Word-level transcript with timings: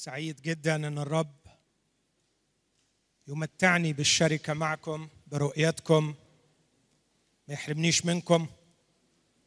سعيد 0.00 0.42
جدا 0.42 0.76
إن 0.76 0.98
الرب 0.98 1.36
يمتعني 3.28 3.92
بالشركة 3.92 4.52
معكم 4.52 5.08
برؤيتكم 5.26 6.14
ما 7.48 7.54
يحرمنيش 7.54 8.06
منكم 8.06 8.46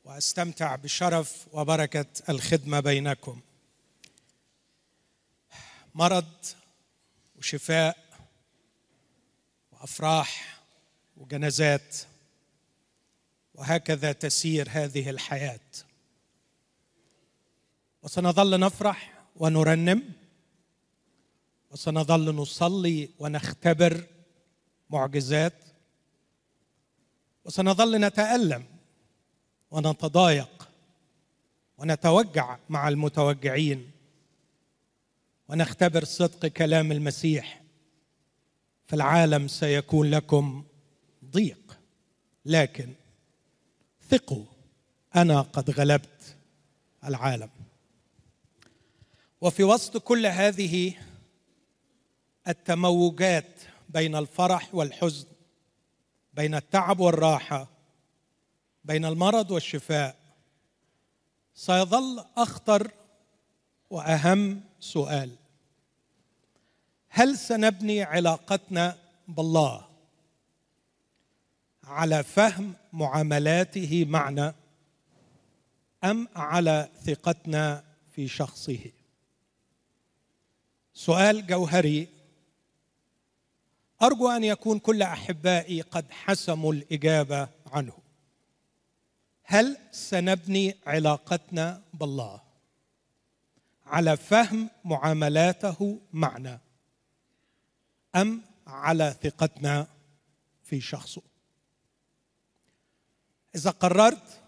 وأستمتع 0.04 0.76
بشرف 0.76 1.48
وبركة 1.52 2.06
الخدمة 2.30 2.80
بينكم. 2.80 3.42
مرض 5.96 6.46
وشفاء 7.36 7.98
وأفراح 9.72 10.62
وجنازات 11.18 11.98
وهكذا 13.54 14.12
تسير 14.12 14.68
هذه 14.70 15.10
الحياة. 15.10 15.70
وسنظل 18.04 18.60
نفرح 18.60 19.24
ونرنم. 19.36 20.23
وسنظل 21.74 22.36
نصلي 22.36 23.10
ونختبر 23.20 24.08
معجزات 24.90 25.54
وسنظل 27.46 27.98
نتألم 27.98 28.66
ونتضايق 29.72 30.70
ونتوجع 31.78 32.58
مع 32.70 32.88
المتوجعين 32.88 33.92
ونختبر 35.48 36.04
صدق 36.04 36.48
كلام 36.48 36.92
المسيح 36.92 37.64
في 38.86 38.96
العالم 38.96 39.48
سيكون 39.48 40.10
لكم 40.12 40.64
ضيق. 41.26 41.80
لكن 42.46 42.94
ثقوا 44.10 44.46
أنا 45.16 45.42
قد 45.42 45.70
غلبت 45.70 46.36
العالم. 47.06 47.50
وفي 49.42 49.64
وسط 49.64 49.98
كل 49.98 50.26
هذه 50.26 50.96
التموجات 52.48 53.62
بين 53.90 54.16
الفرح 54.16 54.76
والحزن 54.76 55.28
بين 56.34 56.56
التعب 56.56 57.00
والراحة 57.00 57.68
بين 58.86 59.06
المرض 59.06 59.52
والشفاء. 59.52 60.16
سيظل 61.56 62.26
أخطر 62.38 62.92
وأهم 63.90 64.62
سؤال 64.80 65.36
هل 67.10 67.38
سنبني 67.38 68.04
علاقتنا 68.04 68.98
بالله 69.28 69.88
على 71.84 72.24
فهم 72.24 72.74
معاملاته 72.94 74.06
معنا 74.10 74.56
أم 76.04 76.28
على 76.36 76.90
ثقتنا 77.06 77.84
في 78.12 78.28
شخصه؟ 78.28 78.92
سؤال 80.94 81.48
جوهري 81.48 82.08
أرجو 84.02 84.30
أن 84.30 84.44
يكون 84.44 84.80
كل 84.80 85.02
أحبائي 85.02 85.82
قد 85.82 86.12
حسموا 86.12 86.74
الإجابة 86.74 87.50
عنه. 87.68 87.98
هل 89.44 89.78
سنبني 89.92 90.76
علاقتنا 90.88 91.82
بالله 91.94 92.42
على 93.86 94.18
فهم 94.18 94.70
معاملاته 94.86 96.00
معنا 96.14 96.60
أم 98.16 98.42
على 98.68 99.16
ثقتنا 99.24 99.88
في 100.64 100.82
شخصه؟ 100.82 101.22
إذا 103.56 103.70
قررت 103.70 104.42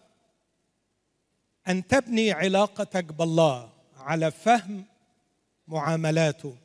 أن 1.67 1.87
تبني 1.87 2.31
علاقتك 2.31 3.03
بالله 3.03 3.73
على 3.97 4.31
فهم 4.31 4.85
معاملاته 5.67 6.57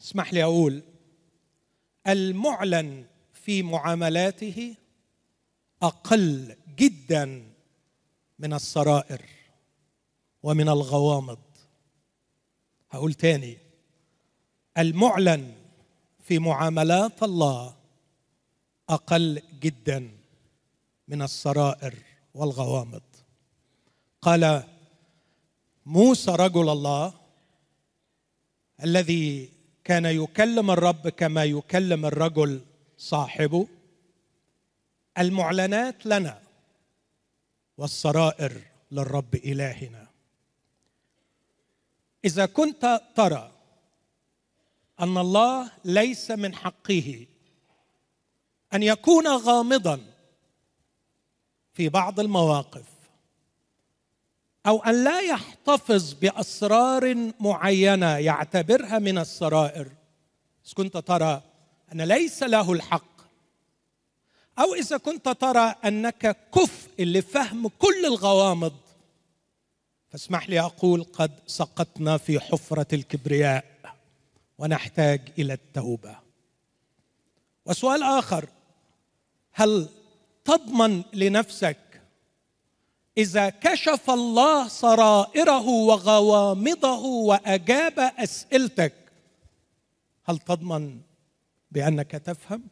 اسمح 0.00 0.32
لي 0.32 0.42
أقول 0.42 0.82
المعلن 2.06 3.06
في 3.32 3.62
معاملاته 3.62 4.74
أقل 5.82 6.56
جدا 6.76 7.52
من 8.38 8.52
السرائر 8.52 9.22
ومن 10.42 10.68
الغوامض. 10.68 11.38
هقول 12.90 13.14
تاني 13.14 13.58
المعلن 14.78 15.54
في 16.20 16.38
معاملات 16.38 17.22
الله 17.22 17.76
أقل 18.88 19.42
جدا 19.60 20.10
من 21.08 21.22
السرائر 21.22 21.94
والغوامض. 22.34 23.02
قال 24.22 24.62
موسى 25.86 26.30
رجل 26.30 26.68
الله 26.68 27.14
الذي 28.84 29.52
كان 29.84 30.04
يكلم 30.04 30.70
الرب 30.70 31.08
كما 31.08 31.44
يكلم 31.44 32.06
الرجل 32.06 32.60
صاحبه. 32.98 33.68
المعلنات 35.18 36.06
لنا 36.06 36.42
والسرائر 37.78 38.62
للرب 38.90 39.34
إلهنا. 39.34 40.06
إذا 42.24 42.46
كنت 42.46 43.00
ترى 43.16 43.52
أن 45.00 45.18
الله 45.18 45.70
ليس 45.84 46.30
من 46.30 46.54
حقه 46.54 47.26
أن 48.74 48.82
يكون 48.82 49.28
غامضا 49.28 50.00
في 51.74 51.88
بعض 51.88 52.20
المواقف 52.20 52.91
أو 54.66 54.82
أن 54.82 55.04
لا 55.04 55.20
يحتفظ 55.20 56.12
بأسرار 56.12 57.32
معينة 57.40 58.16
يعتبرها 58.16 58.98
من 58.98 59.18
السرائر. 59.18 59.88
اذا 60.66 60.74
كنت 60.74 60.96
ترى 60.96 61.42
أن 61.92 62.00
ليس 62.02 62.42
له 62.42 62.72
الحق 62.72 63.12
أو 64.58 64.74
إذا 64.74 64.96
كنت 64.96 65.28
ترى 65.28 65.74
أنك 65.84 66.36
كفء 66.54 67.04
لفهم 67.04 67.68
كل 67.68 68.06
الغوامض. 68.06 68.72
فاسمح 70.10 70.48
لي 70.48 70.60
أقول 70.60 71.04
قد 71.04 71.30
سقطنا 71.46 72.16
في 72.16 72.40
حفرة 72.40 72.86
الكبرياء 72.92 73.64
ونحتاج 74.58 75.20
إلى 75.38 75.52
التوبة. 75.52 76.16
وسؤال 77.66 78.02
آخر 78.02 78.48
هل 79.52 79.88
تضمن 80.44 81.02
لنفسك 81.12 81.76
إذا 83.18 83.48
كشف 83.48 84.10
الله 84.10 84.68
سرائره 84.68 85.68
وغوامضه 85.68 87.04
وأجاب 87.04 87.98
أسئلتك 87.98 88.94
هل 90.24 90.38
تضمن 90.38 91.00
بأنك 91.70 92.10
تفهم؟ 92.10 92.62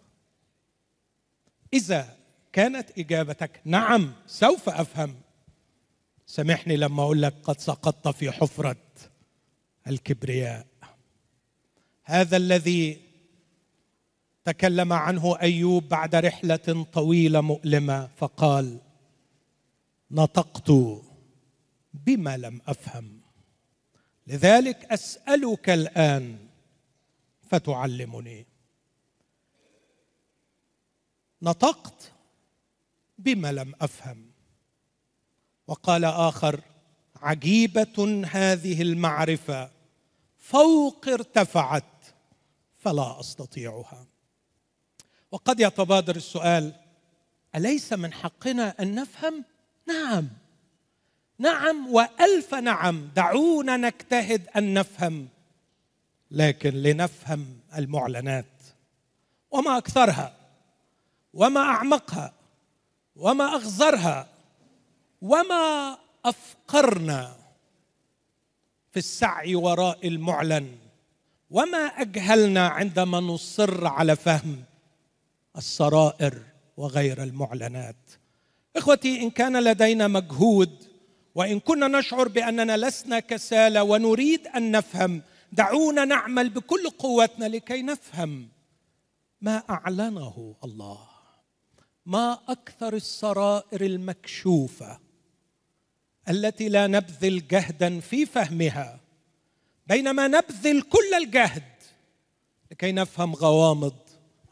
إذا 1.73 2.17
كانت 2.53 2.99
إجابتك 2.99 3.61
نعم 3.65 4.13
سوف 4.27 4.69
أفهم. 4.69 5.15
سامحني 6.27 6.77
لما 6.77 7.03
أقول 7.03 7.23
لك 7.23 7.35
قد 7.45 7.61
سقطت 7.61 8.09
في 8.09 8.31
حفرة 8.31 8.77
الكبرياء. 9.87 10.67
هذا 12.05 12.37
الذي 12.37 13.01
تكلم 14.45 14.93
عنه 14.93 15.41
أيوب 15.41 15.89
بعد 15.89 16.15
رحلة 16.15 16.87
طويلة 16.93 17.41
مؤلمة 17.41 18.09
فقال 18.17 18.79
نطقت 20.11 20.71
بما 21.95 22.37
لم 22.37 22.61
أفهم. 22.67 23.21
لذلك 24.27 24.85
أسألك 24.93 25.71
الآن 25.71 26.39
فتعلمني. 27.51 28.47
نطقت 31.43 32.13
بما 33.19 33.53
لم 33.53 33.75
أفهم. 33.81 34.31
وقال 35.67 36.05
آخر 36.05 36.61
عجيبة 37.17 38.27
هذه 38.31 38.83
المعرفة. 38.83 39.71
فوق 40.39 41.09
ارتفعت 41.09 41.85
فلا 42.79 43.21
أستطيعها. 43.21 44.07
وقد 45.31 45.61
يتبادر 45.61 46.17
السؤال 46.17 46.75
أليس 47.55 47.93
من 47.93 48.13
حقنا 48.13 48.75
أن 48.83 48.95
نفهم؟ 48.95 49.45
نعم. 49.93 50.29
نعم 51.39 51.87
وألف 51.95 52.55
نعم. 52.55 53.09
دعونا 53.17 53.77
نجتهد 53.77 54.49
أن 54.57 54.75
نفهم 54.75 55.29
لكن 56.31 56.71
لنفهم 56.71 57.47
المعلنات 57.77 58.45
وما 59.51 59.79
أكثرها 59.79 60.37
وما 61.35 61.61
أعمقها 61.61 62.33
وما 63.17 63.45
أغزرها 63.45 64.29
وما 65.23 65.97
أفقرنا 66.25 67.37
في 68.93 68.99
السعي 68.99 69.55
وراء 69.55 70.09
المعلن 70.09 70.77
وما 71.51 71.79
أجهلنا 71.79 72.69
عندما 72.69 73.21
نصر 73.21 73.87
على 73.87 74.17
فهم 74.17 74.65
السرائر 75.57 76.43
وغير 76.77 77.23
المعلنات. 77.23 78.20
إخوتي 78.77 79.23
إن 79.23 79.31
كان 79.31 79.65
لدينا 79.65 80.09
مجهود 80.09 80.85
وإن 81.35 81.61
كنا 81.61 81.89
نشعر 81.89 82.29
بأننا 82.29 82.77
لسنا 82.77 83.21
كسالى 83.21 83.81
ونريد 83.81 84.47
أن 84.47 84.71
نفهم 84.71 85.23
دعونا 85.53 86.05
نعمل 86.05 86.51
بكل 86.51 86.91
قوتنا 86.91 87.45
لكي 87.45 87.83
نفهم. 87.83 88.49
ما 89.41 89.63
أعلنه 89.71 90.55
الله؟ 90.65 90.99
ما 92.07 92.39
أكثر 92.49 92.95
السرائر 92.95 93.81
المكشوفة 93.81 94.99
التي 96.29 96.69
لا 96.69 96.87
نبذل 96.87 97.49
جهدا 97.49 98.01
في 98.01 98.27
فهمها 98.27 99.01
بينما 99.87 100.29
نبذل 100.29 100.83
كل 100.83 101.15
الجهد 101.15 101.63
لكي 102.71 102.93
نفهم 102.93 103.35
غوامض 103.35 103.97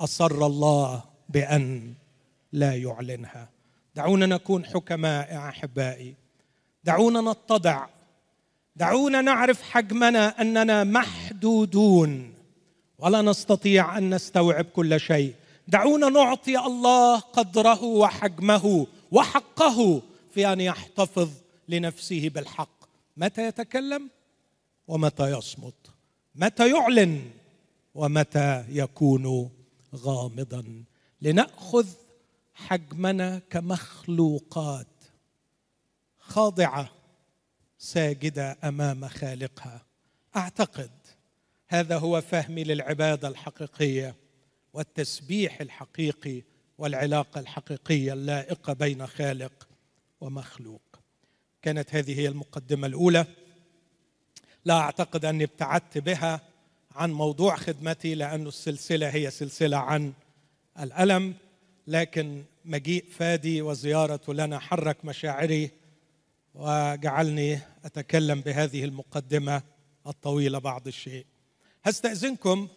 أصر 0.00 0.46
الله 0.46 1.04
بأن 1.28 1.94
لا 2.52 2.76
يعلنها. 2.76 3.57
دعونا 3.98 4.26
نكون 4.26 4.64
حكماء 4.64 5.32
يا 5.34 5.48
أحبائي. 5.48 6.14
دعونا 6.84 7.32
نتضع. 7.32 7.86
دعونا 8.76 9.20
نعرف 9.20 9.62
حجمنا 9.62 10.40
أننا 10.40 10.84
محدودون. 10.84 12.34
ولا 12.98 13.22
نستطيع 13.22 13.98
أن 13.98 14.14
نستوعب 14.14 14.64
كل 14.64 15.00
شيء. 15.00 15.34
دعونا 15.68 16.08
نعطي 16.08 16.58
الله 16.58 17.18
قدره 17.18 17.82
وحجمه 17.84 18.86
وحقه 19.12 20.02
في 20.34 20.52
أن 20.52 20.60
يحتفظ 20.60 21.30
لنفسه 21.68 22.28
بالحق. 22.34 22.78
متى 23.16 23.46
يتكلم؟ 23.46 24.08
ومتى 24.88 25.38
يصمت؟ 25.38 25.74
متى 26.34 26.70
يعلن؟ 26.70 27.30
ومتى 27.94 28.64
يكون 28.68 29.50
غامضا؟ 29.94 30.64
لنأخذ 31.22 31.86
حجمنا 32.66 33.40
كمخلوقات 33.50 34.87
خاضعة 36.19 36.90
ساجدة 37.78 38.58
أمام 38.64 39.08
خالقها. 39.08 39.87
أعتقد 40.37 40.90
هذا 41.69 41.99
هو 41.99 42.20
فهمي 42.20 42.64
للعبادة 42.64 43.28
الحقيقية 43.28 44.14
والتسبيح 44.72 45.60
الحقيقي 45.60 46.43
والعلاقة 46.78 47.40
الحقيقية 47.40 48.12
اللائقة 48.12 48.72
بين 48.72 49.06
خالق 49.06 49.69
ومخلوق. 50.20 50.99
كانت 51.62 51.94
هذه 51.94 52.20
هي 52.20 52.28
المقدمة 52.28 52.87
الأولى. 52.87 53.26
لا 54.64 54.75
أعتقد 54.75 55.25
أني 55.25 55.44
ابتعدت 55.44 55.99
بها 55.99 56.40
عن 56.93 57.12
موضوع 57.12 57.56
خدمتي 57.56 58.14
لأن 58.14 58.46
السلسلة 58.46 59.08
هي 59.08 59.31
سلسلة 59.31 59.76
عن 59.76 60.12
الألم. 60.81 61.34
لكن 61.88 62.44
مجيء 62.64 63.05
فادي 63.11 63.62
وزيارته 63.62 64.35
لنا 64.35 64.58
حرك 64.58 65.05
مشاعري 65.05 65.70
وجعلني 66.55 67.61
أتكلم 67.85 68.40
بهذه 68.40 68.85
المقدمة 68.85 69.62
الطويلة 70.06 70.58
بعض 70.58 70.87
الشيء. 70.87 71.26
هستأذنكم 71.85 72.69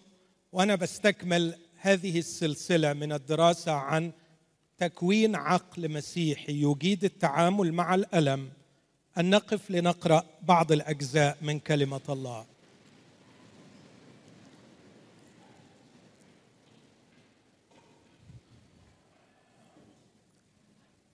وأنا 0.52 0.76
بستكمل 0.76 1.56
هذه 1.80 2.20
السلسلة 2.20 2.94
من 2.94 3.14
الدراسة 3.14 3.72
عن 3.72 4.12
تكوين 4.78 5.36
عقل 5.36 5.92
مسيحي 5.92 6.64
يجيد 6.64 7.04
التعامل 7.04 7.74
مع 7.74 7.96
الألم. 7.96 8.50
أن 9.18 9.30
نقف 9.30 9.72
لنقرأ 9.72 10.24
بعض 10.42 10.72
الأجزاء 10.72 11.38
من 11.42 11.60
كلمة 11.60 12.02
الله. 12.10 12.46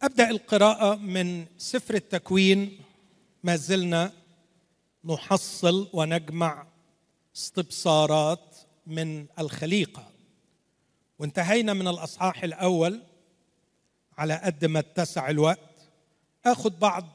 أبدأ 0.08 0.30
القراءة 0.30 0.96
من 0.96 1.46
سفر 1.58 1.94
التكوين. 1.96 2.80
ما 3.44 3.56
زلنا 3.56 4.12
نحصل 5.06 5.90
ونجمع 5.94 6.68
استبصارات 7.36 8.58
من 8.86 9.26
الخليقة. 9.40 10.08
وانتهينا 11.20 11.74
من 11.74 11.88
الأصحاح 11.88 12.44
الأول 12.44 13.02
على 14.18 14.42
قد 14.44 14.66
ما 14.66 14.80
اتسع 14.80 15.30
الوقت. 15.30 15.90
آخذ 16.46 16.70
بعض 16.70 17.06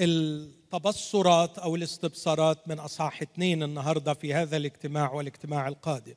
التبصرات 0.00 1.58
أو 1.58 1.76
الاستبصارات 1.76 2.68
من 2.68 2.78
أصحاح 2.78 3.22
اثنين 3.22 3.62
النهارده 3.62 4.14
في 4.14 4.34
هذا 4.34 4.56
الاجتماع 4.56 5.12
والاجتماع 5.12 5.68
القادم. 5.68 6.14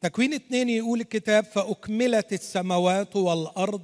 تكوين 0.00 0.34
اثنين 0.34 0.68
يقول 0.68 1.00
الكتاب 1.00 1.44
فأكملت 1.44 2.32
السماوات 2.32 3.16
والأرض 3.16 3.82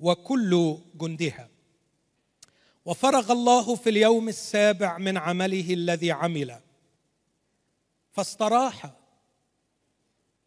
وكل 0.00 0.78
جندها. 0.94 1.48
وفرغ 2.84 3.32
الله 3.32 3.74
في 3.74 3.90
اليوم 3.90 4.28
السابع 4.28 4.98
من 4.98 5.16
عمله 5.16 5.74
الذي 5.74 6.10
عمل. 6.10 6.60
فاستراح 8.12 8.90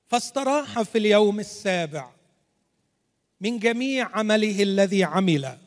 فاستراح 0.08 0.82
في 0.82 0.98
اليوم 0.98 1.40
السابع 1.40 2.12
من 3.42 3.60
جميع 3.60 4.18
عمله 4.18 4.64
الذي 4.64 5.04
عمل. 5.04 5.58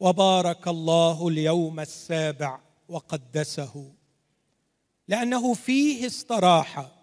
وبارك 0.00 0.68
الله 0.68 1.28
اليوم 1.28 1.80
السابع 1.80 2.60
وقدسه. 2.88 3.92
لأنه 5.08 5.54
فيه 5.54 6.06
استراح 6.06 6.99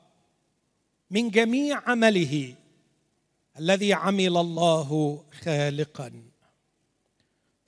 من 1.09 1.29
جميع 1.29 1.89
عمله 1.89 2.55
الذي 3.59 3.93
عمل 3.93 4.37
الله 4.37 5.23
خالقا. 5.43 6.23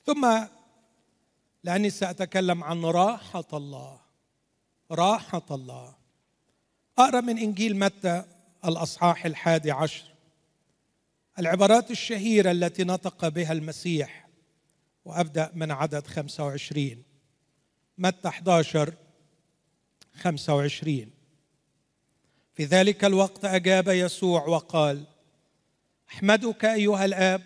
ثم 0.06 0.39
لأني 1.63 1.89
سأتكلم 1.89 2.63
عن 2.63 2.86
راحة 2.86 3.47
الله 3.53 4.00
راحة 4.91 5.45
الله. 5.51 5.95
أقرأ 6.97 7.21
من 7.21 7.38
إنجيل 7.38 7.80
متى 7.80 8.24
الأصحاح 8.65 9.25
الحادي 9.25 9.71
عشر. 9.71 10.03
العبارات 11.39 11.91
الشهيرة 11.91 12.51
التي 12.51 12.83
نطق 12.83 13.27
بها 13.27 13.51
المسيح 13.51 14.30
وأبدأ 15.06 15.51
من 15.56 15.71
عدد 15.71 16.07
25 16.07 17.03
متى 17.97 18.27
11 18.27 18.94
25 20.13 21.19
في 22.60 22.66
ذلك 22.66 23.06
الوقت 23.06 23.46
أجاب 23.46 23.88
يسوع 23.88 24.48
وقال 24.48 25.04
أحمدك 26.10 26.66
أيها 26.66 27.06
الآب 27.06 27.42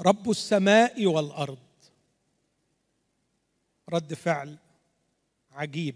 رب 0.00 0.30
السماء 0.30 1.06
والأرض. 1.06 1.58
رد 3.88 4.14
فعل 4.14 4.56
عجيب 5.52 5.94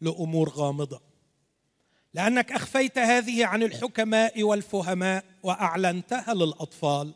لأمور 0.00 0.48
غامضة. 0.48 1.00
لأنك 2.12 2.52
أخفيت 2.52 2.98
هذه 2.98 3.46
عن 3.46 3.62
الحكماء 3.62 4.42
والفهماء 4.42 5.24
وأعلنتها 5.42 6.34
للأطفال. 6.34 7.14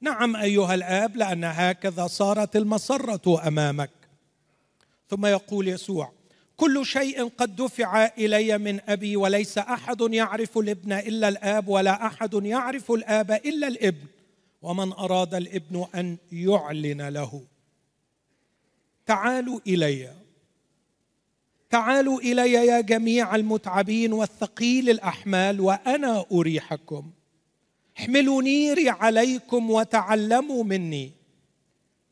نعم 0.00 0.36
أيها 0.36 0.74
الآب 0.74 1.16
لأن 1.16 1.44
هكذا 1.44 2.06
صارت 2.06 2.56
المسرة 2.56 3.48
أمامك. 3.48 3.90
ثم 5.08 5.26
يقول 5.26 5.68
يسوع 5.68 6.12
كل 6.62 6.86
شيء 6.86 7.28
قد 7.28 7.56
دفع 7.56 8.06
إلي 8.06 8.58
من 8.58 8.80
أبي 8.88 9.16
وليس 9.16 9.58
أحد 9.58 10.00
يعرف 10.00 10.58
الابن 10.58 10.92
إلا 10.92 11.28
الآب 11.28 11.68
ولا 11.68 12.06
أحد 12.06 12.34
يعرف 12.34 12.92
الآب 12.92 13.30
إلا 13.30 13.68
الابن. 13.68 14.06
ومن 14.62 14.92
أراد 14.92 15.34
الابن 15.34 15.86
أن 15.94 16.16
يعلن 16.32 17.08
له. 17.08 17.42
تعالوا 19.06 19.60
إلي. 19.66 20.12
تعالوا 21.70 22.20
إلي 22.20 22.52
يا 22.52 22.80
جميع 22.80 23.34
المتعبين 23.34 24.12
والثقيل 24.12 24.90
الأحمال 24.90 25.60
وأنا 25.60 26.24
أريحكم. 26.32 27.10
احملوا 27.98 28.42
نيري 28.42 28.88
عليكم 28.88 29.70
وتعلموا 29.70 30.64
مني. 30.64 31.12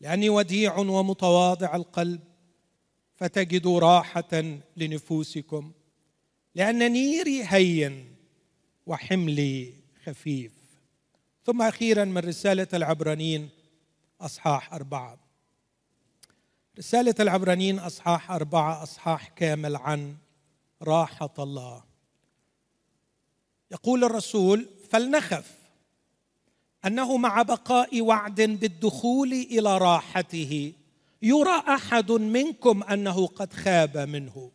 لأني 0.00 0.28
وديع 0.28 0.78
ومتواضع 0.78 1.76
القلب. 1.76 2.21
فتجدوا 3.20 3.80
راحة 3.80 4.60
لنفوسكم. 4.76 5.72
لأن 6.54 6.92
نيري 6.92 7.42
هين 7.44 8.14
وحملي 8.86 9.72
خفيف. 10.04 10.52
ثم 11.44 11.62
أخيرا 11.62 12.04
من 12.04 12.18
رسالة 12.18 12.68
العبرانيين 12.74 13.48
أصحاح 14.20 14.74
أربعة. 14.74 15.18
رسالة 16.78 17.14
العبرانيين 17.20 17.78
أصحاح 17.78 18.30
أربعة 18.30 18.82
أصحاح 18.82 19.28
كامل 19.28 19.76
عن 19.76 20.16
راحة 20.82 21.34
الله. 21.38 21.84
يقول 23.70 24.04
الرسول 24.04 24.68
فلنخف 24.90 25.58
أنه 26.86 27.16
مع 27.16 27.42
بقاء 27.42 28.00
وعد 28.00 28.40
بالدخول 28.40 29.32
إلى 29.32 29.78
راحته 29.78 30.72
يرى 31.22 31.62
أحد 31.68 32.12
منكم 32.12 32.82
أنه 32.82 33.26
قد 33.26 33.52
خاب 33.52 33.98
منه. 33.98 34.50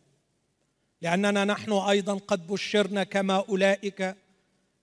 لأننا 1.02 1.44
نحن 1.44 1.72
أيضا 1.72 2.14
قد 2.14 2.46
بشرنا 2.46 3.04
كما 3.04 3.44
أولئك. 3.48 4.16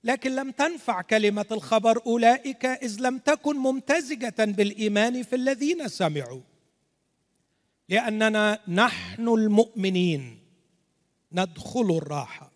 لكن 0.03 0.35
لم 0.35 0.51
تنفع 0.51 1.01
كلمة 1.01 1.45
الخبر 1.51 2.01
أولئك 2.05 2.65
إذ 2.65 2.97
لم 2.99 3.17
تكن 3.17 3.55
ممتزجة 3.55 4.35
بالإيمان 4.39 5.23
في 5.23 5.35
الذين 5.35 5.87
سمعوا. 5.87 6.41
لأننا 7.89 8.59
نحن 8.67 9.27
المؤمنين. 9.27 10.39
ندخل 11.31 11.97
الراحة. 11.97 12.51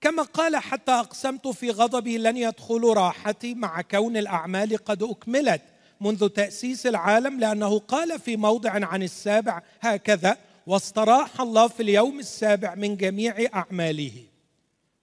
كما 0.00 0.22
قال 0.22 0.56
حتى 0.56 0.92
أقسمت 0.92 1.48
في 1.48 1.70
غضبي 1.70 2.18
لن 2.18 2.36
يدخلوا 2.36 2.94
راحتي 2.94 3.54
مع 3.54 3.80
كون 3.80 4.16
الأعمال 4.16 4.76
قد 4.76 5.02
أكملت. 5.02 5.62
منذ 6.00 6.28
تأسيس 6.28 6.86
العالم 6.86 7.40
لأنه 7.40 7.78
قال 7.78 8.20
في 8.20 8.36
موضع 8.36 8.86
عن 8.86 9.02
السابع 9.02 9.62
هكذا 9.80 10.36
واستراح 10.66 11.40
الله 11.40 11.68
في 11.68 11.82
اليوم 11.82 12.18
السابع 12.18 12.74
من 12.74 12.96
جميع 12.96 13.46
أعماله. 13.54 14.24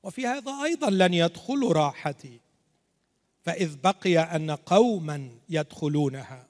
وفي 0.04 0.28
هذا 0.28 0.52
أيضا 0.64 0.90
لن 0.90 1.14
يدخلوا 1.14 1.74
راحتي 1.74 2.40
فإذ 3.44 3.76
بقي 3.84 4.20
أن 4.20 4.52
قوما 4.52 5.30
يدخلونها. 5.50 6.48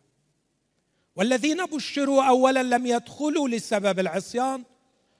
والذين 1.15 1.65
بشروا 1.65 2.23
اولا 2.23 2.63
لم 2.63 2.85
يدخلوا 2.85 3.49
لسبب 3.49 3.99
العصيان 3.99 4.63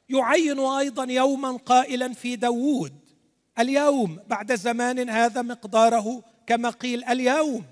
يعين 0.10 0.60
أيضا 0.60 1.04
يوما 1.04 1.52
قائلا 1.52 2.14
في 2.14 2.36
داوود 2.36 2.94
اليوم 3.60 4.20
بعد 4.28 4.56
زمان 4.56 5.10
هذا 5.10 5.42
مقداره 5.42 6.24
كما 6.48 6.70
قيل 6.70 7.04
اليوم. 7.04 7.66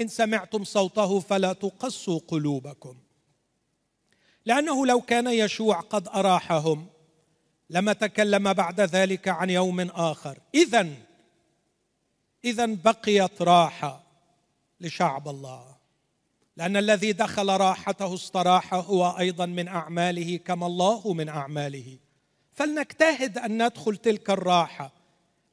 إن 0.00 0.08
سمعتم 0.08 0.64
صوته 0.64 1.20
فلا 1.20 1.52
تقسوا 1.52 2.20
قلوبكم. 2.28 2.96
لأنه 4.46 4.86
لو 4.86 5.00
كان 5.00 5.26
يشوع 5.26 5.80
قد 5.80 6.08
أراحهم 6.08 6.86
لما 7.70 7.92
تكلم 7.92 8.52
بعد 8.52 8.80
ذلك 8.80 9.28
عن 9.28 9.50
يوم 9.50 9.80
آخر. 9.80 10.38
اذا 10.54 10.88
اذا 12.44 12.66
بقيت 12.66 13.42
راحة 13.42 14.02
لشعب 14.80 15.28
الله. 15.28 15.76
لأن 16.56 16.76
الذي 16.76 17.12
دخل 17.12 17.48
راحته 17.48 18.14
استراح 18.14 18.74
هو 18.74 19.16
أيضا 19.18 19.46
من 19.46 19.68
أعماله 19.68 20.36
كما 20.36 20.66
الله 20.66 21.12
من 21.12 21.28
أعماله. 21.28 21.98
فلنجتهد 22.52 23.38
أن 23.38 23.66
ندخل 23.66 23.96
تلك 23.96 24.30
الراحة. 24.30 24.92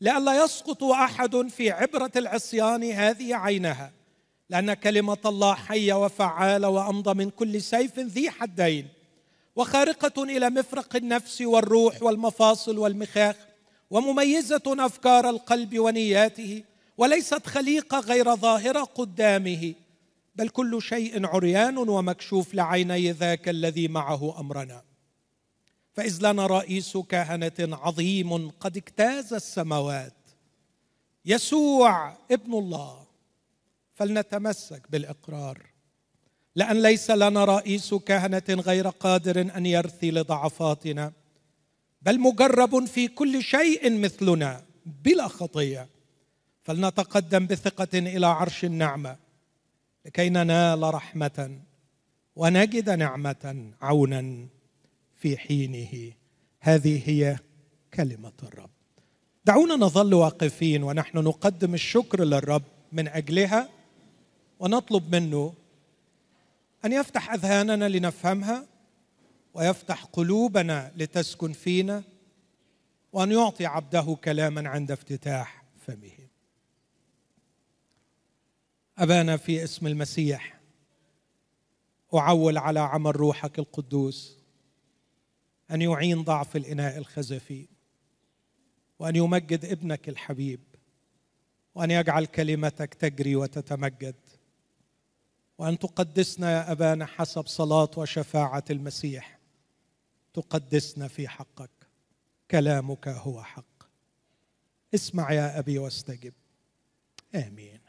لئلا 0.02 0.44
يسقط 0.44 0.84
أحد 0.84 1.36
في 1.36 1.72
عبرة 1.72 2.12
العصيان 2.16 2.92
هذه 2.92 3.36
عينها. 3.36 3.92
لأن 4.50 4.74
كلمة 4.74 5.18
الله 5.25 5.54
حية 5.54 6.06
وفعالة 6.06 6.70
وأمضى 6.70 7.14
من 7.14 7.30
كل 7.30 7.62
سيف 7.62 8.00
ذي 8.00 8.30
حدين 8.30 8.88
وخارقة 9.56 10.24
إلى 10.24 10.50
مفرق 10.50 10.96
النفس 10.96 11.42
والروح 11.42 12.04
والمفاصل 12.04 12.78
والمخاخ 12.78 13.36
ومميزة 13.92 14.62
أفكار 14.68 15.30
القلب 15.30 15.80
ونياته 15.80 16.64
وليست 16.98 17.48
خليقة 17.48 18.00
غير 18.00 18.36
ظاهرة 18.36 18.84
قدامه 18.84 19.74
بل 20.36 20.50
كل 20.50 20.82
شيء 20.82 21.25
عريان 21.25 21.78
ومكشوف 21.78 22.54
لعيني 22.54 23.12
ذاك 23.12 23.50
الذي 23.50 23.88
معه 23.88 24.40
أمرنا. 24.40 24.84
فإذ 25.94 26.18
لنا 26.22 26.48
رئيس 26.48 26.98
كهنة 26.98 27.54
عظيم 27.60 28.50
قد 28.50 28.78
اجتاز 28.78 29.34
السماوات. 29.34 30.14
يسوع 31.25 32.18
ابن 32.32 32.54
الله. 32.54 33.05
فلنتمسك 33.96 34.82
بالإقرار. 34.92 35.62
لأن 36.56 36.82
ليس 36.82 37.12
لنا 37.12 37.46
رئيس 37.46 37.94
كهنة 37.94 38.44
غير 38.50 38.88
قادر 38.88 39.42
أن 39.42 39.66
يرثي 39.66 40.12
لضعفاتنا 40.12 41.12
بل 42.02 42.20
مجرب 42.20 42.86
في 42.86 43.08
كل 43.08 43.44
شيء 43.44 44.00
مثلنا 44.00 44.64
بلا 44.86 45.28
خطية. 45.28 45.88
فلنتقدم 46.64 47.48
بثقة 47.48 48.00
إلى 48.00 48.28
عرش 48.28 48.66
النعمة 48.66 49.16
لكي 50.06 50.30
ننال 50.30 50.94
رحمة 50.94 51.60
ونجد 52.36 52.90
نعمة 52.90 53.72
عونا 53.82 54.48
في 55.16 55.38
حينه. 55.38 56.12
هذه 56.60 57.02
هي 57.06 57.38
كلمة 57.94 58.34
الرب. 58.44 58.70
دعونا 59.46 59.75
نظل 59.75 60.14
واقفين 60.14 60.84
ونحن 60.84 61.18
نقدم 61.18 61.74
الشكر 61.74 62.24
للرب 62.24 62.64
من 62.92 63.08
أجلها. 63.08 63.75
ونطلب 64.60 65.16
منه 65.16 65.54
أن 66.86 66.92
يفتح 66.92 67.34
أذهاننا 67.34 67.90
لنفهمها 67.90 68.68
ويفتح 69.54 70.04
قلوبنا 70.04 70.92
لتسكن 70.96 71.54
فينا 71.54 72.04
وأن 73.14 73.32
يعطي 73.32 73.66
عبده 73.66 74.18
كلاما 74.24 74.70
عند 74.70 74.92
افتتاح 74.92 75.64
فمه. 75.88 76.12
أبانا 78.98 79.38
في 79.38 79.64
اسم 79.64 79.88
المسيح 79.88 80.60
أعول 82.14 82.58
على 82.58 82.80
عمل 82.80 83.16
روحك 83.16 83.60
القدوس 83.60 84.38
أن 85.72 85.82
يعين 85.82 86.24
ضعف 86.24 86.56
الإناء 86.56 86.98
الخزفي 86.98 87.68
وأن 89.00 89.16
يمجد 89.16 89.66
ابنك 89.66 90.10
الحبيب 90.10 90.60
وأن 91.76 91.92
يجعل 91.92 92.26
كلمتك 92.26 92.94
تجري 92.94 93.36
وتتمجد. 93.36 94.16
وأن 95.58 95.80
تقدسنا 95.80 96.52
يا 96.52 96.72
أبانا 96.72 97.06
حسب 97.06 97.48
صلاة 97.48 97.90
وشفاعة 97.98 98.64
المسيح. 98.70 99.40
تقدسنا 100.34 101.08
في 101.08 101.28
حقك. 101.28 101.70
كلامك 102.52 103.08
هو 103.08 103.44
حق. 103.44 103.84
اسمع 104.96 105.32
يا 105.32 105.60
أبي 105.60 105.80
واستجب. 105.80 106.34
آمين. 107.36 107.80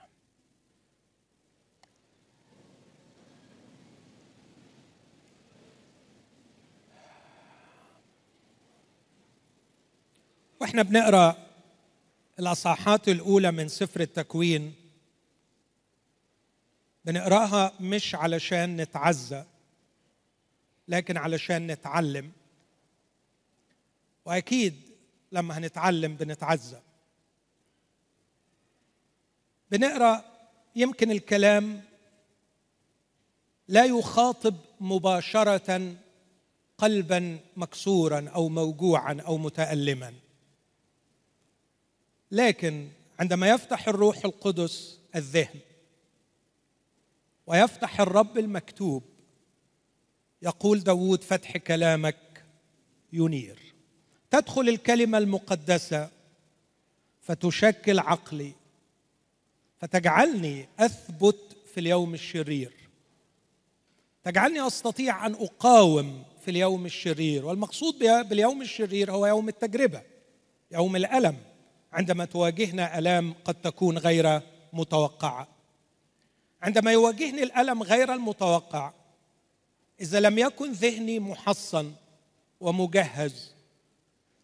وإحنا 10.60 10.82
بنقرأ 10.82 11.36
الأصحاحات 12.38 13.08
الأولى 13.08 13.50
من 13.52 13.68
سفر 13.68 14.00
التكوين. 14.00 14.74
بنقراها 17.06 17.72
مش 17.80 18.14
علشان 18.14 18.76
نتعزى 18.76 19.44
لكن 20.88 21.16
علشان 21.16 21.66
نتعلم. 21.66 22.32
وأكيد 24.24 24.74
لما 25.32 25.58
هنتعلم 25.58 26.16
بنتعزى 26.16 26.80
بنقرأ 29.70 30.24
يمكن 30.76 31.10
الكلام 31.10 31.82
لا 33.68 33.84
يخاطب 33.84 34.56
مباشرة 34.80 35.96
قلبا 36.78 37.38
مكسورا 37.56 38.28
أو 38.34 38.48
موجوعا 38.48 39.20
أو 39.26 39.38
متالما. 39.38 40.14
لكن 42.30 42.88
عندما 43.18 43.48
يفتح 43.48 43.88
الروح 43.88 44.24
القدس 44.24 44.98
الذهن 45.16 45.60
ويفتح 47.46 48.00
الرب 48.00 48.38
المكتوب. 48.38 49.02
يقول 50.42 50.80
داود 50.80 51.24
فتح 51.24 51.56
كلامك 51.56 52.44
ينير. 53.12 53.58
تدخل 54.30 54.68
الكلمة 54.68 55.18
المقدسة 55.18 56.10
فتشكل 57.20 57.98
عقلي 57.98 58.52
فتجعلني 59.78 60.68
أثبت 60.78 61.56
في 61.74 61.80
اليوم 61.80 62.14
الشرير. 62.14 62.72
تجعلني 64.24 64.66
أستطيع 64.66 65.26
أن 65.26 65.34
أقاوم 65.34 66.24
في 66.44 66.50
اليوم 66.50 66.86
الشرير 66.86 67.46
والمقصود 67.46 67.98
باليوم 67.98 68.62
الشرير 68.62 69.12
هو 69.12 69.26
يوم 69.26 69.48
التجربة 69.48 70.02
يوم 70.72 70.96
الألم 70.96 71.36
عندما 71.92 72.24
تواجهنا 72.24 72.98
ألام 72.98 73.34
قد 73.44 73.54
تكون 73.54 73.98
غير 73.98 74.40
متوقعة. 74.72 75.55
عندما 76.62 76.92
يواجهني 76.92 77.42
الألم 77.42 77.82
غير 77.82 78.14
المتوقع 78.14 78.92
إذا 80.00 80.20
لم 80.20 80.38
يكن 80.38 80.72
ذهني 80.72 81.20
محصن 81.20 81.92
ومجهز 82.60 83.52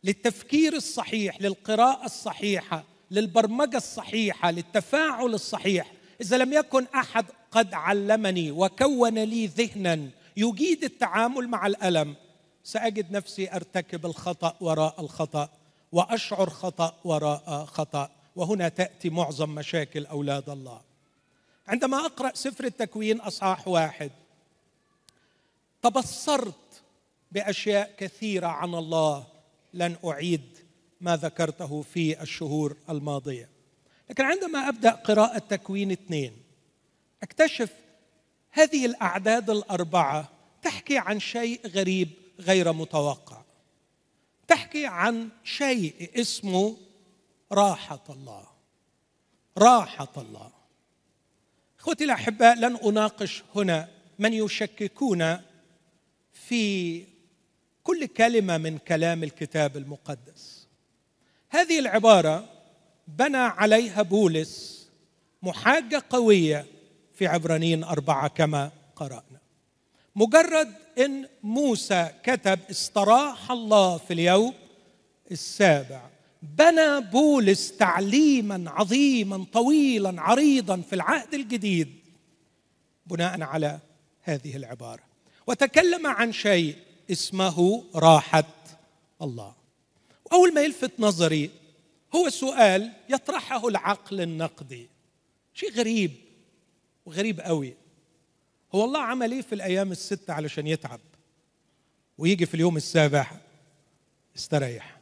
للتفكير 0.05 0.73
الصحيح 0.73 1.41
للقراءة 1.41 2.05
الصحيحة 2.05 2.85
للبرمجة 3.11 3.77
الصحيحة 3.77 4.51
للتفاعل 4.51 5.35
الصحيح 5.35 5.93
إذا 6.21 6.39
لم 6.39 6.53
يكن 6.53 6.87
أحد 6.95 7.27
قد 7.51 7.75
علمني 7.75 8.51
وكون 8.51 9.19
لي 9.19 9.47
ذهنا 9.47 10.09
يجيد 10.37 10.85
التعامل 10.85 11.49
مع 11.49 11.67
الألم 11.67 12.15
سأجد 12.65 13.13
نفسي 13.13 13.53
أرتكب 13.53 14.07
الخطأ 14.07 14.57
وراء 14.61 15.01
الخطأ 15.01 15.49
وأشعر 15.93 16.51
خطأ 16.51 16.95
وراء 17.05 17.65
خطأ 17.65 18.11
وهنا 18.37 18.69
تأتي 18.69 19.11
معظم 19.11 19.55
مشاكل 19.55 20.07
أولاد 20.07 20.51
الله. 20.51 20.81
عندما 21.67 22.07
أقرأ 22.07 22.35
سفر 22.35 22.65
التكوين 22.65 23.21
أصحاح 23.21 23.69
واحد 23.69 24.11
تبصرت 25.83 26.83
بأشياء 27.33 27.95
كثيرة 27.99 28.47
عن 28.47 28.75
الله 28.75 29.27
لن 29.75 29.97
أعيد 30.05 30.59
ما 31.01 31.17
ذكرته 31.17 31.83
في 31.83 32.23
الشهور 32.23 32.77
الماضية. 32.89 33.49
لكن 34.11 34.25
عندما 34.25 34.69
أبدأ 34.69 34.91
قراءة 34.91 35.39
تكوين 35.39 35.91
اثنين 35.91 36.43
أكتشف 37.23 37.73
هذه 38.51 38.87
الأعداد 38.87 39.51
الأربعة 39.51 40.29
تحكي 40.63 40.99
عن 40.99 41.21
شيء 41.21 41.67
غريب 41.67 42.09
غير 42.41 42.73
متوقع. 42.73 43.43
تحكي 44.49 44.87
عن 44.87 45.29
شيء 45.45 46.11
اسمه 46.21 46.77
راحة 47.53 48.05
الله. 48.11 48.47
راحة 49.59 50.13
الله. 50.17 50.62
أخوتي 51.83 52.05
الأحباء 52.05 52.59
لن 52.59 52.77
أناقش 52.77 53.43
هنا 53.55 53.89
من 54.19 54.33
يشككون 54.33 55.39
في 56.33 57.05
كل 57.85 58.07
كلمة 58.07 58.59
من 58.59 58.79
كلام 58.79 59.25
الكتاب 59.25 59.77
المقدس. 59.77 60.67
هذه 61.51 61.79
العبارة 61.79 62.49
بنى 63.09 63.37
عليها 63.37 64.03
بولس 64.03 64.87
محاجة 65.43 66.03
قوية 66.11 66.67
في 67.15 67.27
عبرانيين 67.27 67.85
أربعة 67.85 68.29
كما 68.29 68.71
قرأنا. 68.97 69.41
مجرد 70.17 70.75
إن 70.99 71.29
موسى 71.43 72.11
كتب 72.23 72.59
استراح 72.71 73.51
الله 73.51 73.99
في 73.99 74.13
اليوم 74.13 74.55
السابع 75.31 76.12
بنى 76.43 77.01
بولس 77.01 77.77
تعليما 77.77 78.71
عظيما 78.71 79.47
طويلا 79.53 80.23
عريضا 80.23 80.81
في 80.81 80.93
العهد 80.93 81.35
الجديد 81.35 81.95
بناء 83.07 83.43
على 83.43 83.79
هذه 84.23 84.57
العبارة. 84.57 85.03
وتكلم 85.47 86.07
عن 86.07 86.33
شيء 86.33 86.77
اسمه 87.11 87.85
راحة 87.95 88.45
الله. 89.23 89.55
وأول 90.25 90.55
ما 90.55 90.61
يلفت 90.61 90.93
نظري 90.99 91.51
هو 92.15 92.29
سؤال 92.29 92.93
يطرحه 93.09 93.69
العقل 93.69 94.21
النقدي. 94.21 94.89
شيء 95.55 95.73
غريب 95.73 96.13
وغريب 97.07 97.41
قوي. 97.41 97.75
هو 98.75 98.85
الله 98.85 99.01
عمل 99.01 99.33
إيه 99.33 99.43
في 99.43 99.55
الأيام 99.55 99.93
الستة 99.93 100.33
علشان 100.33 100.67
يتعب 100.67 101.01
ويجي 102.19 102.47
في 102.47 102.55
اليوم 102.55 102.77
السابع 102.77 103.27
استريح؟ 104.37 105.02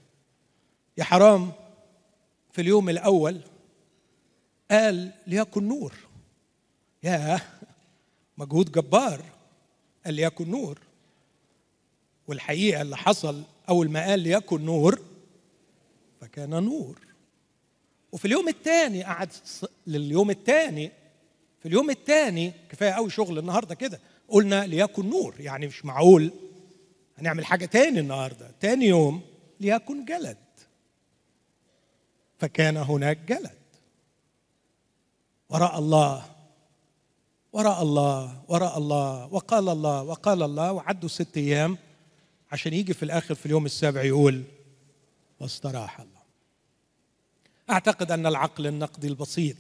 يا 1.01 1.05
حرام 1.05 1.53
في 2.53 2.61
اليوم 2.61 2.89
الأول 2.89 3.41
قال 4.71 5.11
ليكن 5.27 5.69
نور. 5.69 5.95
يا 7.03 7.41
مجهود 8.39 8.73
جبار 8.73 9.25
قال 10.05 10.15
ليكن 10.15 10.51
نور. 10.51 10.79
والحقيقة 12.29 12.83
اللي 12.83 12.97
حصل 12.97 13.43
أول 13.69 13.91
ما 13.91 14.05
قال 14.05 14.21
ليكن 14.21 14.65
نور 14.65 15.01
فكان 16.21 16.51
نور. 16.51 16.99
وفي 18.13 18.25
اليوم 18.25 18.49
الثاني 18.49 19.03
قعد 19.05 19.33
لليوم 19.87 20.31
الثاني 20.31 20.93
في 21.61 21.69
اليوم 21.69 21.91
الثاني 21.91 22.53
كفاية 22.71 22.91
قوي 22.91 23.11
شغل 23.11 23.39
النهارده 23.39 23.75
كده 23.75 24.01
قلنا 24.29 24.67
ليكن 24.67 25.11
نور. 25.11 25.35
يعني 25.39 25.67
مش 25.67 25.85
معقول 25.85 26.33
هنعمل 27.19 27.45
حاجة 27.45 27.67
تاني 27.67 28.01
النهارده. 28.01 28.51
تاني 28.61 28.87
يوم 28.87 29.23
ليكن 29.61 30.05
جلد. 30.05 30.37
فكان 32.41 32.77
هناك 32.77 33.19
جلد. 33.19 33.61
وراء 35.49 35.79
الله 35.79 36.27
وراء 37.53 37.83
الله 37.83 38.43
وراء 38.49 38.79
الله 38.79 39.27
وقال 39.27 39.69
الله 39.69 40.03
وقال 40.03 40.43
الله 40.43 40.73
وعدوا 40.73 41.09
ست 41.09 41.37
أيام 41.37 41.79
عشان 42.53 42.75
يجي 42.75 42.95
في 42.95 43.03
الآخر 43.03 43.35
في 43.35 43.47
اليوم 43.47 43.67
السابع 43.67 44.03
يقول 44.03 44.45
واستراح 45.41 46.01
الله. 46.01 46.21
أعتقد 47.71 48.13
أن 48.13 48.27
العقل 48.27 48.67
النقدي 48.67 49.09
البسيط 49.09 49.57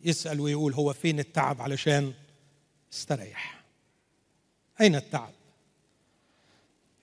يسأل 0.00 0.40
ويقول 0.40 0.72
هو 0.72 0.92
فين 0.92 1.18
التعب 1.18 1.62
علشان 1.62 2.12
استريح؟ 2.92 3.62
أين 4.80 4.94
التعب؟ 4.94 5.32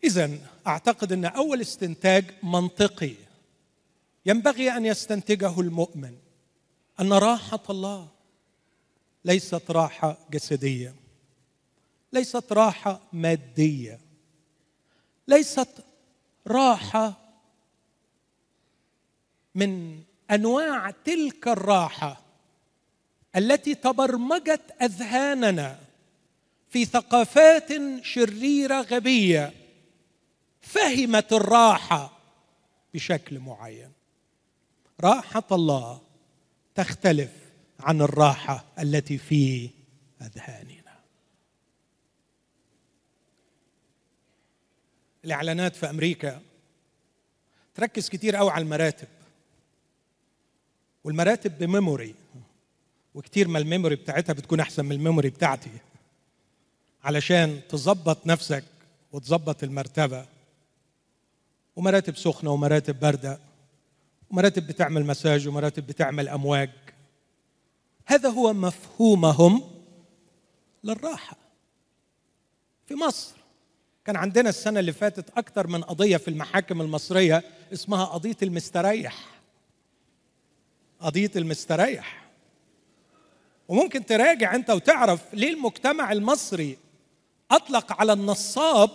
اذا 0.03 0.37
أعتقد 0.67 1.11
أن 1.11 1.25
أول 1.25 1.61
استنتاج 1.61 2.25
منطقي 2.43 3.15
ينبغي 4.29 4.77
أن 4.77 4.85
يستنتجه 4.85 5.59
المؤمن. 5.59 6.17
أن 6.99 7.13
راحة 7.13 7.63
الله 7.69 8.07
ليست 9.25 9.71
راحة 9.71 10.17
جسدية. 10.31 10.95
ليست 12.13 12.53
راحة 12.53 13.01
مادية. 13.13 13.99
ليست 15.27 15.83
راحة 16.47 17.13
من 19.55 20.03
أنواع 20.31 20.91
تلك 20.91 21.47
الراحة 21.47 22.21
التي 23.35 23.75
تبرمجت 23.75 24.61
أذهاننا 24.81 25.79
في 26.69 26.85
ثقافات 26.85 27.69
شريرة 28.03 28.81
غبية 28.81 29.53
فهمت 30.61 31.33
الراحة 31.33 32.19
بشكل 32.93 33.39
معين. 33.39 33.98
راحة 35.01 35.43
الله 35.51 36.01
تختلف 36.75 37.31
عن 37.79 38.01
الراحة 38.01 38.65
التي 38.79 39.17
في 39.17 39.69
أذهاننا. 40.21 40.79
الإعلانات 45.25 45.75
في 45.75 45.89
أمريكا 45.89 46.41
تركز 47.75 48.09
كتير 48.09 48.35
قوي 48.35 48.51
على 48.51 48.63
المراتب 48.63 49.07
والمراتب 51.03 51.57
ب 51.59 51.67
memory 51.67 52.15
وكتير 53.15 53.47
ما 53.47 53.59
ال 53.59 53.64
memory 53.64 53.95
بتاعتها 53.95 54.33
بتكون 54.33 54.59
أحسن 54.59 54.85
من 54.85 54.91
ال 54.91 54.97
memory 54.97 55.29
بتاعتي 55.29 55.71
علشان 57.03 57.61
تظبط 57.69 58.27
نفسك 58.27 58.63
وتظبط 59.11 59.63
المرتبة 59.63 60.25
ومراتب 61.75 62.15
سخنة 62.17 62.51
ومراتب 62.51 62.99
باردة 62.99 63.39
ومراتب 64.31 64.67
بتعمل 64.67 65.05
مساج 65.05 65.47
ومراتب 65.47 65.87
بتعمل 65.87 66.29
أمواج. 66.29 66.69
هذا 68.05 68.29
هو 68.29 68.53
مفهومهم 68.53 69.63
للراحة. 70.83 71.37
في 72.87 72.95
مصر 72.95 73.35
كان 74.05 74.15
عندنا 74.15 74.49
السنة 74.49 74.79
اللي 74.79 74.93
فاتت 74.93 75.37
أكثر 75.37 75.67
من 75.67 75.83
قضية 75.83 76.17
في 76.17 76.27
المحاكم 76.27 76.81
المصرية 76.81 77.43
اسمها 77.73 78.05
قضية 78.05 78.37
المستريح. 78.43 79.25
قضية 80.99 81.31
المستريح. 81.35 82.29
وممكن 83.67 84.05
تراجع 84.05 84.55
أنت 84.55 84.69
وتعرف 84.69 85.33
ليه 85.33 85.53
المجتمع 85.53 86.11
المصري 86.11 86.77
أطلق 87.51 87.99
على 87.99 88.13
النصاب 88.13 88.89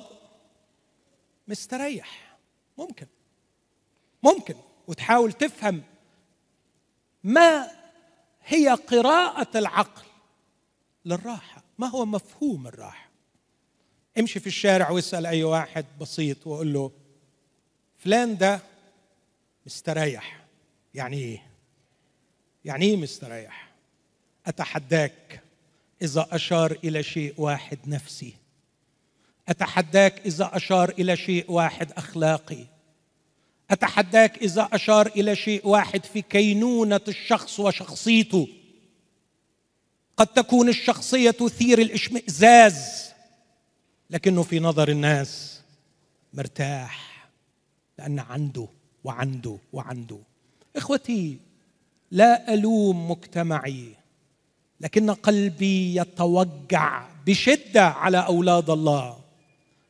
مستريح. 1.49 2.37
ممكن. 2.79 3.07
ممكن. 4.23 4.55
وتحاول 4.89 5.33
تفهم 5.33 5.83
ما 7.25 7.71
هي 8.45 8.69
قراءة 8.69 9.59
العقل 9.59 10.03
للراحة. 11.05 11.63
ما 11.79 11.87
هو 11.87 12.07
مفهوم 12.07 12.67
الراحة؟ 12.67 13.09
امشي 14.19 14.41
في 14.41 14.47
الشارع 14.47 14.91
واسأل 14.91 15.27
أي 15.27 15.45
واحد 15.45 15.87
بسيط 16.01 16.47
وقول 16.47 16.73
له 16.73 16.91
فلان 17.99 18.37
ده 18.37 18.61
مستريح 19.67 20.45
يعني 20.95 21.17
إيه؟ 21.19 21.43
يعني 22.65 22.85
إيه 22.85 22.97
مستريح 22.97 23.71
أتحداك 24.47 25.41
إذا 26.03 26.27
أشار 26.33 26.79
إلى 26.85 27.03
شيء 27.03 27.35
واحد 27.39 27.79
نفسي. 27.87 28.35
أتحداك 29.49 30.27
إذا 30.27 30.51
أشار 30.57 30.89
إلى 30.91 31.17
شيء 31.17 31.51
واحد 31.51 31.93
أخلاقي. 31.93 32.67
أتحداك 33.71 34.43
إذا 34.43 34.69
أشار 34.73 35.07
إلى 35.07 35.37
شيء 35.37 35.69
واحد 35.69 36.05
في 36.05 36.23
كينونة 36.23 37.01
الشخص 37.09 37.61
وشخصيته. 37.61 38.49
قد 40.17 40.27
تكون 40.27 40.69
الشخصية 40.69 41.31
تثير 41.31 41.79
الإشمئزاز 41.79 43.05
لكنه 44.11 44.43
في 44.43 44.61
نظر 44.61 44.89
الناس 44.89 45.61
مرتاح 46.35 47.29
لأن 47.99 48.19
عنده 48.19 48.69
وعنده 49.05 49.59
وعنده. 49.73 50.19
إخوتي 50.77 51.39
لا 52.11 52.55
ألوم 52.55 53.11
مجتمعي 53.11 53.89
لكن 54.81 55.11
قلبي 55.11 55.97
يتوجع 55.97 57.07
بشدة 57.27 57.87
على 57.89 58.27
أولاد 58.27 58.71
الله 58.71 59.19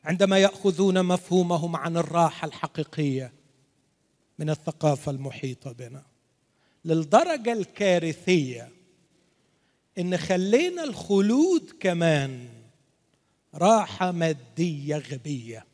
عندما 0.03 0.37
يأخذون 0.37 1.05
مفهومهم 1.05 1.75
عن 1.75 1.97
الراحة 1.97 2.47
الحقيقية. 2.47 3.31
من 4.39 4.49
الثقافة 4.49 5.11
المحيطة 5.11 5.71
بنا. 5.71 6.03
للدرجة 6.85 7.53
الكارثية 7.53 8.69
إن 9.97 10.17
خلينا 10.17 10.83
الخلود 10.83 11.73
كمان 11.79 12.47
راحة 13.55 14.11
مادية 14.11 14.97
غبية. 14.97 15.65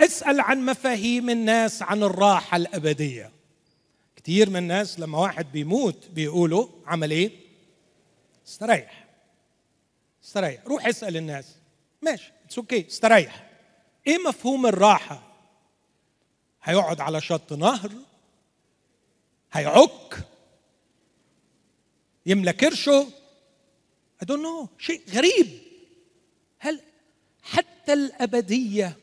اسأل 0.00 0.40
عن 0.40 0.64
مفاهيم 0.66 1.30
الناس 1.30 1.82
عن 1.82 2.02
الراحة 2.02 2.56
الأبدية. 2.56 3.32
كثير 4.16 4.50
من 4.50 4.56
الناس 4.56 5.00
لما 5.00 5.18
واحد 5.18 5.52
بيموت 5.52 6.08
بيقولوا 6.12 6.68
عمل 6.86 7.10
إيه 7.10 7.30
استريح. 8.46 9.08
استريح. 10.24 10.66
روح 10.66 10.86
اسأل 10.86 11.16
الناس. 11.16 11.56
ماشي. 12.02 12.32
it's 12.44 12.58
okay 12.58 12.86
استريح. 12.86 13.50
إيه 14.06 14.18
مفهوم 14.28 14.66
الراحة؟ 14.66 15.27
هيقعد 16.68 17.00
على 17.00 17.20
شط 17.20 17.52
نهر 17.52 17.92
هيقعد 19.52 20.26
يملى 22.26 22.52
كرشه. 22.52 23.06
I 24.22 24.26
don't 24.26 24.40
know. 24.40 24.68
شيء 24.78 25.00
غريب. 25.10 25.48
هل 26.58 26.80
حتى 27.42 27.92
الأبدية 27.92 28.96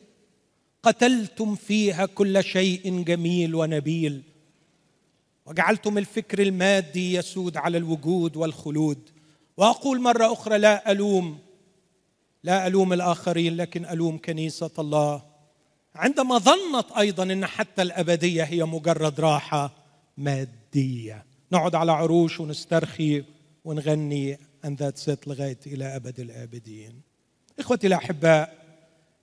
قتلتم 0.84 1.56
فيها 1.56 2.06
كل 2.06 2.44
شيء 2.44 3.04
جميل 3.04 3.56
ونبيل؟ 3.56 4.24
وجعلتم 5.46 5.98
الفكر 5.98 6.42
المادي 6.42 7.14
يسود 7.14 7.58
على 7.58 7.78
الوجود 7.78 8.38
والخلود. 8.38 9.10
وأقول 9.58 10.02
مرة 10.02 10.34
أخرى 10.34 10.58
لا 10.58 10.92
ألوم. 10.92 11.40
لا 12.44 12.68
ألوم 12.68 12.94
الآخرين 12.94 13.58
لكن 13.58 13.86
ألوم 13.86 14.18
كنيسة 14.18 14.72
الله. 14.80 15.35
عندما 15.96 16.38
ظنت 16.38 16.92
أيضا 16.98 17.24
إن 17.24 17.46
حتى 17.46 17.82
الأبدية 17.82 18.44
هي 18.44 18.64
مجرد 18.64 19.20
راحة 19.20 19.72
مادية. 20.18 21.26
نقعد 21.52 21.76
على 21.76 21.92
عروش 21.92 22.40
ونسترخي 22.40 23.24
ونغني 23.66 24.40
ان 24.66 24.76
ذات 24.76 24.98
ست 24.98 25.28
لغاية 25.28 25.60
إلى 25.68 25.96
أبد 25.96 26.20
الآبدين. 26.20 27.02
إخوتي 27.60 27.88
الأحباء 27.88 28.66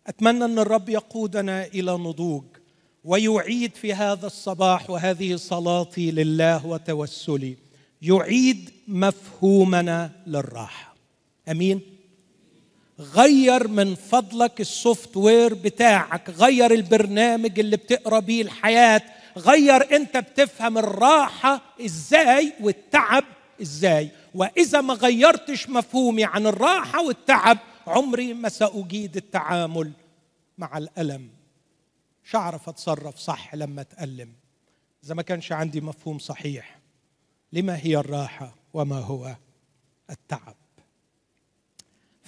أتمنى 0.07 0.45
أن 0.45 0.59
الرب 0.59 0.89
يقودنا 0.89 1.67
إلى 1.67 1.93
نضوج 1.93 2.45
ويعيد 3.05 3.75
في 3.75 3.95
هذا 3.95 4.27
الصباح 4.27 4.91
وهذه 4.91 5.37
صلاتي 5.37 6.11
لله 6.11 6.67
وتوسلي. 6.67 7.57
يعيد 8.03 8.71
مفهومنا 8.89 10.11
للراحة. 10.27 10.95
آمين. 11.49 11.81
غير 12.99 13.69
من 13.69 13.95
فضلك 13.95 14.61
السوفت 14.61 15.17
وير 15.17 15.55
بتاعك 15.55 16.31
غير 16.31 16.73
البرنامج 16.73 17.59
اللي 17.61 17.77
بتقرأ 17.77 18.21
بيه 18.21 18.43
الحياة 18.43 19.03
غير 19.37 19.97
انت 19.97 20.17
بتفهم 20.17 20.79
الراحة 20.79 21.61
إزاي 21.85 22.53
والتعب 22.61 23.25
إزاي. 23.63 24.11
وإذا 24.35 24.81
ما 24.81 24.95
غيرتش 24.95 25.69
مفهومي 25.69 26.25
عن 26.25 26.47
الراحة 26.47 27.07
والتعب 27.07 27.59
عمري 27.87 28.35
ما 28.35 28.49
سأجيد 28.49 29.17
التعامل 29.17 29.93
مع 30.59 30.79
الألم. 30.79 31.31
مش 32.25 32.37
هعرف 32.37 32.69
أتصرف 32.69 33.19
صح 33.19 33.55
لما 33.55 33.81
أتألم. 33.81 34.33
إذا 35.05 35.15
ما 35.15 35.23
كانش 35.23 35.53
عندي 35.53 35.81
مفهوم 35.81 36.19
صحيح 36.19 36.79
لما 37.53 37.77
هي 37.77 37.97
الراحة 37.97 38.55
وما 38.75 38.99
هو 38.99 39.37
التعب؟ 40.11 40.62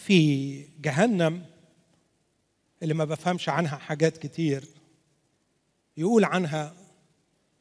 في 0.06 0.62
جهنم 0.80 1.46
اللي 2.82 2.94
ما 2.94 3.04
بفهمش 3.04 3.48
عنها 3.48 3.76
حاجات 3.76 4.18
كتير. 4.18 4.68
يقول 5.96 6.24
عنها 6.24 6.74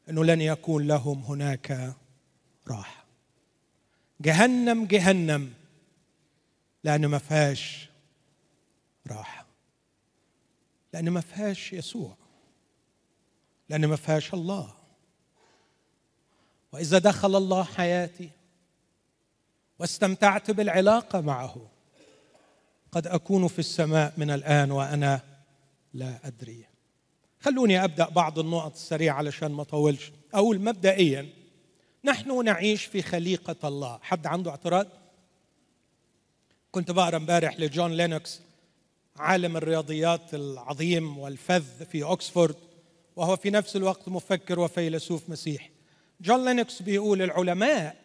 إنه 0.08 0.24
لن 0.24 0.40
يكون 0.40 0.86
لهم 0.86 1.22
هناك 1.22 1.94
راحة. 2.68 3.04
جهنم 4.20 4.84
جهنم 4.84 5.52
لأن 6.84 7.06
ما 7.06 7.18
فيهاش 7.18 7.88
راحة. 9.06 9.46
لأن 10.92 11.10
ما 11.10 11.20
فيهاش 11.20 11.72
يسوع. 11.72 12.16
لأن 13.68 13.86
ما 13.86 13.96
فيهاش 13.96 14.34
الله. 14.34 14.74
وإذا 16.72 16.98
دخل 16.98 17.36
الله 17.36 17.64
حياتي 17.64 18.30
واستمتعت 19.78 20.50
بالعلاقة 20.50 21.20
معه 21.20 21.73
قد 22.94 23.06
أكون 23.06 23.48
في 23.48 23.58
السماء 23.58 24.12
من 24.16 24.30
الآن 24.30 24.70
وأنا 24.70 25.20
لا 25.94 26.18
أدري. 26.24 26.64
خلوني 27.40 27.84
أبدأ 27.84 28.08
بعض 28.08 28.38
النقط 28.38 28.72
السريعة 28.72 29.14
علشان 29.14 29.52
ما 29.52 29.62
أطولش. 29.62 30.12
أقول 30.34 30.60
مبدئيا 30.60 31.28
نحن 32.04 32.44
نعيش 32.44 32.84
في 32.84 33.02
خليقة 33.02 33.68
الله. 33.68 33.98
حد 34.02 34.26
عنده 34.26 34.50
اعتراض؟ 34.50 34.86
كنت 36.70 36.90
بقرأ 36.90 37.16
امبارح 37.16 37.60
لجون 37.60 37.92
لينكس 37.92 38.40
عالم 39.16 39.56
الرياضيات 39.56 40.34
العظيم 40.34 41.18
والفذ 41.18 41.84
في 41.84 42.02
اوكسفورد 42.02 42.56
وهو 43.16 43.36
في 43.36 43.50
نفس 43.50 43.76
الوقت 43.76 44.08
مفكر 44.08 44.60
وفيلسوف 44.60 45.30
مسيحي. 45.30 45.70
جون 46.20 46.44
لينكس 46.44 46.82
بيقول 46.82 47.22
العلماء 47.22 47.96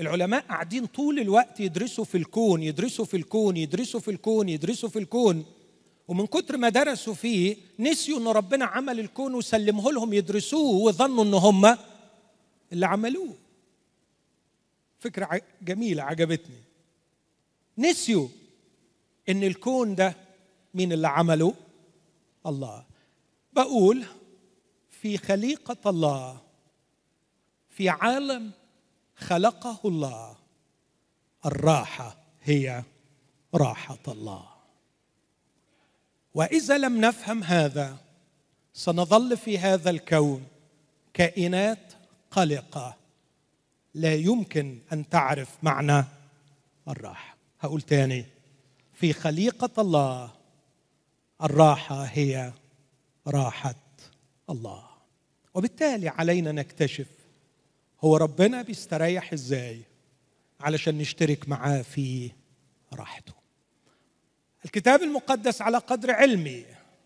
العلماء 0.00 0.40
قاعدين 0.40 0.86
طول 0.86 1.18
الوقت 1.18 1.60
يدرسوا 1.60 2.04
في 2.04 2.18
الكون 2.18 2.62
يدرسوا 2.62 3.04
في 3.04 3.16
الكون 3.16 3.56
يدرسوا 3.56 4.00
في 4.00 4.10
الكون 4.10 4.48
يدرسوا 4.48 4.88
في 4.88 4.98
الكون. 4.98 5.44
ومن 6.08 6.26
كتر 6.26 6.56
ما 6.56 6.68
درسوا 6.68 7.14
فيه 7.14 7.56
نسيوا 7.78 8.18
إن 8.18 8.28
ربنا 8.28 8.64
عمل 8.64 9.00
الكون 9.00 9.34
وسلمه 9.34 9.92
لهم 9.92 10.12
يدرسوه 10.12 10.76
وظنوا 10.76 11.24
إن 11.24 11.34
هم 11.34 11.76
اللي 12.72 12.86
عملوه. 12.86 13.34
فكرة 14.98 15.40
جميلة 15.62 16.02
عجبتني. 16.02 16.62
نسيوا 17.78 18.28
إن 19.28 19.44
الكون 19.44 19.94
ده 19.94 20.16
مين 20.74 20.92
اللي 20.92 21.08
عمله؟ 21.08 21.54
الله. 22.46 22.84
بقول 23.52 24.04
في 24.90 25.18
خليقة 25.18 25.90
الله 25.90 26.40
في 27.70 27.88
عالم 27.88 28.50
خلقه 29.20 29.78
الله. 29.84 30.36
الراحة 31.46 32.16
هي 32.42 32.82
راحة 33.54 33.98
الله. 34.08 34.44
وإذا 36.34 36.78
لم 36.78 37.00
نفهم 37.00 37.44
هذا 37.44 37.96
سنظل 38.72 39.36
في 39.36 39.58
هذا 39.58 39.90
الكون 39.90 40.46
كائنات 41.14 41.92
قلقة. 42.30 42.96
لا 43.94 44.14
يمكن 44.14 44.78
أن 44.92 45.08
تعرف 45.08 45.48
معنى 45.62 46.04
الراحة. 46.88 47.36
هقول 47.60 47.82
تاني. 47.82 48.26
في 48.94 49.12
خليقة 49.12 49.70
الله 49.82 50.30
الراحة 51.42 52.02
هي 52.04 52.52
راحة 53.26 53.74
الله. 54.50 54.84
وبالتالي 55.54 56.08
علينا 56.08 56.52
نكتشف 56.52 57.06
هو 58.04 58.16
ربنا 58.16 58.62
بيستريح 58.62 59.32
إزاي؟ 59.32 59.82
علشان 60.60 60.98
نشترك 60.98 61.48
معاه 61.48 61.82
في 61.82 62.30
راحته. 62.92 63.32
الكتاب 64.64 65.02
المقدس 65.02 65.62
على 65.62 65.78
قدر 65.78 66.10
علمي 66.10 66.64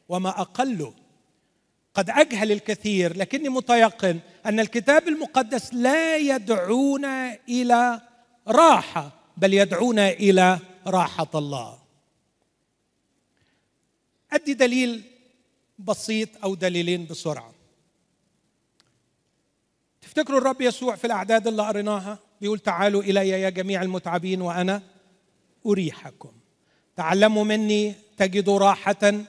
وما 0.09 0.41
اقله 0.41 0.95
قد 1.95 2.11
أجهل 2.11 2.53
الكثير 2.53 3.17
لكني 3.17 3.49
متيقن 3.49 4.21
أن 4.47 4.61
الكتاب 4.61 5.09
المقدس 5.09 5.75
لا 5.75 6.17
يدعونا 6.17 7.39
إلى 7.49 8.01
راحة 8.49 9.13
بل 9.37 9.55
يدعونا 9.55 10.11
إلى 10.11 10.59
راحة 10.87 11.31
الله. 11.35 11.79
أدي 14.33 14.55
دليل 14.55 15.03
بسيط 15.79 16.29
أو 16.45 16.55
دليلين 16.55 17.07
بسرعة. 17.07 17.54
تفتكروا 20.15 20.39
الرب 20.39 20.61
يسوع 20.61 20.97
في 20.97 21.05
الأعداد 21.05 21.47
اللي 21.47 21.63
قريناها؟ 21.63 22.19
بيقول 22.41 22.59
تعالوا 22.59 23.03
إلي 23.03 23.29
يا 23.29 23.51
جميع 23.51 23.83
المتعبين 23.83 24.43
وأنا 24.43 24.83
أريحكم. 25.67 26.33
تعلموا 26.97 27.45
مني 27.45 27.95
تجدوا 28.17 28.59
راحة 28.59 29.25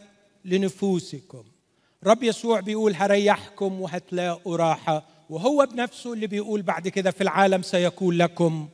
لنفوسكم. 0.45 1.43
رب 2.03 2.23
يسوع 2.23 2.59
بيقول 2.59 2.95
هريحكم 2.95 3.81
وهتلاقوا 3.81 4.57
راحة. 4.57 5.05
وهو 5.29 5.67
بنفسه 5.71 6.13
اللي 6.13 6.27
بيقول 6.27 6.61
بعد 6.61 6.87
كده 6.87 7.11
في 7.11 7.21
العالم 7.21 7.61
سيكون 7.61 8.17
لكم 8.17 8.69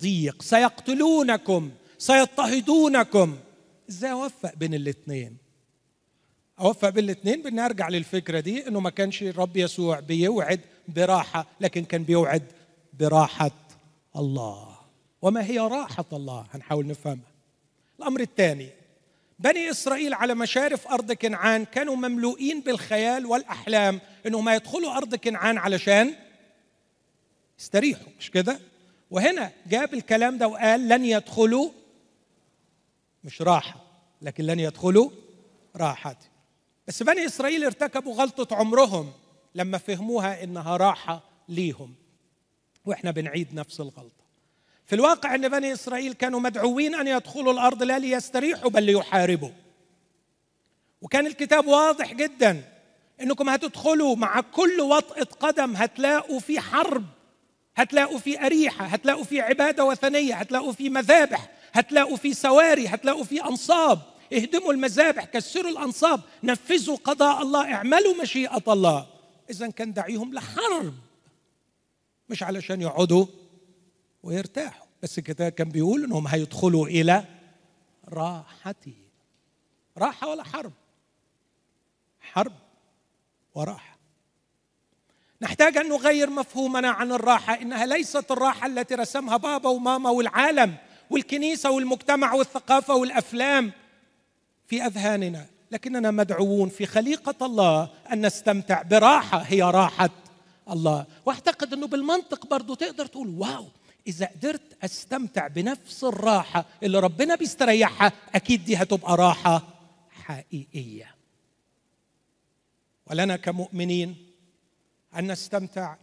ضيق 0.00 0.42
سيقتلونكم 0.42 1.70
سيضطهدونكم. 1.98 3.36
إزاي 3.90 4.12
أوفق 4.12 4.54
بين 4.56 4.74
الاثنين 4.74 5.36
أوفق 6.60 6.88
بين 6.88 7.04
الاثنين 7.04 7.42
بدنا 7.42 7.66
ارجع 7.66 7.88
للفكرة 7.88 8.40
دي 8.40 8.68
إنه 8.68 8.80
ما 8.80 8.90
كانش 8.90 9.22
الرب 9.22 9.56
يسوع 9.56 10.00
بيوعد 10.00 10.60
براحة 10.90 11.46
لكن 11.60 11.84
كان 11.84 12.02
بيوعد 12.02 12.42
براحة 13.00 13.50
الله. 14.16 14.76
وما 15.22 15.44
هي 15.44 15.58
راحة 15.58 16.04
الله؟ 16.12 16.46
هنحاول 16.54 16.86
نفهمها. 16.86 17.30
الأمر 17.98 18.20
الثاني 18.20 18.68
بني 19.38 19.70
إسرائيل 19.70 20.14
على 20.14 20.34
مشارف 20.34 20.88
أرض 20.88 21.12
كنعان 21.12 21.64
كانوا 21.64 21.96
مملوئين 21.96 22.60
بالخيال 22.60 23.26
والأحلام 23.26 24.00
إنهم 24.26 24.48
يدخلوا 24.48 24.96
أرض 24.96 25.14
كنعان 25.14 25.58
علشان 25.58 26.14
يستريحوا 27.58 28.06
مش 28.18 28.30
كده؟ 28.30 28.60
وهنا 29.10 29.52
جاب 29.66 29.94
الكلام 29.94 30.38
ده 30.38 30.48
وقال 30.48 30.88
لن 30.88 31.04
يدخلوا 31.04 31.70
مش 33.24 33.42
راحة 33.42 33.80
لكن 34.22 34.44
لن 34.44 34.60
يدخلوا 34.60 35.10
راحتي. 35.76 36.26
بس 36.88 37.02
بني 37.02 37.26
إسرائيل 37.26 37.64
ارتكبوا 37.64 38.14
غلطة 38.14 38.56
عمرهم. 38.56 39.12
لما 39.54 39.78
فهموها 39.78 40.44
إنها 40.44 40.76
راحة 40.76 41.22
ليهم. 41.48 41.94
وإحنا 42.86 43.10
بنعيد 43.10 43.54
نفس 43.54 43.80
الغلطة. 43.80 44.20
في 44.86 44.94
الواقع 44.94 45.34
إن 45.34 45.48
بني 45.48 45.72
إسرائيل 45.72 46.12
كانوا 46.12 46.40
مدعوين 46.40 46.94
أن 46.94 47.06
يدخلوا 47.08 47.52
الأرض 47.52 47.82
لا 47.82 47.98
ليستريحوا 47.98 48.70
بل 48.70 48.82
ليحاربوا. 48.82 49.50
وكان 51.02 51.26
الكتاب 51.26 51.66
واضح 51.66 52.12
جدا 52.12 52.62
إنكم 53.20 53.48
هتدخلوا 53.48 54.16
مع 54.16 54.40
كل 54.40 54.80
وطئه 54.80 55.24
قدم 55.24 55.76
هتلاقوا 55.76 56.40
في 56.40 56.60
حرب 56.60 57.04
هتلاقوا 57.76 58.18
في 58.18 58.46
أريحة 58.46 58.84
هتلاقوا 58.84 59.24
في 59.24 59.40
عبادة 59.40 59.84
وثنية 59.84 60.34
هتلاقوا 60.34 60.72
في 60.72 60.90
مذابح 60.90 61.48
هتلاقوا 61.72 62.16
في 62.16 62.34
سواري 62.34 62.88
هتلاقوا 62.88 63.24
في 63.24 63.44
أنصاب. 63.44 63.98
اهدموا 64.32 64.72
المذابح 64.72 65.24
كسروا 65.24 65.70
الأنصاب 65.70 66.20
نفذوا 66.42 66.96
قضاء 66.96 67.42
الله 67.42 67.74
اعملوا 67.74 68.22
مشيئة 68.22 68.62
الله. 68.68 69.06
إذا 69.50 69.70
كان 69.70 69.92
دعيهم 69.92 70.34
لحرب 70.34 70.94
مش 72.28 72.42
علشان 72.42 72.82
يقعدوا 72.82 73.26
ويرتاحوا 74.22 74.86
بس 75.02 75.18
الكتاب 75.18 75.52
كان 75.52 75.68
بيقول 75.68 76.04
إنهم 76.04 76.26
هيدخلوا 76.28 76.86
إلى 76.86 77.24
راحتي. 78.08 78.94
راحة 79.98 80.28
ولا 80.28 80.44
حرب؟ 80.44 80.72
حرب 82.20 82.52
وراحة. 83.54 83.98
نحتاج 85.42 85.76
أن 85.76 85.88
نغير 85.88 86.30
مفهومنا 86.30 86.90
عن 86.90 87.12
الراحة 87.12 87.54
إنها 87.54 87.86
ليست 87.86 88.30
الراحة 88.30 88.66
التي 88.66 88.94
رسمها 88.94 89.36
بابا 89.36 89.68
وماما 89.68 90.10
والعالم 90.10 90.76
والكنيسة 91.10 91.70
والمجتمع 91.70 92.34
والثقافة 92.34 92.94
والأفلام 92.94 93.72
في 94.66 94.82
أذهاننا. 94.86 95.46
لكننا 95.70 96.10
مدعوون 96.10 96.68
في 96.68 96.86
خليقة 96.86 97.46
الله 97.46 97.88
أن 98.12 98.26
نستمتع 98.26 98.82
براحة 98.82 99.38
هي 99.38 99.62
راحة 99.62 100.10
الله. 100.70 101.06
واعتقد 101.26 101.72
إنه 101.72 101.86
بالمنطق 101.86 102.46
برضه 102.46 102.74
تقدر 102.74 103.06
تقول 103.06 103.28
واو 103.28 103.66
إذا 104.06 104.26
قدرت 104.26 104.84
أستمتع 104.84 105.46
بنفس 105.46 106.04
الراحة 106.04 106.64
اللي 106.82 106.98
ربنا 107.00 107.34
بيستريحها 107.34 108.12
أكيد 108.34 108.64
دي 108.64 108.76
هتبقى 108.76 109.16
راحة 109.16 109.62
حقيقية. 110.10 111.14
ولنا 113.06 113.36
كمؤمنين 113.36 114.16
أن 115.16 115.32
نستمتع 115.32 115.96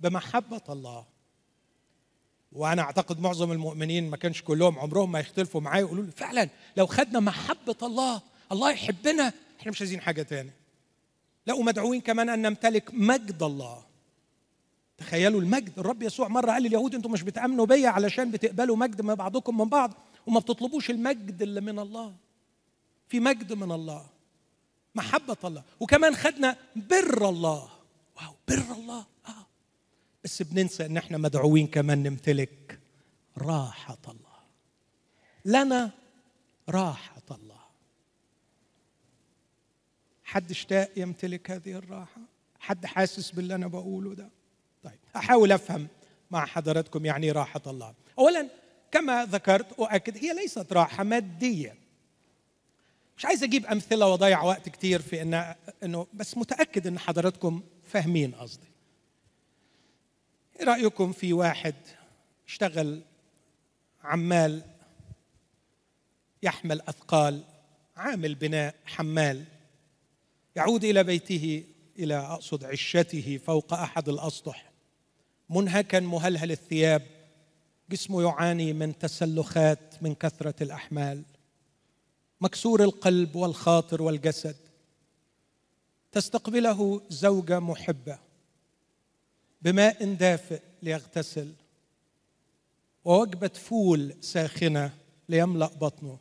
بمحبة 0.00 0.60
الله. 0.68 1.04
وأنا 2.52 2.82
أعتقد 2.82 3.20
معظم 3.20 3.52
المؤمنين 3.52 4.10
ما 4.10 4.16
كانش 4.16 4.42
كلهم 4.42 4.78
عمرهم 4.78 5.12
ما 5.12 5.20
يختلفوا 5.20 5.60
معايا 5.60 5.80
يقولوا 5.80 6.04
لي 6.04 6.10
فعلا 6.10 6.48
لو 6.76 6.86
خدنا 6.86 7.20
محبة 7.20 7.76
الله 7.82 8.20
الله 8.52 8.70
يحبنا 8.70 9.32
إحنا 9.60 9.72
مش 9.72 9.80
عايزين 9.80 10.00
حاجة 10.00 10.22
تاني. 10.22 10.50
لا 11.46 11.54
ومدعوين 11.54 12.00
كمان 12.00 12.28
أن 12.28 12.42
نمتلك 12.42 12.90
مجد 12.94 13.42
الله. 13.42 13.84
تخيلوا 14.98 15.40
المجد 15.40 15.78
الرب 15.78 16.02
يسوع 16.02 16.28
مرة 16.28 16.52
قال 16.52 16.62
لليهود 16.62 16.94
أنتم 16.94 17.12
مش 17.12 17.22
بتأمنوا 17.22 17.66
بيا 17.66 17.88
علشان 17.88 18.30
بتقبلوا 18.30 18.76
مجد 18.76 19.00
من 19.00 19.14
بعضكم 19.14 19.58
من 19.58 19.68
بعض 19.68 19.94
وما 20.26 20.40
بتطلبوش 20.40 20.90
المجد 20.90 21.42
اللي 21.42 21.60
من 21.60 21.78
الله. 21.78 22.14
في 23.08 23.20
مجد 23.20 23.52
من 23.52 23.72
الله 23.72 24.06
محبة 24.94 25.36
الله 25.44 25.62
وكمان 25.80 26.14
خدنا 26.14 26.56
بر 26.76 27.28
الله. 27.28 27.68
واو 28.16 28.34
بر 28.48 28.74
الله. 28.76 29.06
آه. 29.28 29.46
بس 30.24 30.42
بننسى 30.42 30.86
إن 30.86 30.96
إحنا 30.96 31.18
مدعوين 31.18 31.66
كمان 31.66 32.02
نمتلك 32.02 32.80
راحة 33.38 33.98
الله. 34.08 34.38
لنا 35.44 35.90
راحة 36.68 37.22
الله 37.30 37.62
حد 40.32 40.50
اشتاق 40.50 40.90
يمتلك 40.96 41.50
هذه 41.50 41.72
الراحة؟ 41.72 42.20
حد 42.60 42.86
حاسس 42.86 43.30
باللي 43.30 43.54
أنا 43.54 43.66
بقوله 43.66 44.14
ده؟ 44.14 44.28
طيب 44.82 44.98
أحاول 45.16 45.52
أفهم 45.52 45.88
مع 46.30 46.46
حضراتكم 46.46 47.06
يعني 47.06 47.30
راحة 47.30 47.60
الله. 47.66 47.94
أولا 48.18 48.48
كما 48.92 49.24
ذكرت 49.24 49.72
أؤكد 49.72 50.16
هي 50.16 50.34
ليست 50.34 50.72
راحة 50.72 51.04
مادية. 51.04 51.74
مش 53.16 53.24
عايز 53.24 53.42
أجيب 53.42 53.66
أمثلة 53.66 54.06
وأضيع 54.06 54.42
وقت 54.42 54.68
كتير 54.68 55.02
في 55.02 55.22
إن 55.22 55.54
إنه 55.82 56.06
بس 56.14 56.36
متأكد 56.36 56.86
إن 56.86 56.98
حضراتكم 56.98 57.62
فاهمين 57.84 58.34
قصدي. 58.34 58.68
إيه 60.60 60.64
رأيكم 60.66 61.12
في 61.12 61.32
واحد 61.32 61.74
اشتغل 62.48 63.02
عمال 64.04 64.62
يحمل 66.42 66.80
أثقال 66.80 67.44
عامل 67.96 68.34
بناء 68.34 68.74
حمال؟ 68.84 69.44
يعود 70.56 70.84
إلى 70.84 71.04
بيته 71.04 71.64
إلى 71.98 72.16
أقصد 72.16 72.64
عشته 72.64 73.40
فوق 73.46 73.74
أحد 73.74 74.08
الأسطح 74.08 74.72
منهكا 75.50 76.00
مهلهل 76.00 76.52
الثياب 76.52 77.02
جسمه 77.90 78.22
يعاني 78.22 78.72
من 78.72 78.98
تسلخات 78.98 80.02
من 80.02 80.14
كثرة 80.14 80.62
الأحمال 80.62 81.22
مكسور 82.40 82.84
القلب 82.84 83.36
والخاطر 83.36 84.02
والجسد. 84.02 84.56
تستقبله 86.12 87.02
زوجه 87.10 87.60
محبة 87.60 88.18
بماء 89.62 90.14
دافئ 90.14 90.60
ليغتسل 90.82 91.52
ووجبة 93.04 93.48
فول 93.48 94.14
ساخنة 94.20 94.94
ليملأ 95.28 95.66
بطنه. 95.66 96.18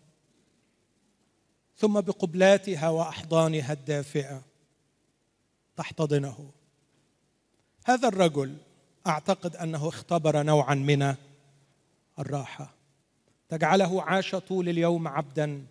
ثم 1.82 2.02
بقبلاتها 2.02 2.89
وأحضانها 2.89 3.74
الدافئة 3.74 4.41
تحتضنه. 5.76 6.52
هذا 7.86 8.08
الرجل 8.08 8.58
أعتقد 9.08 9.56
أنه 9.56 9.88
اختبر 9.88 10.44
نوعا 10.44 10.76
من 10.76 11.15
الراحة. 12.20 12.74
تجعله 13.50 14.02
عاش 14.02 14.36
طول 14.36 14.70
اليوم 14.70 15.08
عبدا 15.08 15.65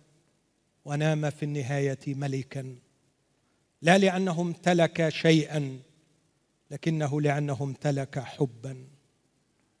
ونام 0.85 1.29
في 1.29 1.43
النهاية 1.43 1.99
ملكا. 2.07 2.75
لا 3.81 3.97
لأنه 3.97 4.41
امتلك 4.41 5.09
شيئا 5.09 5.79
لكنه 6.71 7.21
لأنه 7.21 7.57
امتلك 7.61 8.19
حبا 8.19 8.87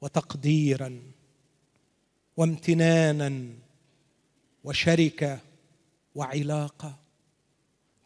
وتقديرا 0.01 1.01
وامتنانا 2.37 3.49
وشركة 4.63 5.39
وعلاقة. 6.15 6.95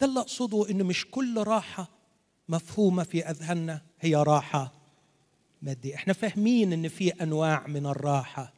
ده 0.00 0.06
اللي 0.06 0.20
أقصده 0.20 0.70
إن 0.70 0.84
مش 0.84 1.06
كل 1.10 1.42
راحة 1.42 1.88
مفهومة 2.48 3.02
في 3.02 3.24
أذهاننا 3.30 3.82
هي 4.00 4.16
راحة 4.16 4.72
مادية. 5.62 5.94
إحنا 5.94 6.12
فاهمين 6.12 6.72
إن 6.72 6.88
في 6.88 7.08
أنواع 7.10 7.66
من 7.66 7.86
الراحة 7.86 8.52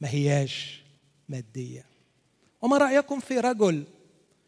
ما 0.00 0.08
هياش 0.08 0.82
مادية. 1.28 1.86
وما 2.62 2.78
رأيكم 2.78 3.20
في 3.20 3.40
رجل 3.40 3.84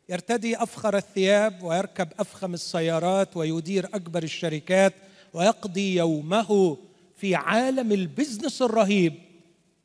يرتدي 0.09 0.57
أفخر 0.63 0.97
الثياب 0.97 1.63
ويركب 1.63 2.09
أفخم 2.19 2.55
السيارات 2.55 3.37
ويدير 3.37 3.87
أكبر 3.87 4.23
الشركات 4.23 4.95
ويقضي 5.35 5.95
يومه 5.97 6.77
في 7.17 7.35
عالم 7.35 7.93
ال 7.93 8.00
business 8.00 8.63
الرهيب 8.63 9.15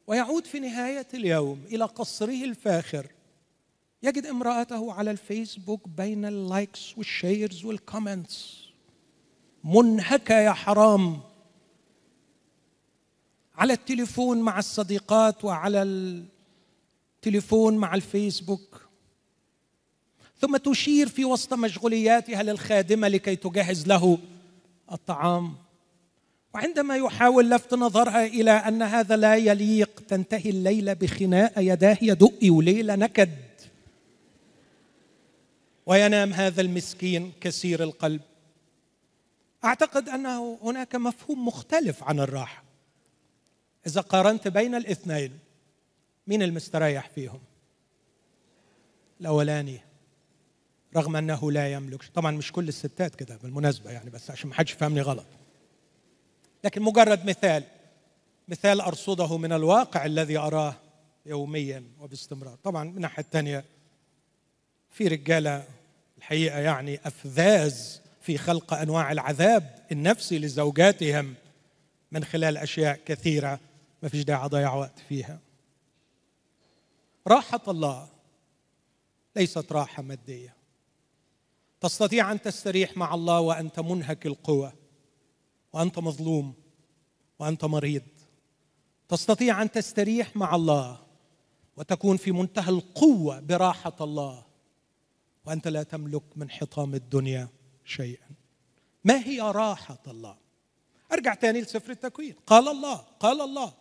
ويعود 0.08 0.46
في 0.46 0.60
نهاية 0.60 1.08
اليوم 1.14 1.64
إلى 1.72 1.86
قصره 1.86 2.44
الفاخر. 2.44 3.08
يجد 4.04 4.26
امرأته 4.26 4.94
على 4.94 5.12
الفيسبوك 5.12 5.88
بين 5.88 6.26
ال 6.26 6.38
likes 6.38 6.98
وال 6.98 7.15
shares 7.15 7.66
وال 7.66 7.85
comments 7.85 8.62
منهكة 9.64 10.36
يا 10.36 10.52
حرام. 10.52 11.20
على 13.56 13.74
التليفون 13.74 14.42
مع 14.42 14.60
الصديقات 14.60 15.46
وعلى 15.46 15.82
التليفون 15.82 17.78
مع 17.78 17.96
الفيسبوك. 17.96 18.82
ثم 20.40 20.58
تشير 20.58 21.10
في 21.10 21.26
وسط 21.26 21.54
مشغولياتها 21.54 22.44
للخادمة 22.44 23.08
لكي 23.08 23.36
تجهز 23.36 23.88
له 23.88 24.18
الطعام. 24.92 25.56
وعندما 26.54 26.96
يحاول 26.96 27.50
لفت 27.50 27.74
نظرها 27.74 28.26
إلى 28.26 28.52
أن 28.52 28.82
هذا 28.82 29.16
لا 29.18 29.36
يليق 29.36 30.04
تنتهي 30.08 30.50
الليلة 30.50 30.94
بخناقة 30.94 31.62
يداه 31.62 31.98
يدق 32.02 32.40
وليلة 32.44 32.96
نكد. 32.96 33.30
وينام 35.86 36.34
هذا 36.34 36.62
المسكين 36.62 37.32
كثير 37.42 37.84
القلب. 37.84 38.22
أعتقد 39.66 40.10
أنه 40.10 40.60
هناك 40.64 40.96
مفهوم 40.96 41.48
مختلف 41.48 42.04
عن 42.04 42.20
الراحة. 42.20 42.64
إذا 43.88 44.02
قارنت 44.02 44.48
بين 44.48 44.76
الاثنين 44.76 45.40
مين 46.28 46.44
المستريح 46.44 47.10
فيهم؟ 47.10 47.40
الأولاني 49.22 49.80
رغم 50.96 51.16
أنه 51.16 51.52
لا 51.52 51.74
يملك 51.74 52.04
طبعا 52.04 52.32
مش 52.32 52.52
كل 52.52 52.68
الستات 52.68 53.16
كده 53.16 53.38
بالمناسبة 53.44 53.92
يعني 53.92 54.10
بس 54.10 54.32
عشان 54.32 54.50
ما 54.50 54.56
حدش 54.56 54.72
يفهمني 54.74 55.02
غلط. 55.02 55.26
لكن 56.64 56.82
مجرد 56.82 57.26
مثال 57.26 57.64
مثال 58.48 58.82
أرصده 58.82 59.38
من 59.38 59.54
الواقع 59.54 60.06
الذي 60.06 60.38
أراه 60.38 60.76
يوميا 61.26 61.84
وباستمرار. 62.00 62.58
طبعا 62.64 62.84
من 62.84 62.96
الناحية 62.96 63.24
الثانية 63.24 63.66
في 64.92 65.08
رجالة 65.08 65.68
الحقيقة 66.18 66.60
يعني 66.60 67.00
أفذاذ 67.06 68.02
في 68.22 68.38
خلق 68.38 68.74
أنواع 68.74 69.12
العذاب 69.12 69.86
النفسي 69.92 70.40
لزوجاتهم 70.40 71.36
من 72.12 72.24
خلال 72.24 72.58
أشياء 72.58 73.00
كثيرة 73.06 73.60
ما 74.04 74.10
فيش 74.10 74.24
داعي 74.24 74.46
أضيع 74.46 74.74
وقت 74.74 75.00
فيها. 75.10 75.40
راحة 77.28 77.62
الله 77.68 78.08
ليست 79.36 79.72
راحة 79.72 80.04
مادية. 80.04 80.56
تستطيع 81.82 82.32
أن 82.32 82.42
تستريح 82.42 82.98
مع 82.98 83.14
الله 83.14 83.40
وأنت 83.40 83.80
منهك 83.80 84.26
القوى 84.26 84.72
وأنت 85.74 86.00
مظلوم 86.00 86.54
وأنت 87.40 87.66
مريض. 87.66 88.04
تستطيع 89.10 89.62
أن 89.62 89.72
تستريح 89.72 90.36
مع 90.36 90.56
الله 90.56 91.00
وتكون 91.78 92.18
في 92.18 92.32
منتهى 92.32 92.70
القوة 92.70 93.40
براحة 93.40 93.96
الله. 94.02 94.51
وانت 95.52 95.68
لا 95.68 95.84
تملك 95.84 96.24
من 96.36 96.52
حطام 96.52 96.96
الدنيا 96.96 97.50
شيئا. 97.86 98.30
ما 99.04 99.28
هي 99.28 99.42
راحة 99.42 100.00
الله؟ 100.08 100.38
أرجع 101.12 101.34
تاني 101.34 101.62
لسفر 101.62 101.92
التكوين. 101.92 102.36
قال 102.48 102.68
الله 102.68 102.96
قال 102.96 103.42
الله. 103.42 103.74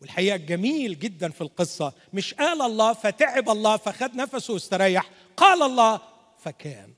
والحقيقة 0.00 0.34
الجميل 0.34 0.98
جدا 0.98 1.30
في 1.30 1.40
القصة. 1.40 1.92
مش 2.12 2.34
قال 2.34 2.62
الله 2.62 2.92
فتعب 2.92 3.50
الله 3.50 3.76
فخد 3.76 4.14
نفسه 4.14 4.54
واستريح. 4.54 5.10
قال 5.36 5.62
الله 5.62 6.00
فكان. 6.38 6.94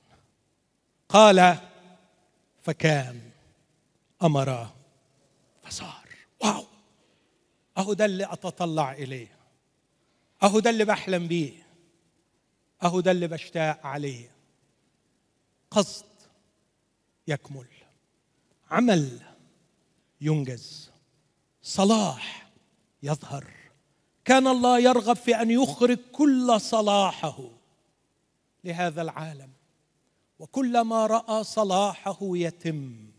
قال 1.09 1.57
فكان. 2.63 3.21
أمر 4.23 4.67
فصار. 5.63 6.09
واو! 6.43 6.65
أهو 7.77 7.93
ده 7.93 8.05
اللي 8.05 8.25
أتطلع 8.33 8.91
إليه. 8.91 9.37
أهو 10.43 10.59
ده 10.59 10.69
اللي 10.69 10.85
بحلم 10.85 11.27
بيه. 11.27 11.68
أهو 12.83 12.99
ده 12.99 13.11
اللي 13.11 13.27
بشتاق 13.27 13.85
عليه. 13.85 14.31
قصد 15.71 16.05
يكمل. 17.27 17.67
عمل 18.71 19.19
ينجز. 20.21 20.91
صلاح 21.61 22.49
يظهر. 23.03 23.53
كان 24.25 24.47
الله 24.47 24.79
يرغب 24.79 25.15
في 25.15 25.35
أن 25.41 25.51
يخرج 25.51 25.97
كل 26.11 26.61
صلاحه 26.61 27.39
لهذا 28.63 29.01
العالم. 29.01 29.49
وكلما 30.39 31.05
رأى 31.05 31.43
صلاحه 31.43 32.17
يتم. 32.21 33.11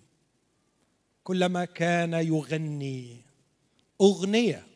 كلما 1.24 1.64
كان 1.64 2.12
يغني. 2.12 3.22
أغنية 4.00 4.66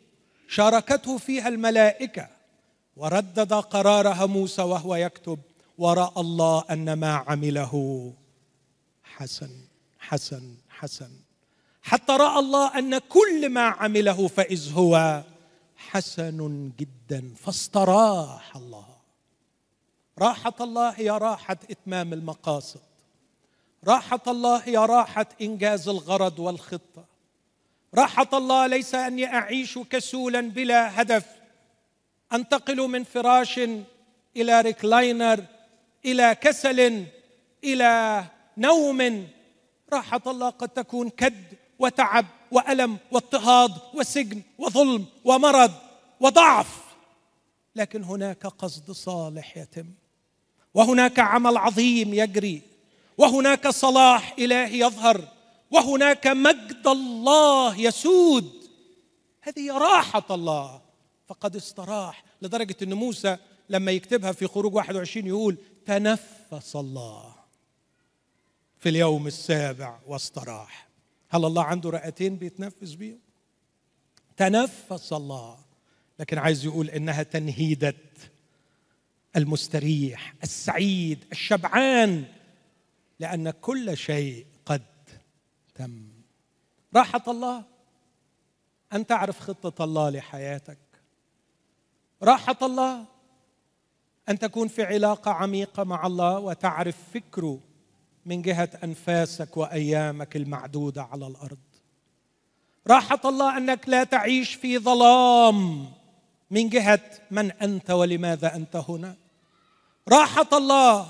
شاركته 0.49 1.19
فيها 1.19 1.49
الملائكة. 1.49 2.34
وردد 2.97 3.53
قرارها 3.53 4.27
موسى 4.27 4.63
وهو 4.63 4.95
يكتب 4.95 5.39
وراى 5.79 6.11
الله 6.17 6.65
أن 6.71 6.93
ما 6.93 7.15
عمله 7.15 8.13
حسن 9.05 9.51
حسن 9.99 10.55
حسن. 10.69 11.11
حتى 11.83 12.13
رأى 12.13 12.39
الله 12.39 12.79
أن 12.79 12.99
كل 12.99 13.49
ما 13.49 13.61
عمله 13.61 14.29
فإذ 14.29 14.73
هو 14.73 15.23
حسن 15.77 16.71
جدا 16.79 17.35
فاستراح 17.45 18.57
الله. 18.57 18.87
راحة 20.19 20.55
الله 20.61 20.91
هي 20.91 21.11
راحة 21.11 21.57
إتمام 21.71 22.13
المقاصد. 22.13 22.81
راحة 23.87 24.21
الله 24.27 24.57
هي 24.57 24.77
راحة 24.77 25.27
إنجاز 25.41 25.89
الغرض 25.89 26.39
والخطة. 26.39 27.05
راحة 27.95 28.29
الله 28.33 28.67
ليس 28.67 28.95
أني 28.95 29.27
أعيش 29.27 29.79
كسولا 29.79 30.41
بلا 30.41 31.03
هدف. 31.03 31.27
أنتقل 32.35 32.89
من 32.89 33.05
فراش 33.05 33.59
إلى 34.37 34.61
recliner 34.61 35.45
إلى 36.05 36.37
كسل 36.41 37.07
إلى 37.65 38.25
نوم. 38.57 39.29
راحة 39.93 40.21
الله 40.27 40.51
قد 40.51 40.69
تكون 40.69 41.11
كد 41.11 41.45
وتعب 41.79 42.27
وألم 42.51 42.99
واضطهاد 43.11 43.73
وسجن 43.95 44.43
وظلم 44.59 45.07
ومرض 45.25 45.73
وضعف. 46.21 46.85
لكن 47.77 48.05
هناك 48.05 48.47
قصد 48.47 48.91
صالح 48.91 49.57
يتم 49.57 49.87
وهناك 50.75 51.19
عمل 51.19 51.57
عظيم 51.57 52.15
يجري 52.15 52.63
وهناك 53.19 53.69
صلاح 53.69 54.35
إلهي 54.39 54.79
يظهر 54.79 55.29
وهناك 55.71 56.27
مجد 56.27 56.87
الله 56.87 57.81
يسود. 57.81 58.53
هذه 59.41 59.79
راحة 59.79 60.25
الله. 60.31 60.84
فقد 61.35 61.57
استراح 61.57 62.25
لدرجة 62.43 62.77
إن 62.83 62.95
موسى 62.95 63.37
لما 63.69 63.93
يكتبها 63.93 64.33
في 64.33 64.47
خروج 64.47 64.75
21 64.75 65.27
يقول 65.27 65.57
تنفس 65.87 66.77
الله 66.77 67.35
في 68.79 68.89
اليوم 68.89 69.27
السابع 69.27 69.99
واستراح. 70.07 70.89
هل 71.29 71.45
الله 71.45 71.65
عنده 71.65 71.91
رئتين 71.91 72.37
بيتنفس 72.37 72.93
بيهم؟ 72.95 73.19
تنفس 74.37 75.13
الله 75.13 75.59
لكن 76.19 76.39
عايز 76.39 76.65
يقول 76.65 76.91
إنها 76.91 77.23
تنهيدة 77.23 77.95
المستريح 79.37 80.35
السعيد 80.43 81.25
الشبعان 81.33 82.25
لأن 83.21 83.51
كل 83.51 83.97
شيء 83.97 84.47
قد 84.67 84.83
تم. 85.75 86.09
راحة 86.97 87.23
الله 87.29 87.65
أن 88.93 89.07
تعرف 89.07 89.41
خطة 89.41 89.85
الله 89.85 90.11
لحياتك. 90.11 90.84
راحة 92.25 92.57
الله 92.63 93.05
أن 94.29 94.39
تكون 94.39 94.69
في 94.69 94.83
علاقة 94.83 95.31
عميقة 95.31 95.85
مع 95.85 96.07
الله 96.07 96.39
وتعرف 96.39 96.97
فكره 97.15 97.59
من 98.27 98.43
جهة 98.43 98.69
أنفاسك 98.85 99.57
وأيامك 99.57 100.37
المعدودة 100.37 101.03
على 101.03 101.27
الأرض. 101.27 101.59
راحة 102.87 103.21
الله 103.25 103.57
أنك 103.57 103.89
لا 103.89 104.05
تعيش 104.05 104.55
في 104.55 104.79
ظلام 104.79 105.87
من 106.51 106.69
جهة 106.69 107.01
من 107.31 107.51
أنت 107.51 107.91
ولماذا 107.91 108.57
أنت 108.57 108.77
هنا. 108.89 109.17
راحة 110.09 110.49
الله 110.53 111.07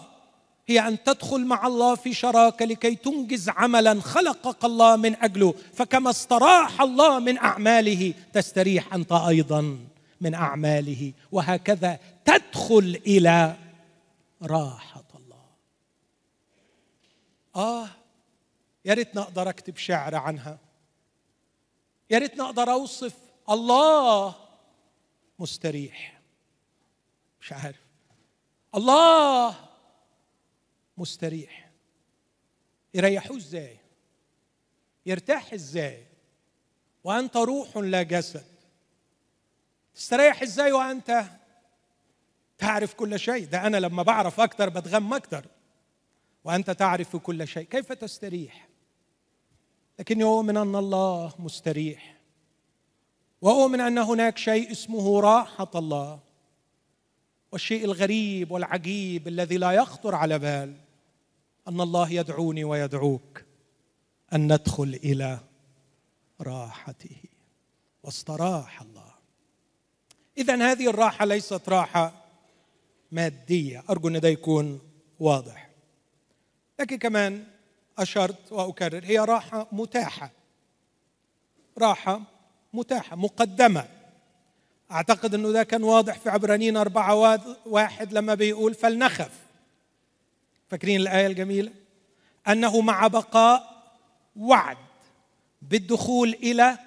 هي 0.66 0.88
أن 0.88 1.05
تدخل 1.05 1.44
مع 1.44 1.66
الله 1.66 1.94
في 1.94 2.14
شراكة 2.14 2.64
لكي 2.64 2.94
تنجز 2.94 3.48
عملا 3.48 4.00
خلقك 4.00 4.64
الله 4.64 4.96
من 4.96 5.16
أجله. 5.22 5.55
فكما 5.74 6.11
استراح 6.11 6.81
الله 6.81 7.18
من 7.18 7.38
أعماله 7.38 8.14
تستريح 8.33 8.94
أنت 8.94 9.12
أيضا. 9.12 9.79
من 10.24 10.34
أعماله 10.34 11.12
وهكذا 11.32 12.00
تدخل 12.24 13.00
إلى 13.06 13.56
راحة 14.42 15.04
الله. 15.14 15.46
آه 17.56 17.88
يا 18.84 18.94
ريتني 18.94 19.22
أقدر 19.22 19.48
أكتب 19.48 19.76
شعر 19.76 20.14
عنها. 20.14 20.58
يا 22.10 22.18
ريتني 22.18 22.42
أقدر 22.42 22.72
أوصف 22.72 23.14
الله 23.50 24.34
مستريح. 25.38 26.20
مش 27.40 27.52
عارف. 27.52 27.84
الله 28.74 29.56
مستريح. 30.98 31.70
يريحوه 32.94 33.37
إزاي؟ 33.37 33.76
يرتاح 35.06 35.52
إزاي؟ 35.52 36.04
وأنت 37.04 37.37
روح 37.37 37.76
لا 37.76 38.02
جسد. 38.02 38.53
تستريح 39.94 40.42
إزاي 40.42 40.72
وأنت؟ 40.72 41.24
تعرف 42.59 42.94
كل 42.94 43.18
شيء. 43.18 43.46
ده 43.46 43.66
أنا 43.66 43.76
لما 43.76 44.02
بعرف 44.02 44.40
أكتر 44.40 44.68
بتغم 44.68 45.14
أكتر. 45.14 45.46
وأنت 46.44 46.70
تعرف 46.70 47.16
كل 47.16 47.48
شيء. 47.48 47.64
كيف 47.64 47.92
تستريح؟ 47.92 48.68
لكني 49.98 50.24
اؤمن 50.24 50.57
أن 50.57 50.76
الله 50.76 51.33
مستريح. 51.38 52.16
وأؤمن 53.40 53.80
أن 53.80 53.98
هناك 53.98 54.38
شيء 54.38 54.70
اسمه 54.70 55.20
راحة 55.20 55.70
الله. 55.74 56.20
والشيء 57.52 57.85
الغريب 57.85 58.50
والعجيب 58.50 59.28
الذي 59.28 59.57
لا 59.57 59.72
يخطر 59.72 60.14
على 60.14 60.38
بال. 60.38 60.76
أن 61.68 61.80
الله 61.80 62.11
يدعوني 62.11 62.64
ويدعوك 62.64 63.44
أن 64.33 64.52
ندخل 64.52 65.00
إلى 65.04 65.38
راحته. 66.40 67.16
واستراح 68.03 68.82
الله. 68.82 69.03
اذا 70.39 70.72
هذه 70.72 70.91
الراحة 70.91 71.24
ليست 71.24 71.68
راحة 71.68 72.12
مادية. 73.12 73.85
أرجو 73.91 74.09
أن 74.09 74.20
ده 74.20 74.28
يكون 74.28 74.80
واضح. 75.20 75.70
لكن 76.80 76.99
كمان 76.99 77.45
أشرت 77.99 78.53
وأكرر 78.53 79.05
هي 79.05 79.18
راحة 79.18 79.66
متاحة. 79.72 80.30
راحة 81.78 82.20
متاحة 82.72 83.16
مقدمة. 83.16 83.89
أعتقد 84.91 85.35
أنه 85.35 85.53
ده 85.53 85.62
كان 85.62 85.82
واضح 85.82 86.18
في 86.18 86.30
عبرانيين 86.30 86.76
أربعة 86.76 87.41
واحد 87.66 88.12
لما 88.12 88.35
بيقول 88.35 88.74
فلنخف. 88.74 89.32
فاكرين 90.68 91.01
الآية 91.01 91.26
الجميلة؟ 91.26 91.72
أنه 92.49 92.80
مع 92.80 93.07
بقاء 93.07 93.74
وعد 94.37 94.76
بالدخول 95.62 96.28
إلى 96.28 96.78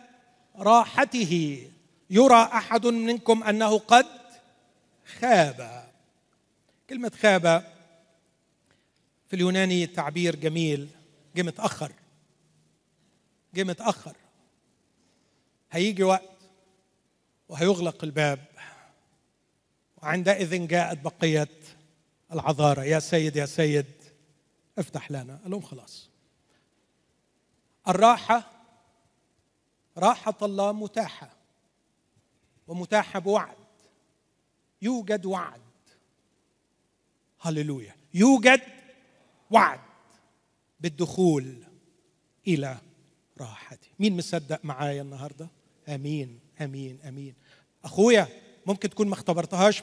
راحته. 0.56 1.64
يرى 2.10 2.44
أحد 2.44 2.86
منكم 2.88 3.44
أنه 3.44 3.78
قد 3.80 4.06
خاب. 5.20 5.88
كلمة 6.90 7.12
خاب 7.22 7.74
في 9.28 9.36
اليوناني 9.36 9.88
تعبير 9.88 10.36
جميل 10.36 10.90
جه 11.36 11.42
متاخر 11.42 11.92
جه 13.54 13.64
متاخر 13.64 14.16
هيجي 15.72 16.04
وقت 16.04 16.38
وهيغلق 17.50 18.04
الباب. 18.04 18.46
وعندئذ 19.98 20.68
جاءت 20.68 20.98
بقية 20.98 21.50
العذارى. 22.34 22.90
يا 22.90 23.00
سيد 23.00 23.36
يا 23.36 23.46
سيد 23.46 23.86
افتح 24.78 25.12
لنا. 25.12 25.40
قال 25.44 25.52
لهم 25.52 25.62
خلاص. 25.62 26.10
الراحة 27.88 28.52
راحة 29.98 30.36
الله 30.42 30.72
متاحة. 30.72 31.37
ومتاحه 32.68 33.20
بوعد 33.20 33.58
يوجد 34.82 35.26
وعد. 35.26 35.62
هللويا. 37.40 37.96
يوجد 38.14 38.62
وعد 39.52 39.80
بالدخول 40.80 41.64
إلى 42.48 42.78
راحتي. 43.38 43.90
مين 44.00 44.18
مصدق 44.18 44.66
معايا 44.66 45.02
النهارده؟ 45.02 45.48
آمين 45.90 46.40
آمين 46.62 47.00
آمين. 47.02 47.36
أخويا 47.84 48.28
ممكن 48.66 48.90
تكون 48.90 49.08
ما 49.08 49.14
اختبرتهاش؟ 49.14 49.82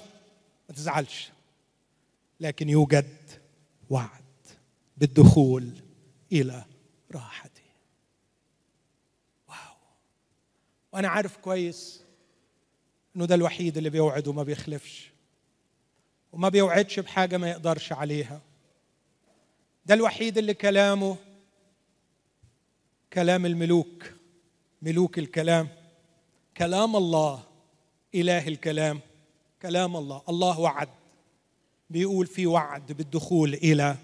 ما 0.69 0.75
تزعلش. 0.75 1.31
لكن 2.41 2.69
يوجد 2.69 3.17
وعد 3.91 4.25
بالدخول 4.97 5.71
إلى 6.33 6.65
راحتي. 7.13 7.63
واو. 9.49 9.77
وأنا 10.93 11.09
عارف 11.09 11.37
كويس 11.37 12.04
إنه 13.17 13.25
ده 13.25 13.35
الوحيد 13.35 13.77
اللي 13.77 13.91
بيوعد 13.91 14.29
وما 14.29 14.43
بيخلفش. 14.43 15.11
وما 16.33 16.49
بيوعدش 16.49 17.01
بحاجة 17.01 17.37
ما 17.37 17.51
يقدرش 17.51 17.93
عليها. 17.93 18.41
ده 19.87 19.95
الوحيد 19.95 20.39
اللي 20.39 20.55
كلامه 20.55 21.17
كلام 23.13 23.47
الملوك 23.47 24.13
ملوك 24.83 25.19
الكلام. 25.19 25.69
كلام 26.57 26.97
الله 26.97 27.43
إله 28.15 28.49
الكلام. 28.49 29.01
كلام 29.63 29.97
الله 29.97 30.23
الله 30.29 30.61
وعد. 30.61 30.89
بيقول 31.91 32.27
في 32.27 32.47
وعد 32.47 32.93
بالدخول 32.93 33.55
إلى 33.55 33.97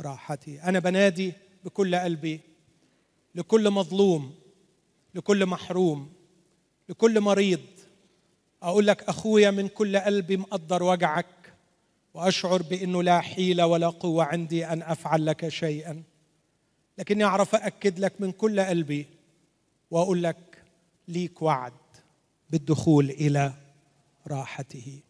راحتي 0.00 0.62
أنا 0.62 0.78
بنادي 0.78 1.32
بكل 1.64 1.96
قلبي 1.96 2.40
لكل 3.34 3.70
مظلوم 3.70 4.34
لكل 5.14 5.46
محروم 5.46 6.12
لكل 6.88 7.20
مريض. 7.20 7.60
أقول 8.62 8.86
لك 8.86 9.02
أخويا 9.02 9.50
من 9.50 9.68
كل 9.68 9.96
قلبي 9.96 10.36
مقدر 10.36 10.82
وجعك 10.82 11.26
وأشعر 12.14 12.62
بإنه 12.62 13.02
لا 13.02 13.20
حيلة 13.20 13.66
ولا 13.66 13.88
قوة 13.88 14.24
عندي 14.24 14.66
أن 14.66 14.82
أفعل 14.82 15.26
لك 15.26 15.48
شيئا. 15.48 16.02
لكني 16.98 17.24
أعرف 17.24 17.54
اكد 17.54 17.98
لك 17.98 18.12
من 18.20 18.32
كل 18.32 18.60
قلبي 18.60 19.06
وأقول 19.90 20.22
لك 20.22 20.62
ليك 21.08 21.42
وعد 21.42 21.72
بالدخول 22.50 23.10
إلى 23.10 23.52
راحته. 24.26 25.00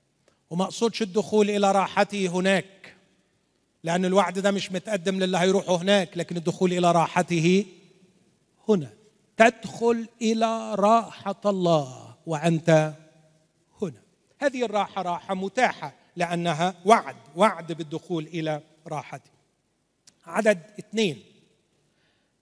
وما 0.51 0.64
أقصدش 0.64 1.03
الدخول 1.03 1.51
إلى 1.51 1.72
راحته 1.72 2.26
هناك 2.26 2.94
لأن 3.84 4.05
الوعد 4.05 4.38
ده 4.38 4.51
مش 4.51 4.72
متقدم 4.72 5.18
للي 5.18 5.38
هيروحوا 5.38 5.76
هناك 5.76 6.18
لكن 6.18 6.36
الدخول 6.36 6.72
إلى 6.72 6.92
راحته 6.92 7.64
هنا. 8.68 8.90
تدخل 9.36 10.07
إلى 10.22 10.74
راحة 10.74 11.40
الله 11.46 12.14
وأنت 12.26 12.94
هذه 14.41 14.64
الراحة 14.64 15.03
راحة 15.03 15.34
متاحة 15.34 15.95
لأنها 16.16 16.74
وعد 16.84 17.16
وعد 17.36 17.72
بالدخول 17.72 18.26
إلى 18.26 18.62
راحته 18.86 19.30
عدد 20.26 20.59
اثنين. 20.78 21.22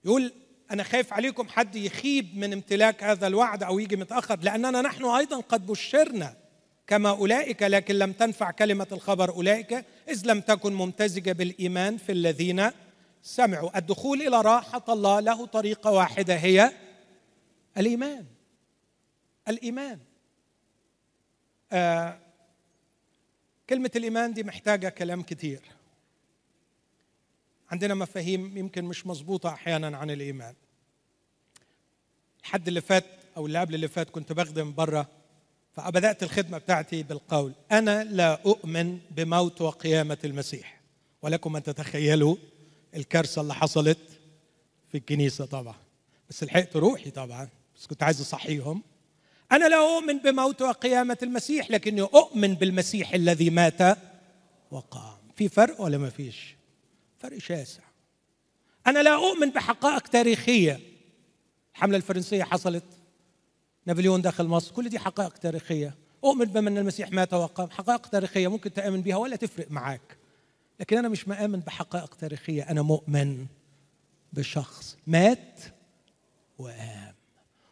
يقول 0.05 0.33
أنا 0.71 0.83
خايف 0.83 1.13
عليكم 1.13 1.47
حد 1.47 1.75
يخيب 1.75 2.37
من 2.37 2.53
امتلاك 2.53 3.03
هذا 3.03 3.27
الوعد 3.27 3.63
أو 3.63 3.79
يجي 3.79 3.95
متأخر 3.95 4.39
لأننا 4.39 4.81
نحن 4.81 5.05
أيضا 5.05 5.39
قد 5.39 5.67
بشرنا 5.67 6.35
كما 6.87 7.09
أولئك 7.09 7.63
لكن 7.63 7.95
لم 7.95 8.11
تنفع 8.11 8.51
كلمة 8.51 8.87
الخبر 8.91 9.29
أولئك 9.29 9.85
إذ 10.09 10.21
لم 10.25 10.41
تكن 10.41 10.73
ممتزجة 10.73 11.31
بالإيمان 11.31 11.97
في 11.97 12.11
الذين 12.11 12.69
سمعوا. 13.23 13.77
الدخول 13.77 14.21
إلى 14.21 14.41
راحة 14.41 14.83
الله 14.89 15.19
له 15.19 15.45
طريقة 15.45 15.91
واحدة 15.91 16.35
هي 16.35 16.71
الإيمان. 17.77 18.25
الإيمان. 19.47 20.08
آه 21.71 22.19
كلمة 23.69 23.91
الإيمان 23.95 24.33
دي 24.33 24.43
محتاجة 24.43 24.89
كلام 24.89 25.21
كتير. 25.21 25.61
عندنا 27.71 27.93
مفاهيم 27.93 28.57
يمكن 28.57 28.85
مش 28.85 29.07
مظبوطة 29.07 29.49
أحيانا 29.49 29.97
عن 29.97 30.11
الإيمان. 30.11 30.53
الحد 32.41 32.67
اللي 32.67 32.81
فات 32.81 33.05
أو 33.37 33.45
اللي 33.45 33.59
قبل 33.59 33.75
اللي 33.75 33.87
فات 33.87 34.09
كنت 34.09 34.33
بخدم 34.33 34.73
بره 34.73 35.07
فبدأت 35.75 36.23
الخدمة 36.23 36.57
بتاعتي 36.57 37.03
بالقول 37.03 37.53
أنا 37.71 38.03
لا 38.03 38.41
أؤمن 38.45 38.99
بموت 39.11 39.61
وقيامة 39.61 40.17
المسيح 40.23 40.79
ولكم 41.21 41.55
أن 41.55 41.63
تتخيلوا 41.63 42.35
الكارثة 42.95 43.41
اللي 43.41 43.53
حصلت 43.53 43.99
في 44.91 44.97
الكنيسة 44.97 45.45
طبعا. 45.45 45.75
بس 46.29 46.43
لحقت 46.43 46.75
روحي 46.75 47.09
طبعا 47.11 47.49
بس 47.77 47.87
كنت 47.87 48.03
عايز 48.03 48.21
أصحيهم. 48.21 48.83
أنا 49.51 49.65
لا 49.65 49.77
أؤمن 49.77 50.17
بموت 50.17 50.61
وقيامة 50.61 51.17
المسيح 51.23 51.71
لكني 51.71 52.01
أؤمن 52.01 52.53
بالمسيح 52.53 53.13
الذي 53.13 53.49
مات 53.49 53.97
وقام. 54.71 55.17
في 55.35 55.49
فرق 55.49 55.81
ولا 55.81 55.97
ما 55.97 56.09
فيش؟ 56.09 56.55
فرق 57.19 57.37
شاسع. 57.37 57.83
أنا 58.87 58.99
لا 59.03 59.13
أؤمن 59.13 59.49
بحقائق 59.49 60.07
تاريخية. 60.07 60.79
الحملة 61.75 61.97
الفرنسية 61.97 62.43
حصلت. 62.43 62.83
نابليون 63.85 64.21
دخل 64.21 64.45
مصر 64.45 64.73
كل 64.73 64.89
دي 64.89 64.99
حقائق 64.99 65.37
تاريخية. 65.37 65.95
أؤمن 66.23 66.45
بمن 66.45 66.77
المسيح 66.77 67.11
مات 67.11 67.33
وقام. 67.33 67.69
حقائق 67.69 68.07
تاريخية 68.07 68.47
ممكن 68.47 68.73
تأمن 68.73 69.01
بها 69.01 69.15
ولا 69.15 69.35
تفرق 69.35 69.71
معاك. 69.71 70.17
لكن 70.79 70.97
أنا 70.97 71.09
مش 71.09 71.27
مآمن 71.27 71.59
بحقائق 71.59 72.15
تاريخية. 72.15 72.63
أنا 72.63 72.81
مؤمن 72.81 73.45
بشخص 74.33 74.97
مات 75.07 75.59
وقام. 76.57 77.13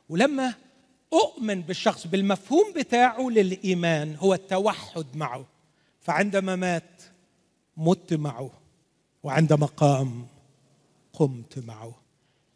ولما 0.10 0.54
أؤمن 1.14 1.62
بالشخص 1.62 2.08
بالمفهوم 2.08 2.74
بتاعه 2.76 3.30
للإيمان 3.30 4.16
هو 4.16 4.34
التوحد 4.34 5.06
معه. 5.16 5.46
فعندما 6.02 6.56
مات 6.56 7.04
مت 7.78 8.14
معه. 8.14 8.52
وعندما 9.24 9.66
قام 9.66 10.28
قمت 11.14 11.60
معه. 11.60 11.96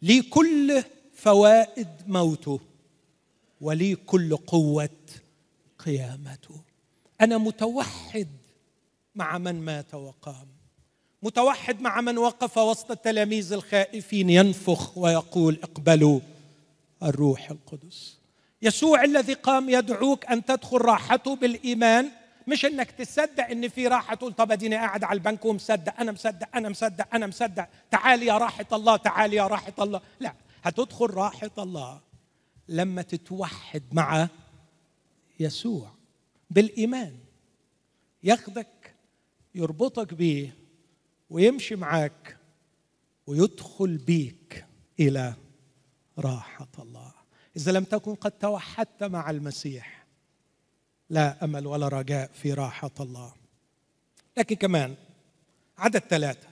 لي 0.02 0.22
كل 0.22 0.82
فوائد 1.14 1.88
موته. 2.06 2.60
ولي 3.60 3.94
كل 3.94 4.36
قوة 4.36 4.88
قيامته. 5.78 6.60
أنا 7.20 7.38
متوحد 7.38 8.28
مع 9.14 9.38
من 9.38 9.60
مات 9.60 9.94
وقام. 9.94 10.46
متوحد 11.22 11.80
مع 11.80 12.00
من 12.00 12.18
وقف 12.18 12.58
وسط 12.58 12.90
التلاميذ 12.90 13.52
الخائفين 13.52 14.30
ينفخ 14.30 14.98
ويقول 14.98 15.58
اقبلوا 15.62 16.20
الروح 17.02 17.50
القدس. 17.50 18.21
يسوع 18.62 19.04
الذي 19.04 19.32
قام 19.34 19.68
يدعوك 19.68 20.26
أن 20.26 20.44
تدخل 20.44 20.76
راحته 20.78 21.36
بالإيمان 21.36 22.10
مش 22.46 22.64
إنك 22.64 22.90
تصدق 22.90 23.46
إن 23.46 23.68
في 23.68 23.86
راحة 23.88 24.14
تقول 24.14 24.32
طب 24.32 24.52
أديني 24.52 24.76
قاعد 24.76 25.04
على 25.04 25.16
البنك 25.16 25.44
ومصدق 25.44 26.00
أنا 26.00 26.12
مصدق 26.12 26.56
أنا 26.56 26.68
مصدق 26.68 27.14
أنا 27.14 27.26
مصدق 27.26 27.68
تعالي 27.90 28.26
يا 28.26 28.38
راحة 28.38 28.66
الله 28.72 28.96
تعالي 28.96 29.36
يا 29.36 29.46
راحة 29.46 29.72
الله. 29.78 30.00
لا 30.20 30.34
هتدخل 30.62 31.06
راحة 31.10 31.50
الله 31.58 32.00
لما 32.68 33.02
تتوحد 33.02 33.82
مع 33.92 34.28
يسوع 35.40 35.90
بالإيمان. 36.50 37.18
ياخدك 38.22 38.94
يربطك 39.54 40.14
بيه 40.14 40.54
ويمشي 41.30 41.76
معاك 41.76 42.36
ويدخل 43.26 43.96
بيك 43.96 44.66
إلى 45.00 45.34
راحة 46.18 46.68
الله. 46.78 47.11
إذا 47.56 47.72
لم 47.72 47.84
تكن 47.84 48.14
قد 48.14 48.30
توحدت 48.30 49.04
مع 49.04 49.30
المسيح 49.30 50.04
لا 51.10 51.44
أمل 51.44 51.66
ولا 51.66 51.88
رجاء 51.88 52.30
في 52.34 52.52
راحة 52.52 52.90
الله. 53.00 53.32
لكن 54.36 54.56
كمان 54.56 54.94
عدد 55.78 55.98
ثلاثة. 55.98 56.48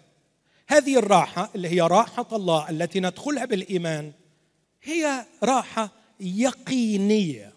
هذه 0.66 0.98
الراحة 0.98 1.50
اللي 1.54 1.68
هي 1.68 1.80
راحة 1.80 2.26
الله 2.32 2.70
التي 2.70 3.00
ندخلها 3.00 3.44
بالإيمان 3.44 4.12
هي 4.82 5.26
راحة 5.42 5.90
يقينية. 6.20 7.52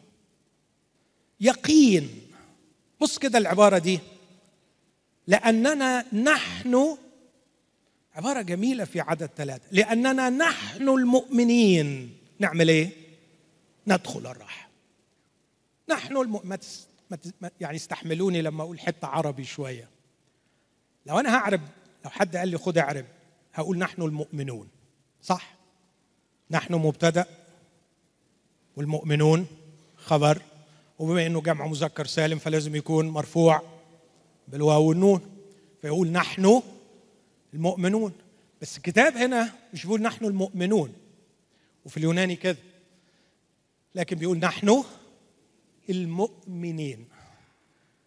يقين. 1.39 2.09
بص 3.01 3.17
كده 3.17 3.37
العبارة 3.39 3.77
دي. 3.77 3.99
لأننا 5.27 6.15
نحن 6.15 6.97
عبارة 8.15 8.41
جميلة 8.41 8.85
في 8.85 8.99
عدد 8.99 9.29
ثلاثة. 9.37 9.63
لأننا 9.71 10.29
نحن 10.29 10.89
المؤمنين. 10.89 12.17
نعمل 12.39 12.69
إيه؟ 12.69 13.02
ندخل 13.87 14.27
الراحة. 14.27 14.69
نحن 15.89 16.17
الم... 16.17 16.51
يعني 17.61 17.75
استحملوني 17.75 18.41
لما 18.41 18.63
أقول 18.63 18.79
حتة 18.79 19.07
عربي 19.07 19.45
شوية. 19.45 19.89
لو 21.05 21.19
أنا 21.19 21.35
هعرب 21.35 21.61
لو 22.05 22.09
حد 22.09 22.35
قال 22.35 22.49
لي 22.49 22.57
خد 22.57 22.77
اعرب 22.77 23.05
هقول 23.53 23.77
نحن 23.77 24.01
المؤمنون. 24.01 24.67
صح؟ 25.21 25.55
نحن 26.51 26.73
مبتدأ 26.73 27.25
والمؤمنون 28.75 29.47
خبر. 29.97 30.41
وبما 30.99 31.25
إنه 31.25 31.41
جمع 31.41 31.67
مذكر 31.67 32.05
سالم 32.05 32.39
فلازم 32.39 32.75
يكون 32.75 33.09
مرفوع 33.09 33.61
بالواو 34.47 34.83
والنون. 34.83 35.21
فيقول 35.81 36.07
نحن 36.07 36.61
المؤمنون. 37.53 38.13
بس 38.61 38.77
الكتاب 38.77 39.17
هنا 39.17 39.53
مش 39.73 39.83
بيقول 39.85 40.01
نحن 40.01 40.25
المؤمنون. 40.25 40.93
وفي 41.85 41.97
اليوناني 41.97 42.35
كده 42.35 42.57
لكن 43.95 44.15
بيقول 44.15 44.37
نحن 44.37 44.83
المؤمنين. 45.89 47.07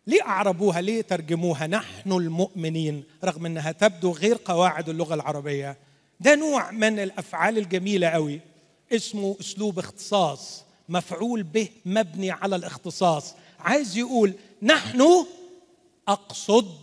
ليه 0.07 0.23
أعربوها؟ 0.23 0.81
ليه 0.81 1.03
ترجموها؟ 1.03 1.67
نحن 1.67 2.13
المؤمنين 2.13 3.05
رغم 3.25 3.47
أنها 3.47 3.73
تبدو 3.73 4.13
غير 4.13 4.39
قواعد 4.45 4.89
اللغة 4.89 5.15
العربية. 5.15 5.79
ده 6.21 6.35
نوع 6.35 6.71
من 6.71 6.99
الأفعال 6.99 7.59
الجميلة 7.59 8.09
قوي 8.09 8.41
اسمه 8.93 9.37
أسلوب 9.41 9.79
اختصاص 9.79 10.65
مفعول 10.89 11.43
به 11.43 11.69
مبني 11.87 12.31
على 12.31 12.57
الاختصاص. 12.57 13.35
عايز 13.61 13.97
يقول 13.97 14.35
نحن 14.63 15.27
أقصد 16.09 16.77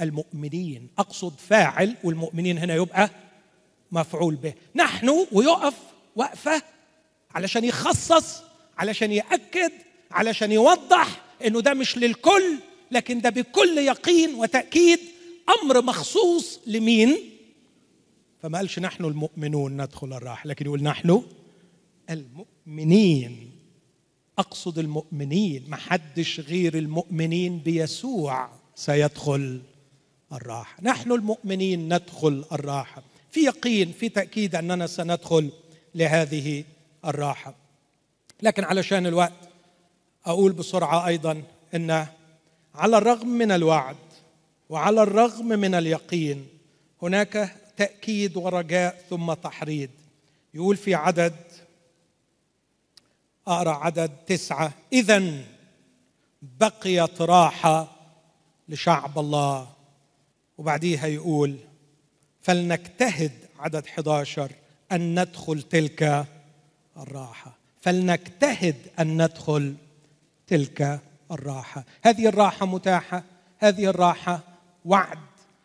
المؤمنين 0.00 0.88
أقصد 0.98 1.34
فاعل 1.38 1.96
والمؤمنين 2.04 2.58
هنا 2.58 2.74
يبقى 2.74 3.10
مفعول 3.92 4.34
به. 4.34 4.54
نحن 4.74 5.26
ويقف 5.32 5.74
وقفة 6.16 6.62
علشان 7.34 7.64
يخصص 7.64 8.42
علشان 8.78 9.12
يأكد 9.12 9.72
علشان 10.10 10.52
يوضح 10.52 11.22
إنه 11.46 11.60
ده 11.60 11.74
مش 11.74 11.98
للكل 11.98 12.58
لكن 12.90 13.20
ده 13.20 13.30
بكل 13.30 13.78
يقين 13.78 14.34
وتأكيد 14.34 14.98
أمر 15.62 15.82
مخصوص 15.82 16.60
لمين؟ 16.66 17.18
فما 18.42 18.58
قالش 18.58 18.78
نحن 18.78 19.04
المؤمنون 19.04 19.82
ندخل 19.82 20.12
الراحة 20.12 20.48
لكن 20.48 20.66
يقول 20.66 20.82
نحن 20.82 21.22
المؤمنين. 22.10 23.50
أقصد 24.38 24.78
المؤمنين 24.78 25.64
ما 25.68 25.76
حدش 25.76 26.40
غير 26.40 26.78
المؤمنين 26.78 27.58
بيسوع 27.58 28.50
سيدخل 28.74 29.60
الراحة. 30.32 30.76
نحن 30.82 31.12
المؤمنين 31.12 31.94
ندخل 31.94 32.44
الراحة. 32.52 33.02
في 33.30 33.40
يقين 33.40 33.92
في 33.92 34.08
تأكيد 34.08 34.54
أننا 34.54 34.86
سندخل 34.86 35.50
لهذه 35.94 36.64
الراحة. 37.04 37.54
لكن 38.42 38.64
علشان 38.64 39.06
الوقت 39.06 39.48
أقول 40.26 40.52
بسرعة 40.52 41.06
أيضا 41.06 41.42
أن 41.74 42.06
على 42.74 42.98
الرغم 42.98 43.28
من 43.28 43.52
الوعد 43.52 43.96
وعلى 44.68 45.02
الرغم 45.02 45.46
من 45.48 45.74
اليقين 45.74 46.48
هناك 47.02 47.56
تأكيد 47.76 48.36
ورجاء 48.36 49.04
ثم 49.10 49.32
تحريض. 49.32 49.90
يقول 50.54 50.76
في 50.76 50.94
عدد 50.94 51.36
أقرأ 53.46 53.74
عدد 53.74 54.10
تسعة. 54.26 54.72
إذا 54.92 55.44
بقيت 56.42 57.22
راحة 57.22 57.96
لشعب 58.68 59.18
الله. 59.18 59.68
وبعديها 60.58 61.06
يقول 61.06 61.56
فلنجتهد 62.42 63.32
عدد 63.58 63.86
11 63.86 64.52
أن 64.92 65.20
ندخل 65.20 65.62
تلك 65.62 66.26
الراحة. 66.98 67.58
فلنجتهد 67.80 68.76
أن 68.98 69.22
ندخل 69.22 69.74
تلك 70.46 71.00
الراحة. 71.30 71.84
هذه 72.02 72.26
الراحة 72.28 72.66
متاحة 72.66 73.22
هذه 73.58 73.86
الراحة 73.86 74.40
وعد 74.84 75.18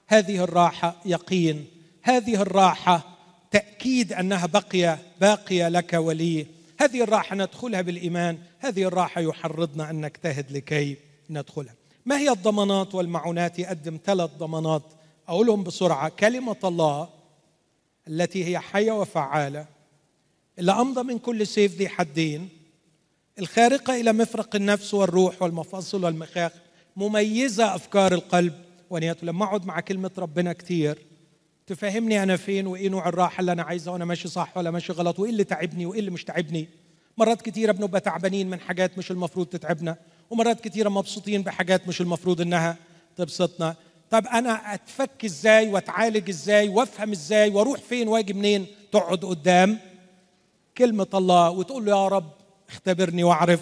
هذه 0.07 0.43
الراحة 0.43 0.95
يقين 1.05 1.67
هذه 2.01 2.41
الراحة 2.41 3.01
تأكيد 3.51 4.13
أنها 4.13 4.45
بقية 4.45 4.99
باقية 5.21 5.69
لك 5.69 5.93
ولي. 5.93 6.47
هذه 6.79 7.03
الراحة 7.03 7.35
ندخلها 7.35 7.81
بالإيمان 7.81 8.37
هذه 8.59 8.83
الراحة 8.83 9.21
يحرضنا 9.21 9.89
أن 9.89 10.05
نجتهد 10.05 10.51
لكي 10.51 10.97
ندخلها. 11.29 11.73
ما 12.05 12.17
هي 12.17 12.29
الضمانات 12.29 12.95
والمعونات؟ 12.95 13.59
يقدم 13.59 13.99
ثلاث 14.05 14.29
ضمانات. 14.37 14.83
أقولهم 15.27 15.63
بسرعة. 15.63 16.09
كلمة 16.09 16.57
الله 16.63 17.09
التي 18.07 18.45
هي 18.45 18.59
حية 18.59 18.91
وفعالة 18.91 19.65
اللي 20.59 20.71
أمضى 20.71 21.03
من 21.03 21.19
كل 21.19 21.47
سيف 21.47 21.75
ذي 21.77 21.89
حدين 21.89 22.49
الخارقة 23.39 23.99
إلى 24.01 24.13
مفرق 24.13 24.55
النفس 24.55 24.93
والروح 24.93 25.41
والمفاصل 25.41 26.03
والمخاخ 26.05 26.51
مميزة 26.95 27.75
أفكار 27.75 28.13
القلب. 28.13 28.53
ونياته 28.89 29.25
لما 29.27 29.45
أقعد 29.45 29.65
مع 29.65 29.79
كلمة 29.79 30.11
ربنا 30.17 30.53
كتير 30.53 30.97
تفهمني 31.67 32.23
أنا 32.23 32.37
فين 32.37 32.67
وإيه 32.67 32.89
نوع 32.89 33.09
الراحة 33.09 33.41
اللي 33.41 33.51
أنا 33.51 33.63
عايزها 33.63 33.93
وأنا 33.93 34.05
ماشي 34.05 34.27
صح 34.27 34.57
ولا 34.57 34.71
ماشي 34.71 34.93
غلط 34.93 35.19
وإيه 35.19 35.31
اللي 35.31 35.43
تعبني 35.43 35.85
وإيه 35.85 35.99
اللي 35.99 36.11
مش 36.11 36.23
تعبني. 36.23 36.67
مرات 37.17 37.41
كتيرة 37.41 37.71
بنبقى 37.71 38.01
تعبانين 38.01 38.49
من 38.49 38.59
حاجات 38.59 38.97
مش 38.97 39.11
المفروض 39.11 39.45
تتعبنا 39.47 39.97
ومرات 40.29 40.61
كتيرة 40.61 40.89
مبسوطين 40.89 41.41
بحاجات 41.41 41.87
مش 41.87 42.01
المفروض 42.01 42.41
إنها 42.41 42.77
تبسطنا. 43.17 43.75
طب 44.09 44.27
أنا 44.27 44.73
أتفك 44.73 45.25
إزاي 45.25 45.67
وأتعالج 45.69 46.29
إزاي 46.29 46.69
وأفهم 46.69 47.11
إزاي 47.11 47.49
وأروح 47.49 47.79
فين 47.79 48.07
وأجي 48.07 48.33
منين؟ 48.33 48.65
تقعد 48.91 49.25
قدام. 49.25 49.79
كلمة 50.77 51.07
الله 51.13 51.49
وتقول 51.49 51.85
له 51.85 51.91
يا 51.91 52.07
رب 52.07 52.31
اختبرني 52.69 53.23
واعرف 53.23 53.61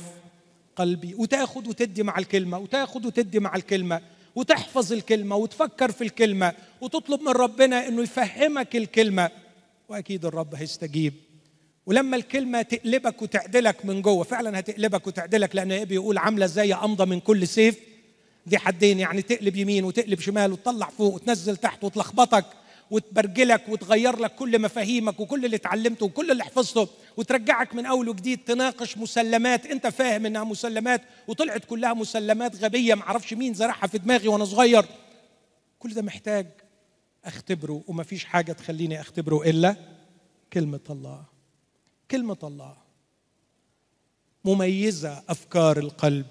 قلبي 0.75 1.15
وتاخد 1.15 1.67
وتدي 1.67 2.03
مع 2.03 2.17
الكلمة 2.17 2.57
وتاخد 2.57 3.05
وتدي 3.05 3.39
مع 3.39 3.55
الكلمة 3.55 4.01
وتحفظ 4.35 4.93
الكلمة 4.93 5.35
وتفكر 5.35 5.91
في 5.91 6.03
الكلمة 6.03 6.53
وتطلب 6.81 7.21
من 7.21 7.31
ربنا 7.31 7.87
إنه 7.87 8.01
يفهمك 8.01 8.75
الكلمة. 8.75 9.29
وأكيد 9.89 10.25
الرب 10.25 10.55
هيستجيب. 10.55 11.13
ولما 11.85 12.17
الكلمة 12.17 12.61
تقلبك 12.61 13.21
وتعدلك 13.21 13.85
من 13.85 14.01
جوه 14.01 14.23
فعلا 14.23 14.59
هتقلبك 14.59 15.07
وتعدلك 15.07 15.55
لأن 15.55 15.71
إيه 15.71 15.83
بيقول 15.83 16.17
عاملة 16.17 16.45
زي 16.45 16.73
أمضى 16.73 17.05
من 17.05 17.19
كل 17.19 17.47
سيف. 17.47 17.79
دي 18.45 18.57
حدين 18.57 18.99
يعني 18.99 19.21
تقلب 19.21 19.55
يمين 19.55 19.83
وتقلب 19.83 20.19
شمال 20.19 20.51
وتطلع 20.51 20.89
فوق 20.89 21.13
وتنزل 21.13 21.57
تحت 21.57 21.83
وتلخبطك. 21.83 22.45
وتبرجلك 22.91 23.69
وتغير 23.69 24.19
لك 24.19 24.35
كل 24.35 24.61
مفاهيمك 24.61 25.19
وكل 25.19 25.45
اللي 25.45 25.55
اتعلمته 25.55 26.05
وكل 26.05 26.31
اللي 26.31 26.43
حفظته 26.43 26.87
وترجعك 27.17 27.75
من 27.75 27.85
أول 27.85 28.09
وجديد 28.09 28.39
تناقش 28.43 28.97
مسلمات 28.97 29.65
أنت 29.65 29.87
فاهم 29.87 30.25
إنها 30.25 30.43
مسلمات 30.43 31.01
وطلعت 31.27 31.65
كلها 31.65 31.93
مسلمات 31.93 32.63
غبية 32.63 32.93
معرفش 32.95 33.33
مين 33.33 33.53
زرعها 33.53 33.87
في 33.87 33.97
دماغي 33.97 34.27
وأنا 34.27 34.45
صغير. 34.45 34.85
كل 35.79 35.93
ده 35.93 36.01
محتاج 36.01 36.47
أختبره 37.25 37.83
ومفيش 37.87 38.25
حاجة 38.25 38.51
تخليني 38.51 39.01
أختبره 39.01 39.49
إلا 39.49 39.75
كلمة 40.53 40.79
الله. 40.89 41.23
كلمة 42.11 42.37
الله 42.43 42.77
مميزة 44.45 45.23
أفكار 45.29 45.77
القلب 45.79 46.25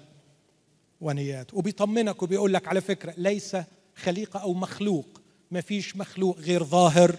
ونياته 1.01 1.57
وبيطمنك 1.57 2.23
وبيقول 2.23 2.53
لك 2.53 2.67
على 2.67 2.81
فكرة 2.81 3.13
ليس 3.17 3.57
خليقة 3.95 4.39
أو 4.39 4.53
مخلوق. 4.53 5.20
ما 5.51 5.61
فيش 5.61 5.95
مخلوق 5.95 6.37
غير 6.39 6.63
ظاهر 6.63 7.15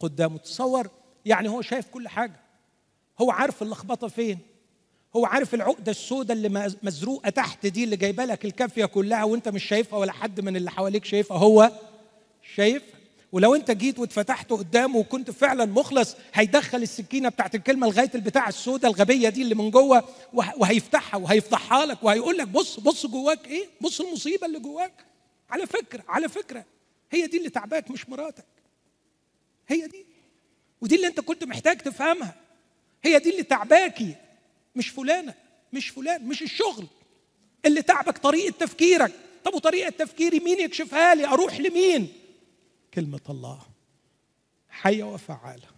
قدامه. 0.00 0.38
تصور 0.38 0.88
يعني 1.26 1.48
هو 1.48 1.62
شايف 1.62 1.86
كل 1.86 2.08
حاجة. 2.08 2.40
هو 3.20 3.30
عارف 3.30 3.62
اللخبطة 3.62 4.08
فين. 4.08 4.38
هو 5.16 5.26
عارف 5.26 5.54
العقدة 5.54 5.90
السوداء 5.90 6.36
اللي 6.36 6.72
مزروقة 6.82 7.30
تحت 7.30 7.66
دي 7.66 7.84
اللي 7.84 7.96
جايبة 7.96 8.24
لك 8.24 8.44
الكافية 8.44 8.84
كلها 8.84 9.24
وانت 9.24 9.48
مش 9.48 9.64
شايفها 9.64 9.98
ولا 9.98 10.12
حد 10.12 10.40
من 10.40 10.56
اللي 10.56 10.70
حواليك 10.70 11.04
شايفها. 11.04 11.36
هو 11.38 11.70
شايف. 12.54 12.82
ولو 13.32 13.54
انت 13.54 13.70
جيت 13.70 13.98
واتفتحت 13.98 14.50
قدامه 14.50 14.96
وكنت 14.98 15.30
فعلا 15.30 15.64
مخلص 15.64 16.16
هيدخل 16.34 16.82
السكينة 16.82 17.28
بتاعت 17.28 17.54
الكلمة 17.54 17.86
لغاية 17.86 18.10
البتاع 18.14 18.48
السوداء 18.48 18.90
الغبية 18.90 19.28
دي 19.28 19.42
اللي 19.42 19.54
من 19.54 19.70
جوه 19.70 20.04
وهيفتحها 20.32 21.18
وهيفضحها 21.20 21.86
لك 21.86 21.98
وهيقول 22.02 22.38
لك 22.38 22.48
بص 22.48 22.80
بص 22.80 23.06
جواك 23.06 23.46
إيه؟ 23.46 23.66
بص 23.80 24.00
المصيبة 24.00 24.46
اللي 24.46 24.58
جواك. 24.58 24.92
على 25.50 25.66
فكرة 25.66 26.04
على 26.08 26.28
فكرة. 26.28 26.64
هي 27.10 27.26
دي 27.26 27.38
اللي 27.38 27.50
تعباك 27.50 27.90
مش 27.90 28.08
مراتك. 28.08 28.46
هي 29.68 29.86
دي. 29.86 30.06
ودي 30.80 30.96
اللي 30.96 31.06
انت 31.06 31.20
كنت 31.20 31.44
محتاج 31.44 31.78
تفهمها. 31.78 32.34
هي 33.04 33.18
دي 33.18 33.30
اللي 33.30 33.42
تعباكي. 33.42 34.14
مش 34.76 34.88
فلانة 34.88 35.34
مش 35.72 35.88
فلان 35.88 36.28
مش 36.28 36.42
الشغل 36.42 36.86
اللي 37.66 37.82
تعبك 37.82 38.18
طريقة 38.18 38.52
تفكيرك. 38.58 39.12
طب 39.44 39.54
وطريقة 39.54 39.90
تفكيري 39.90 40.40
مين 40.40 40.60
يكشفها 40.60 41.14
لي؟ 41.14 41.26
أروح 41.26 41.60
لمين؟ 41.60 42.12
كلمة 42.94 43.20
الله. 43.30 43.60
حية 44.68 45.04
وفعالة. 45.04 45.68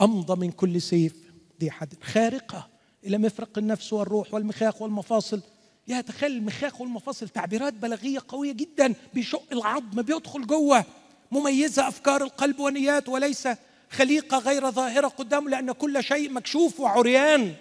أمضى 0.00 0.46
من 0.46 0.52
كل 0.52 0.82
سيف 0.82 1.14
ذي 1.60 1.70
حد 1.70 1.94
خارقة 2.02 2.68
إلى 3.04 3.18
مفرق 3.18 3.58
النفس 3.58 3.92
والروح 3.92 4.34
والمخاخ 4.34 4.82
والمفاصل. 4.82 5.42
يا 5.88 6.00
تخيل 6.00 6.32
المخاخ 6.32 6.80
والمفاصل 6.80 7.28
تعبيرات 7.28 7.72
بلاغية 7.72 8.18
قوية 8.28 8.52
جدا 8.52 8.94
بيشق 9.14 9.42
العظم 9.52 10.02
بيدخل 10.02 10.46
جوه. 10.46 10.84
مميزة 11.32 11.88
أفكار 11.88 12.22
القلب 12.22 12.58
ونيات 12.60 13.08
وليس 13.08 13.48
خليقة 13.90 14.38
غير 14.38 14.70
ظاهرة 14.70 15.08
قدامه 15.08 15.50
لأن 15.50 15.72
كل 15.72 16.04
شيء 16.04 16.30
مكشوف 16.30 16.80
وعريان. 16.80 17.54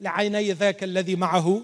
لعيني 0.00 0.52
ذاك 0.52 0.84
الذي 0.84 1.16
معه 1.16 1.62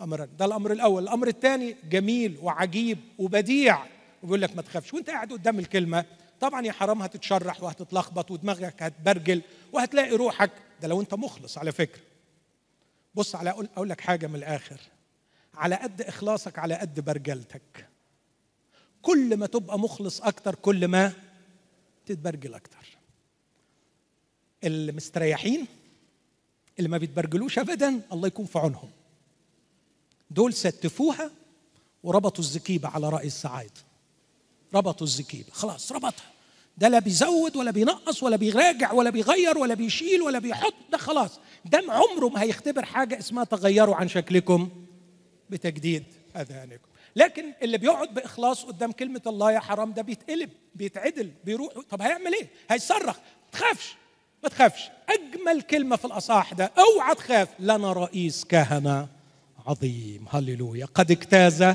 امرا 0.00 0.28
ده 0.38 0.44
الأمر 0.44 0.72
الأول. 0.72 1.02
الأمر 1.02 1.28
الثاني 1.28 1.76
جميل 1.90 2.38
وعجيب 2.42 2.98
وبديع. 3.18 3.78
وبيقول 4.22 4.42
لك 4.42 4.56
ما 4.56 4.62
تخافش 4.62 4.94
وأنت 4.94 5.10
قاعد 5.10 5.32
قدام 5.32 5.58
الكلمة. 5.58 6.04
طبعا 6.40 6.66
يا 6.66 6.72
حرام 6.72 7.02
هتتشرح 7.02 7.62
وهتتلخبط 7.62 8.30
ودماغك 8.30 8.82
هتبرجل 8.82 9.42
وهتلاقي 9.72 10.16
روحك. 10.16 10.50
ده 10.82 10.88
لو 10.88 11.00
أنت 11.00 11.14
مخلص 11.14 11.58
على 11.58 11.72
فكرة. 11.72 12.02
بص 13.14 13.34
على 13.34 13.50
أقول 13.50 13.68
أقول 13.76 13.88
لك 13.88 14.00
حاجة 14.00 14.26
من 14.26 14.36
الآخر. 14.36 14.80
على 15.60 15.74
قد 15.74 16.02
إخلاصك 16.02 16.58
على 16.58 16.74
قد 16.74 17.00
برجلتك. 17.00 17.88
كل 19.02 19.36
ما 19.36 19.46
تبقى 19.46 19.78
مخلص 19.78 20.20
أكتر 20.20 20.54
كل 20.54 20.88
ما 20.88 21.12
تتبرجل 22.06 22.54
أكتر. 22.54 22.98
المستريحين 24.64 25.66
اللي 26.78 26.88
ما 26.88 26.98
بيتبرجلوش 26.98 27.58
ابدا 27.58 28.02
الله 28.12 28.26
يكون 28.26 28.46
في 28.46 28.58
عونهم. 28.58 28.90
دول 30.30 30.54
ستفوها 30.54 31.30
وربطوا 32.02 32.44
الزكيبة 32.44 32.88
على 32.88 33.08
رأي 33.08 33.26
السعايد 33.26 33.72
ربطوا 34.74 35.06
الزكيبة. 35.06 35.50
خلاص 35.52 35.92
ربطها. 35.92 36.30
ده 36.78 36.88
لا 36.88 36.98
بيزود 36.98 37.56
ولا 37.56 37.70
بينقص 37.70 38.22
ولا 38.22 38.36
بيراجع 38.36 38.92
ولا 38.92 39.10
بيغير 39.10 39.58
ولا 39.58 39.74
بيشيل 39.74 40.22
ولا 40.22 40.38
بيحط. 40.38 40.74
ده 40.92 40.98
خلاص. 40.98 41.38
ده 41.64 41.82
عمره 41.88 42.28
ما 42.28 42.42
هيختبر 42.42 42.84
حاجة 42.84 43.18
اسمها 43.18 43.44
تغيروا 43.44 43.96
عن 43.96 44.08
شكلكم. 44.08 44.70
بتجديد 45.50 46.04
اذهانكم 46.36 46.88
لكن 47.16 47.44
اللي 47.62 47.78
بيقعد 47.78 48.14
بإخلاص 48.14 48.64
قدام 48.64 48.92
كلمة 48.92 49.22
الله 49.26 49.52
يا 49.52 49.60
حرام 49.60 49.92
ده 49.92 50.02
بيتقلب 50.02 50.50
بيتعدل 50.74 51.30
بيروح. 51.44 51.72
طب 51.90 52.02
هيعمل 52.02 52.34
إيه؟ 52.34 52.46
هيصرخ. 52.70 53.16
ما 53.16 53.50
تخافش 53.52 53.94
ما 54.42 54.48
تخافش. 54.48 54.90
أجمل 55.08 55.62
كلمة 55.62 55.96
في 55.96 56.04
الاصح 56.04 56.52
ده 56.52 56.72
أوعى 56.78 57.14
تخاف. 57.14 57.48
لنا 57.58 57.92
رئيس 57.92 58.44
كهنة 58.44 59.08
عظيم. 59.66 60.26
هللويا. 60.30 60.86
قد 60.86 61.10
اجتاز 61.10 61.74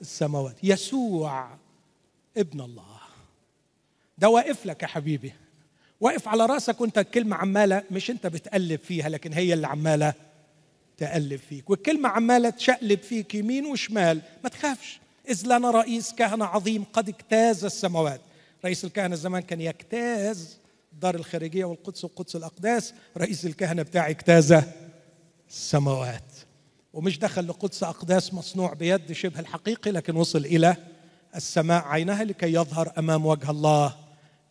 السماوات. 0.00 0.56
يسوع 0.62 1.48
ابن 2.36 2.60
الله. 2.60 2.84
ده 4.18 4.28
واقف 4.28 4.66
لك 4.66 4.82
يا 4.82 4.88
حبيبي. 4.88 5.32
واقف 6.00 6.28
على 6.28 6.46
رأسك 6.46 6.80
وأنت 6.80 6.98
الكلمة 6.98 7.36
عمالة 7.36 7.82
مش 7.90 8.10
أنت 8.10 8.26
بتقلب 8.26 8.80
فيها 8.80 9.08
لكن 9.08 9.32
هي 9.32 9.54
اللي 9.54 9.66
عمالة 9.66 10.14
تقلب 10.96 11.40
فيك. 11.48 11.70
والكلمة 11.70 12.08
عمالة 12.08 12.50
تشقلب 12.50 12.98
فيك 12.98 13.34
يمين 13.34 13.66
وشمال. 13.66 14.20
ما 14.44 14.48
تخافش. 14.50 15.00
إذ 15.28 15.46
لنا 15.46 15.70
رئيس 15.70 16.12
كهنه 16.12 16.44
عظيم 16.44 16.84
قد 16.92 17.08
اجتاز 17.08 17.64
السماوات. 17.64 18.20
رئيس 18.64 18.84
الكهنه 18.84 19.16
زمان 19.16 19.42
كان 19.42 19.60
يجتاز 19.60 20.58
الدار 20.92 21.14
الخارجية 21.14 21.64
والقدس 21.64 22.04
وقدس 22.04 22.36
الأقداس. 22.36 22.94
رئيس 23.16 23.46
الكهنه 23.46 23.82
بتاعي 23.82 24.10
اجتاز 24.10 24.62
السماوات. 25.50 26.32
ومش 26.92 27.18
دخل 27.18 27.48
لقدس 27.48 27.82
أقداس 27.82 28.34
مصنوع 28.34 28.72
بيد 28.72 29.12
شبه 29.12 29.40
الحقيقي 29.40 29.90
لكن 29.90 30.16
وصل 30.16 30.44
إلى 30.44 30.76
السماء 31.36 31.84
عينها 31.84 32.24
لكي 32.24 32.52
يظهر 32.52 32.92
أمام 32.98 33.26
وجه 33.26 33.50
الله 33.50 33.96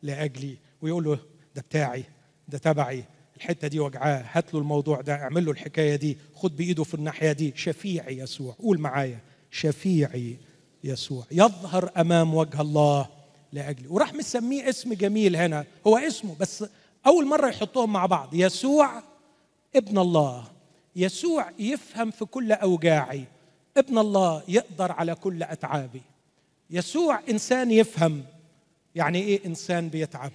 لأجلي. 0.01 0.57
ويقول 0.81 1.03
له 1.03 1.19
ده 1.55 1.61
بتاعي 1.61 2.03
ده 2.47 2.57
تبعي 2.57 3.03
الحتة 3.43 3.67
دي 3.67 3.79
وجعاه. 3.79 4.25
هات 4.31 4.53
له 4.53 4.59
الموضوع 4.59 5.01
ده 5.01 5.13
اعمل 5.13 5.45
له 5.45 5.51
الحكاية 5.51 5.95
دي. 5.95 6.17
خد 6.35 6.55
بإيده 6.55 6.83
في 6.83 6.93
الناحية 6.93 7.31
دي. 7.31 7.53
شفيعي 7.55 8.17
يسوع. 8.17 8.55
قول 8.59 8.79
معايا. 8.79 9.19
شفيعي 9.51 10.37
يسوع. 10.83 11.23
يظهر 11.31 11.91
أمام 11.97 12.33
وجه 12.33 12.61
الله 12.61 13.07
لاجلي 13.53 13.87
وراح 13.87 14.13
مسميه 14.13 14.69
اسم 14.69 14.93
جميل 14.93 15.35
هنا. 15.35 15.65
هو 15.87 15.97
اسمه 15.97 16.35
بس 16.39 16.65
أول 17.07 17.25
مرة 17.27 17.47
يحطهم 17.47 17.93
مع 17.93 18.05
بعض. 18.05 18.33
يسوع 18.33 19.03
ابن 19.75 19.97
الله. 19.97 20.43
يسوع 20.95 21.51
يفهم 21.59 22.11
في 22.11 22.25
كل 22.25 22.51
أوجاعي. 22.51 23.23
ابن 23.77 23.97
الله 23.97 24.43
يقدر 24.47 24.91
على 24.91 25.15
كل 25.15 25.43
أتعابي. 25.43 26.01
يسوع 26.69 27.19
إنسان 27.29 27.71
يفهم. 27.71 28.23
يعني 28.95 29.19
إيه 29.19 29.45
إنسان 29.45 29.89
بيتعب؟ 29.89 30.31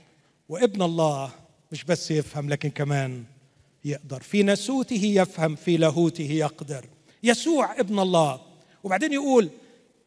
وابن 0.48 0.82
الله 0.82 1.30
مش 1.72 1.84
بس 1.84 2.10
يفهم 2.10 2.48
لكن 2.48 2.70
كمان 2.70 3.24
يقدر. 3.84 4.20
في 4.20 4.42
نسوته 4.42 5.04
يفهم 5.04 5.56
في 5.56 5.76
لاهوته 5.76 6.30
يقدر. 6.32 6.84
يسوع 7.22 7.80
ابن 7.80 7.98
الله. 7.98 8.40
وبعدين 8.84 9.12
يقول 9.12 9.50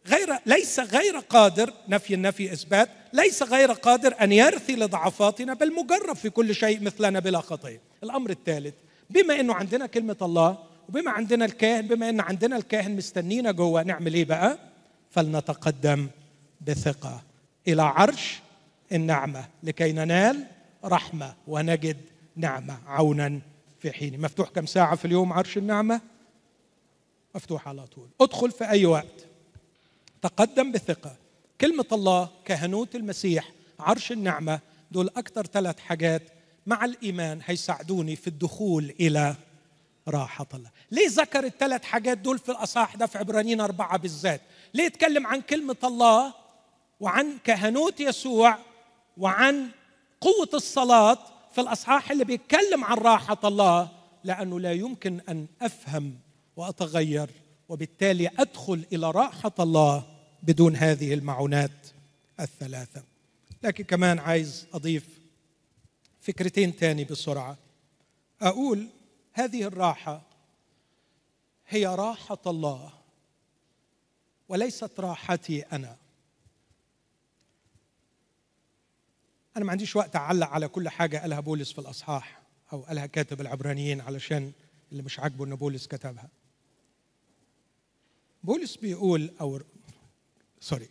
غير 0.07 0.29
ليس 0.45 0.79
غير 0.79 1.17
قادر 1.17 1.73
نفي 1.87 2.13
النفي 2.13 2.53
إثبات 2.53 2.89
ليس 3.13 3.43
غير 3.43 3.71
قادر 3.71 4.15
أن 4.21 4.31
يرثي 4.31 4.75
لضعفاتنا 4.75 5.53
بل 5.53 5.73
مجرب 5.75 6.15
في 6.15 6.29
كل 6.29 6.55
شيء 6.55 6.83
مثلنا 6.83 7.19
بلا 7.19 7.39
خطية. 7.41 7.81
الأمر 8.03 8.29
الثالث 8.29 8.73
بما 9.09 9.39
إنه 9.39 9.53
عندنا 9.53 9.85
كلمة 9.85 10.17
الله 10.21 10.57
وبما 10.89 11.11
عندنا 11.11 11.45
الكاهن 11.45 11.87
بما 11.87 12.09
إن 12.09 12.19
عندنا 12.19 12.57
الكاهن 12.57 12.95
مستنينا 12.95 13.51
جوه 13.51 13.83
نعمل 13.83 14.13
إيه 14.13 14.25
بقى؟ 14.25 14.59
فلنتقدم 15.09 16.07
بثقة. 16.61 17.23
إلى 17.67 17.81
عرش 17.81 18.39
النعمة 18.91 19.45
لكي 19.63 19.91
ننال 19.91 20.45
رحمة 20.85 21.35
ونجد 21.47 21.97
نعمة 22.35 22.79
عونا 22.87 23.41
في 23.79 23.91
حين 23.91 24.21
مفتوح 24.21 24.49
كم 24.49 24.65
ساعة 24.65 24.95
في 24.95 25.05
اليوم 25.05 25.33
عرش 25.33 25.57
النعمة؟ 25.57 26.01
مفتوح 27.35 27.67
على 27.67 27.87
طول. 27.87 28.07
ادخل 28.21 28.51
في 28.51 28.69
أي 28.69 28.85
وقت. 28.85 29.25
تقدم 30.21 30.71
بثقه 30.71 31.15
كلمة 31.61 31.85
الله 31.91 32.29
كهنوت 32.45 32.95
المسيح 32.95 33.51
عرش 33.79 34.11
النعمة 34.11 34.59
دول 34.91 35.07
أكثر 35.17 35.45
ثلاث 35.45 35.79
حاجات 35.79 36.21
مع 36.67 36.85
الإيمان 36.85 37.39
هيساعدوني 37.45 38.15
في 38.15 38.27
الدخول 38.27 38.93
إلى 38.99 39.35
راحة 40.07 40.47
الله. 40.53 40.69
ليه 40.91 41.07
ذكر 41.09 41.43
الثلاث 41.43 41.83
حاجات 41.83 42.17
دول 42.17 42.39
في 42.39 42.49
الأصحاح 42.51 42.95
ده 42.95 43.05
في 43.05 43.17
عبرانيين 43.17 43.61
أربعة 43.61 43.97
بالذات؟ 43.97 44.41
ليه 44.73 44.83
يتكلم 44.83 45.27
عن 45.27 45.41
كلمة 45.41 45.75
الله 45.83 46.33
وعن 46.99 47.37
كهنوت 47.43 47.99
يسوع 47.99 48.57
وعن 49.17 49.69
قوة 50.21 50.49
الصلاة 50.53 51.17
في 51.51 51.61
الأصحاح 51.61 52.11
اللي 52.11 52.25
بيتكلم 52.25 52.83
عن 52.83 52.97
راحة 52.97 53.37
الله 53.43 53.89
لأنه 54.23 54.59
لا 54.59 54.73
يمكن 54.73 55.21
أن 55.29 55.47
أفهم 55.61 56.19
وأتغير 56.55 57.29
وبالتالي 57.69 58.27
أدخل 58.39 58.85
إلى 58.93 59.11
راحة 59.11 59.53
الله 59.59 60.03
بدون 60.43 60.75
هذه 60.75 61.13
المعونات 61.13 61.87
الثلاثة. 62.39 63.03
لكن 63.63 63.83
كمان 63.83 64.19
عايز 64.19 64.67
أضيف 64.73 65.19
فكرتين 66.21 66.75
تاني 66.75 67.03
بسرعة. 67.03 67.57
أقول 68.41 68.87
هذه 69.33 69.63
الراحة 69.63 70.21
هي 71.67 71.85
راحة 71.85 72.41
الله 72.47 72.93
وليست 74.49 74.99
راحتي 74.99 75.61
أنا. 75.61 76.00
أنا 79.57 79.65
ما 79.65 79.71
عنديش 79.71 79.95
وقت 79.95 80.15
أعلق 80.15 80.47
على 80.47 80.67
كل 80.67 80.89
حاجة 80.89 81.17
قالها 81.17 81.39
بولس 81.39 81.71
في 81.71 81.79
الأصحاح 81.79 82.41
أو 82.73 82.81
قالها 82.81 83.05
كاتب 83.05 83.41
العبرانيين 83.41 84.01
علشان 84.01 84.51
اللي 84.91 85.03
مش 85.03 85.19
عاجبه 85.19 85.45
إن 85.45 85.55
بولس 85.55 85.87
كتبها. 85.87 86.29
بولس 88.43 88.75
بيقول 88.75 89.31
أو 89.41 89.61
سوري 90.59 90.89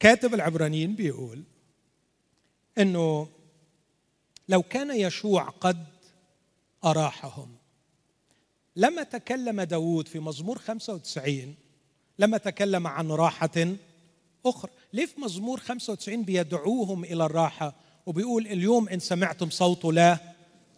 كاتب 0.00 0.34
العبرانيين 0.34 0.94
بيقول 0.94 1.42
إنه 2.78 3.28
لو 4.48 4.62
كان 4.62 4.90
يشوع 4.96 5.42
قد 5.42 5.86
أراحهم 6.84 7.56
لما 8.76 9.02
تكلم 9.02 9.60
داود 9.60 10.08
في 10.08 10.18
مزمور 10.20 10.58
95 10.58 11.54
لما 12.18 12.38
تكلم 12.38 12.86
عن 12.86 13.10
راحة 13.10 13.76
أخرى. 14.46 14.70
ليه 14.92 15.06
في 15.06 15.20
مزمور 15.20 15.60
95 15.60 16.22
بيدعوهم 16.22 17.04
إلى 17.04 17.24
الراحة؟ 17.24 17.74
وبيقول 18.06 18.46
اليوم 18.46 18.88
إن 18.88 18.98
سمعتم 18.98 19.50
صوته 19.50 19.92
لا 19.92 20.18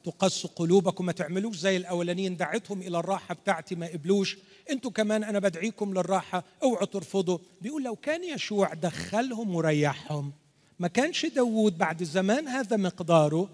تقص 0.04 0.46
قلوبكم 0.46 1.06
ما 1.06 1.12
تعملوش 1.12 1.56
زي 1.56 1.76
الأولانيين 1.76 2.36
دعيتهم 2.36 2.82
إلى 2.82 2.98
الراحة 2.98 3.34
بتاعتي 3.34 3.74
ما 3.74 3.86
قبلوش. 3.86 4.38
أنتوا 4.70 4.90
كمان 4.90 5.24
أنا 5.24 5.38
بدعيكم 5.38 5.94
للراحة 5.94 6.44
أوعوا 6.62 6.86
ترفضوا. 6.86 7.38
بيقول 7.60 7.84
لو 7.84 7.96
كان 7.96 8.24
يشوع 8.24 8.74
دخلهم 8.74 9.54
وريحهم 9.54 10.32
ما 10.78 10.88
كانش 10.88 11.26
داود 11.26 11.78
بعد 11.78 12.02
زمان 12.02 12.48
هذا 12.48 12.76
مقداره 12.76 13.48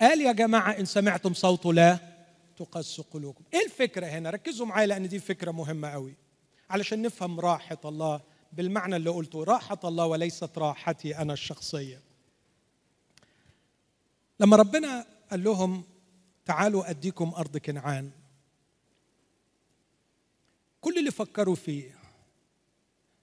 قال 0.00 0.20
يا 0.20 0.32
جماعة 0.32 0.70
إن 0.72 0.84
سمعتم 0.84 1.34
صوته 1.34 1.72
لا 1.72 1.98
تقص 2.56 3.00
قلوبكم. 3.00 3.44
إيه 3.54 3.64
الفكرة 3.64 4.06
هنا؟ 4.06 4.30
ركزوا 4.30 4.66
معايا 4.66 4.86
لأن 4.86 5.08
دي 5.08 5.18
فكرة 5.18 5.50
مهمة 5.50 5.88
قوي 5.88 6.14
علشان 6.70 7.02
نفهم 7.02 7.40
راحة 7.40 7.78
الله. 7.84 8.20
بالمعنى 8.52 8.96
اللي 8.96 9.10
قلته 9.10 9.44
راحة 9.44 9.78
الله 9.84 10.06
وليست 10.06 10.58
راحتي 10.58 11.18
أنا 11.18 11.32
الشخصية. 11.32 12.02
لما 14.40 14.56
ربنا 14.56 15.06
قال 15.30 15.44
لهم 15.44 15.84
تعالوا 16.44 16.90
أديكم 16.90 17.32
أرض 17.36 17.56
كنعان 17.56 18.10
كل 20.80 20.98
اللي 20.98 21.10
فكروا 21.10 21.54
فيه 21.54 21.98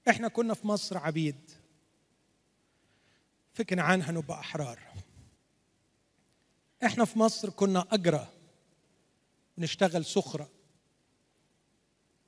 إحنا 0.09 0.27
كنا 0.27 0.53
في 0.53 0.67
مصر 0.67 0.97
عبيد 0.97 1.51
في 3.53 3.63
كنعان 3.63 4.01
هنبقى 4.01 4.39
أحرار. 4.39 4.79
إحنا 6.85 7.05
في 7.05 7.19
مصر 7.19 7.49
كنا 7.49 7.87
أجرى 7.91 8.27
نشتغل 9.57 10.05
سخرة. 10.05 10.49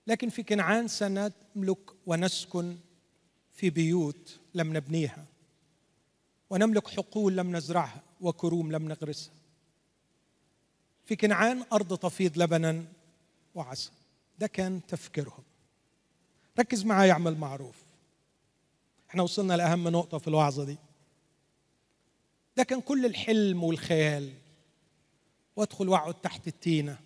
لكن 0.07 0.29
في 0.29 0.43
كنعان 0.43 0.87
سنملك 0.87 1.91
ونسكن 2.05 2.77
في 3.59 3.69
بيوت 3.69 4.39
لم 4.53 4.77
نبنيها. 4.77 5.25
ونملك 6.49 6.87
حقول 6.87 7.37
لم 7.37 7.55
نزرعها 7.55 8.01
وكروم 8.21 8.71
لم 8.71 8.87
نغرسها. 8.87 9.33
في 11.05 11.15
كنعان 11.15 11.65
أرض 11.73 11.97
تفيض 11.97 12.37
لبنا 12.37 12.85
وعسل 13.55 13.91
ده 14.39 14.47
كان 14.47 14.81
تفكيرهم. 14.87 15.43
ركز 16.59 16.85
معايا 16.85 17.11
اعمل 17.11 17.37
معروف. 17.37 17.75
إحنا 19.09 19.23
وصلنا 19.23 19.53
لأهم 19.53 19.87
نقطة 19.87 20.17
في 20.17 20.27
الوعظة 20.27 20.63
دي. 20.63 20.77
ده 22.57 22.63
كان 22.63 22.81
كل 22.81 23.05
الحلم 23.05 23.63
والخيال. 23.63 24.33
وادخل 25.55 25.89
واقعد 25.89 26.13
تحت 26.13 26.47
التينة 26.47 26.99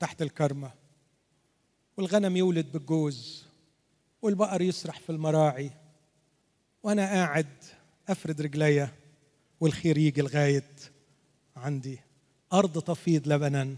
تحت 0.00 0.22
الكرمة. 0.22 0.72
والغنم 1.96 2.36
يولد 2.36 2.72
بالجوز. 2.72 3.44
والبقر 4.24 4.62
يسرح 4.62 5.00
في 5.00 5.10
المراعي 5.10 5.70
وأنا 6.82 7.06
قاعد 7.06 7.46
أفرد 8.08 8.40
رجليا 8.40 8.88
والخير 9.60 9.98
يجي 9.98 10.22
لغاية 10.22 10.70
عندي. 11.56 12.00
أرض 12.52 12.82
تفيض 12.82 13.28
لبنا 13.28 13.76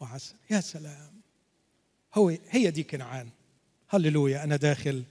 وعسل. 0.00 0.34
يا 0.50 0.60
سلام. 0.60 1.20
هو 2.14 2.28
هي 2.48 2.70
دي 2.70 2.82
كنعان. 2.82 3.28
هللويا 3.88 4.44
أنا 4.44 4.56
داخل 4.56 5.04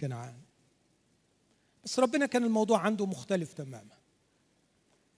كنعان. 0.00 0.34
بس 1.84 1.98
ربنا 1.98 2.26
كان 2.26 2.44
الموضوع 2.44 2.78
عنده 2.78 3.06
مختلف 3.06 3.52
تماما. 3.52 3.96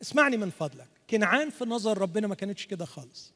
اسمعني 0.03 0.37
من 0.37 0.51
فضلك. 0.51 0.89
كنعان 1.11 1.51
في 1.51 1.65
نظر 1.65 1.99
ربنا 1.99 2.27
ما 2.27 2.35
كانتش 2.35 2.67
كده 2.67 2.85
خالص. 2.85 3.33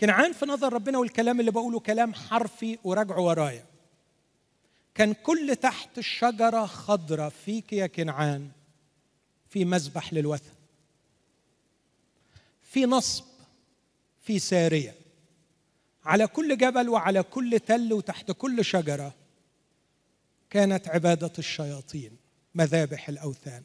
كنعان 0.00 0.32
في 0.32 0.46
نظر 0.46 0.72
ربنا 0.72 0.98
والكلام 0.98 1.40
اللي 1.40 1.50
بقوله 1.50 1.80
كلام 1.80 2.14
حرفي 2.14 2.78
وراجعه 2.84 3.20
ورايا. 3.20 3.70
كان 4.94 5.12
كل 5.12 5.56
تحت 5.56 5.98
الشجرة 5.98 6.66
خضرة 6.66 7.28
فيك 7.28 7.72
يا 7.72 7.86
كنعان 7.86 8.50
في 9.48 9.64
مذبح 9.64 10.12
للوثن 10.12 10.54
في 12.62 12.86
نصب 12.86 13.24
في 14.20 14.38
سارية 14.38 14.94
على 16.04 16.26
كل 16.26 16.58
جبل 16.58 16.88
وعلى 16.88 17.22
كل 17.22 17.60
تل 17.60 17.92
وتحت 17.92 18.30
كل 18.30 18.64
شجرة 18.64 19.14
كانت 20.50 20.88
عبادة 20.88 21.32
الشياطين 21.38 22.16
مذابح 22.54 23.08
الأوثان. 23.08 23.62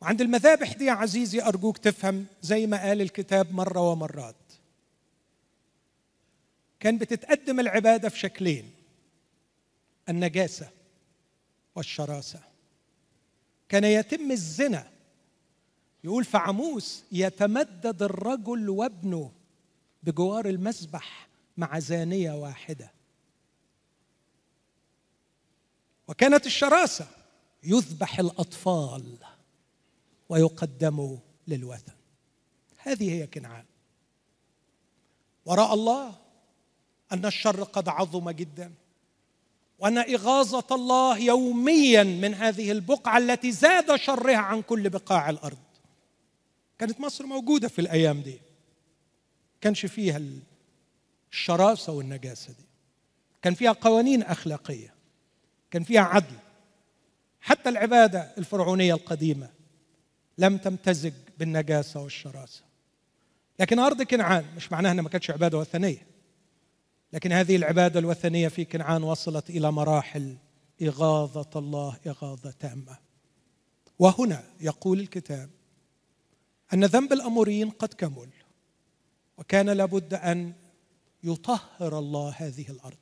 وعند 0.00 0.20
المذابح 0.20 0.72
دي 0.72 0.84
يا 0.84 0.92
عزيزي 0.92 1.42
أرجوك 1.42 1.78
تفهم 1.78 2.26
زي 2.42 2.66
ما 2.66 2.82
قال 2.82 3.00
الكتاب 3.00 3.54
مرة 3.54 3.80
ومرات. 3.90 4.36
كان 6.80 6.98
بتتقدم 6.98 7.60
العبادة 7.60 8.08
في 8.08 8.18
شكلين 8.18 8.70
النجاسة 10.08 10.70
والشراسة. 11.74 12.40
كان 13.68 13.84
يتم 13.84 14.30
الزنا. 14.30 14.92
يقول 16.04 16.24
في 16.24 16.36
عموس 16.36 17.04
يتمدد 17.12 18.02
الرجل 18.02 18.70
وابنه 18.70 19.32
بجوار 20.02 20.46
المسبح 20.46 21.28
مع 21.56 21.78
زانية 21.78 22.32
واحدة. 22.32 22.92
وكانت 26.08 26.46
الشراسة 26.46 27.08
يذبح 27.62 28.18
الأطفال 28.18 29.16
ويقدموا 30.28 31.16
للوثن. 31.48 31.92
هذه 32.78 33.10
هي 33.10 33.26
كنعان. 33.26 33.64
وراء 35.44 35.74
الله 35.74 36.18
أن 37.12 37.26
الشر 37.26 37.62
قد 37.62 37.88
عظم 37.88 38.30
جدا. 38.30 38.74
وأن 39.82 39.98
إغاظة 39.98 40.66
الله 40.72 41.18
يوميا 41.18 42.02
من 42.02 42.34
هذه 42.34 42.72
البقعة 42.72 43.18
التي 43.18 43.52
زاد 43.52 43.96
شرها 43.96 44.36
عن 44.36 44.62
كل 44.62 44.90
بقاع 44.90 45.30
الأرض. 45.30 45.58
كانت 46.78 47.00
مصر 47.00 47.26
موجودة 47.26 47.68
في 47.68 47.80
الأيام 47.80 48.20
دي. 48.20 48.40
كانش 49.60 49.86
فيها 49.86 50.20
الشراسة 51.32 51.92
والنجاسة 51.92 52.52
دي. 52.52 52.64
كان 53.42 53.54
فيها 53.54 53.72
قوانين 53.72 54.22
أخلاقية. 54.22 54.94
كان 55.70 55.84
فيها 55.84 56.02
عدل. 56.02 56.36
حتى 57.40 57.68
العبادة 57.68 58.32
الفرعونية 58.38 58.94
القديمة 58.94 59.50
لم 60.38 60.58
تمتزج 60.58 61.12
بالنجاسة 61.38 62.02
والشراسة. 62.02 62.62
لكن 63.60 63.78
أرض 63.78 64.02
كنعان 64.02 64.44
مش 64.56 64.72
معناها 64.72 64.92
أنها 64.92 65.02
ما 65.02 65.08
كانتش 65.08 65.30
عبادة 65.30 65.58
وثنية. 65.58 66.11
لكن 67.12 67.32
هذه 67.32 67.56
العبادة 67.56 68.00
الوثنية 68.00 68.48
في 68.48 68.64
كنعان 68.64 69.02
وصلت 69.02 69.50
إلى 69.50 69.72
مراحل 69.72 70.36
إغاظة 70.82 71.50
الله 71.56 71.96
إغاظة 72.06 72.50
تامة. 72.50 72.98
وهنا 73.98 74.44
يقول 74.60 75.00
الكتاب 75.00 75.50
أن 76.74 76.84
ذنب 76.84 77.12
الأموريين 77.12 77.70
قد 77.70 77.94
كمل 77.94 78.28
وكان 79.38 79.70
لابد 79.70 80.14
أن 80.14 80.52
يطهر 81.24 81.98
الله 81.98 82.34
هذه 82.36 82.70
الأرض. 82.70 82.96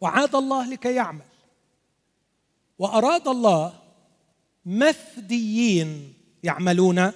وعاد 0.00 0.34
الله 0.34 0.70
لكي 0.70 0.94
يعمل. 0.94 1.24
وأراد 2.78 3.28
الله 3.28 3.82
مفديين 4.66 6.14
يعملون 6.42 7.12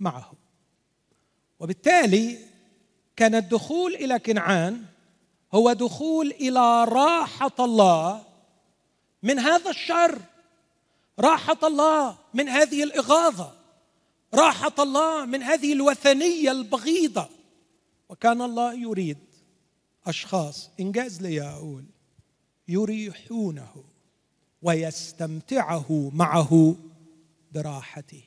معه. 0.00 0.32
وبالتالي 1.60 2.49
كان 3.20 3.34
الدخول 3.34 3.94
إلى 3.94 4.18
كنعان 4.18 4.84
هو 5.54 5.72
دخول 5.72 6.30
إلى 6.30 6.84
راحة 6.84 7.54
الله 7.60 8.24
من 9.22 9.38
هذا 9.38 9.70
الشر. 9.70 10.18
راحة 11.18 11.58
الله 11.62 12.16
من 12.34 12.48
هذه 12.48 12.82
الإغاظة. 12.82 13.52
راحة 14.34 14.72
الله 14.78 15.24
من 15.24 15.42
هذه 15.42 15.72
الوثنية 15.72 16.50
البغيضة. 16.50 17.28
وكان 18.08 18.42
الله 18.42 18.74
يريد 18.74 19.18
أشخاص 20.06 20.70
إنجاز 20.80 21.22
لي 21.22 21.42
أقول 21.42 21.84
يريحونه 22.68 23.84
ويستمتعه 24.62 26.10
معه 26.14 26.76
براحته. 27.52 28.24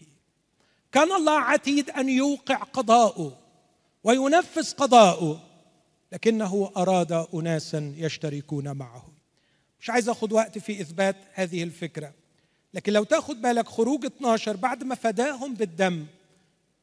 كان 0.92 1.12
الله 1.12 1.40
عتيد 1.40 1.90
أن 1.90 2.10
يوقع 2.10 2.56
قضاءه 2.56 3.43
وينفذ 4.04 4.74
قضاءه 4.74 5.42
لكنه 6.12 6.72
أراد 6.78 7.12
اناسا 7.34 7.94
يشتركون 7.98 8.72
معه. 8.72 9.08
مش 9.80 9.90
عايز 9.90 10.10
اخذ 10.10 10.34
وقت 10.34 10.58
في 10.58 10.82
إثبات 10.82 11.16
هذه 11.34 11.64
الفكرة. 11.64 12.14
لكن 12.74 12.94
لو 12.94 13.04
تأخذ 13.04 13.36
بالك 13.36 13.68
خروج 13.68 14.06
12 14.06 14.56
بعد 14.56 14.84
ما 14.84 14.96
فداهم 14.96 15.54
بالدم 15.54 16.06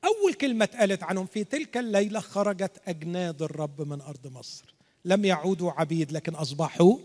أول 0.05 0.35
كلمة 0.35 0.65
اتقالت 0.65 1.03
عنهم 1.03 1.27
في 1.27 1.45
تلك 1.45 1.77
الليلة 1.77 2.21
خرجت 2.21 2.73
أجناد 2.87 3.43
الرب 3.43 3.89
من 3.89 4.01
أرض 4.01 4.27
مصر. 4.27 4.75
لم 5.05 5.25
يعودوا 5.25 5.71
عبيد 5.71 6.13
لكن 6.13 6.35
أصبحوا 6.35 6.97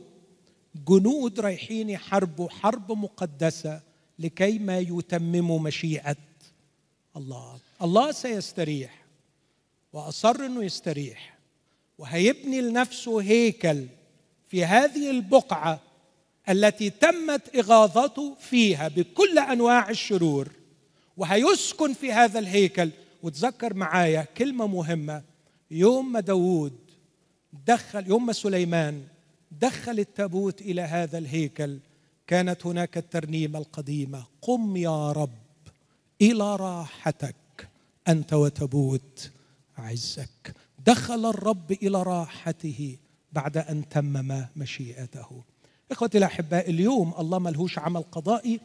جنود 0.87 1.39
رايحين 1.39 1.89
يحاربوا 1.89 2.49
حرب 2.49 2.91
مقدسة 2.91 3.81
لكي 4.19 4.59
ما 4.59 4.79
يتمموا 4.79 5.59
مشيئة 5.59 6.15
الله. 7.17 7.59
الله 7.81 8.11
سيستريح. 8.11 9.04
وأصر 9.95 10.45
إنه 10.45 10.63
يستريح. 10.63 11.37
وهيبني 11.97 12.61
لنفسه 12.61 13.21
هيكل 13.21 13.85
في 14.47 14.65
هذه 14.65 15.09
البقعة 15.09 15.79
التي 16.49 16.89
تمت 16.89 17.55
إغاظته 17.55 18.35
فيها 18.39 18.87
بكل 18.87 19.39
أنواع 19.39 19.89
الشرور. 19.89 20.51
وهيسكن 21.17 21.93
في 21.93 22.11
هذا 22.11 22.39
الهيكل. 22.39 22.89
وتذكر 23.23 23.73
معايا 23.73 24.27
كلمة 24.37 24.67
مهمة. 24.67 25.23
يوم 25.71 26.11
ما 26.11 26.19
داوود 26.19 26.73
دخل 27.67 28.07
يوم 28.07 28.25
ما 28.25 28.33
سليمان 28.33 29.03
دخل 29.51 29.99
التابوت 29.99 30.61
إلى 30.61 30.81
هذا 30.81 31.17
الهيكل 31.17 31.79
كانت 32.27 32.65
هناك 32.65 32.97
الترنيمة 32.97 33.59
القديمة. 33.59 34.25
قم 34.41 34.77
يا 34.77 35.11
رب 35.11 35.29
إلى 36.21 36.55
راحتك 36.55 37.35
أنت 38.07 38.33
وتبوت 38.33 39.31
عزك. 39.77 40.55
دخل 40.85 41.25
الرب 41.25 41.71
إلى 41.71 42.03
راحته 42.03 42.97
بعد 43.33 43.57
أن 43.57 43.89
تمم 43.89 44.45
مشيئته. 44.55 45.43
إخوتي 45.91 46.17
الأحباء 46.17 46.69
اليوم 46.69 47.13
الله 47.19 47.39
ملهوش 47.39 47.79
عمل 47.79 48.01
قضائي 48.11 48.59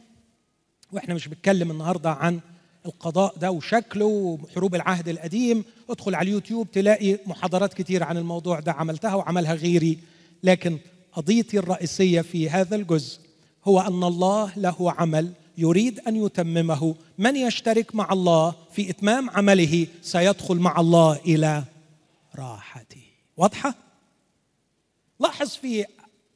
وإحنا 0.91 1.13
مش 1.13 1.27
بنتكلم 1.27 1.71
النهارده 1.71 2.11
عن 2.11 2.39
القضاء 2.85 3.37
ده 3.37 3.51
وشكله 3.51 4.05
وحروب 4.05 4.75
العهد 4.75 5.09
القديم. 5.09 5.63
ادخل 5.89 6.15
على 6.15 6.27
اليوتيوب 6.27 6.71
تلاقي 6.71 7.17
محاضرات 7.25 7.73
كتير 7.73 8.03
عن 8.03 8.17
الموضوع 8.17 8.59
ده 8.59 8.71
عملتها 8.71 9.15
وعملها 9.15 9.53
غيري. 9.53 9.99
لكن 10.43 10.77
قضيتي 11.11 11.59
الرئيسية 11.59 12.21
في 12.21 12.49
هذا 12.49 12.75
الجزء 12.75 13.19
هو 13.65 13.79
أن 13.79 14.03
الله 14.03 14.51
له 14.57 14.91
عمل 14.91 15.33
يريد 15.57 15.99
أن 15.99 16.25
يتممه. 16.25 16.95
من 17.17 17.35
يشترك 17.35 17.95
مع 17.95 18.13
الله 18.13 18.55
في 18.71 18.89
إتمام 18.89 19.29
عمله 19.29 19.87
سيدخل 20.01 20.55
مع 20.55 20.79
الله 20.79 21.19
إلى 21.25 21.63
راحته. 22.35 23.01
واضحة؟ 23.37 23.75
لاحظ 25.19 25.49
في 25.49 25.85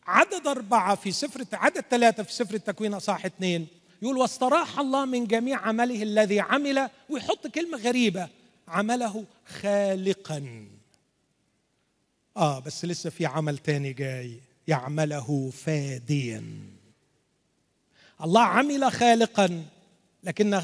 عدد 0.08 0.48
أربعة 0.48 0.96
في 0.96 1.12
سفر 1.12 1.44
عدد 1.54 1.84
ثلاثة 1.92 2.24
في 2.24 2.34
سفر 2.34 2.56
التكوين 2.56 3.00
صح 3.00 3.26
اثنين. 3.26 3.68
يقول 4.02 4.18
واستراح 4.18 4.80
الله 4.80 5.06
من 5.06 5.28
جميع 5.28 5.60
عمله 5.60 6.04
الذي 6.04 6.40
عمل 6.40 6.90
ويحط 7.10 7.48
كلمة 7.48 7.78
غريبة 7.78 8.30
عمله 8.68 9.26
خالقا. 9.62 10.68
آه 12.38 12.60
بس 12.60 12.86
لسه 12.86 13.10
في 13.10 13.26
عمل 13.26 13.58
تاني 13.58 13.94
جاي 13.94 14.40
يعمله 14.68 15.50
فاديا. 15.50 16.75
الله 18.24 18.42
عمل 18.42 18.92
خالقا 18.92 19.64
لكن 20.24 20.62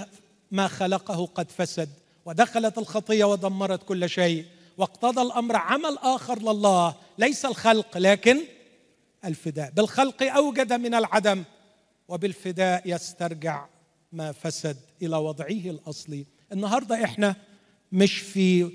ما 0.52 0.68
خلقه 0.68 1.26
قد 1.26 1.52
فسد 1.52 1.90
ودخلت 2.26 2.78
الخطية 2.78 3.24
ودمرت 3.24 3.84
كل 3.84 4.10
شيء 4.10 4.46
واقتضى 4.78 5.22
الأمر 5.22 5.56
عمل 5.56 5.98
آخر 5.98 6.40
لله 6.42 6.96
ليس 7.18 7.46
الخلق 7.46 7.98
لكن 7.98 8.38
الفداء. 9.26 9.72
بالخلق 9.72 10.24
أوجد 10.24 10.74
من 10.74 10.94
العدم 10.94 11.44
وبالفداء 12.08 12.82
يسترجع 12.86 13.66
ما 14.12 14.32
فسد 14.32 14.78
إلى 15.02 15.18
وضعه 15.18 15.48
الأصلي. 15.48 16.26
النهارده 16.52 17.04
إحنا 17.04 17.36
مش 17.92 18.18
في 18.18 18.72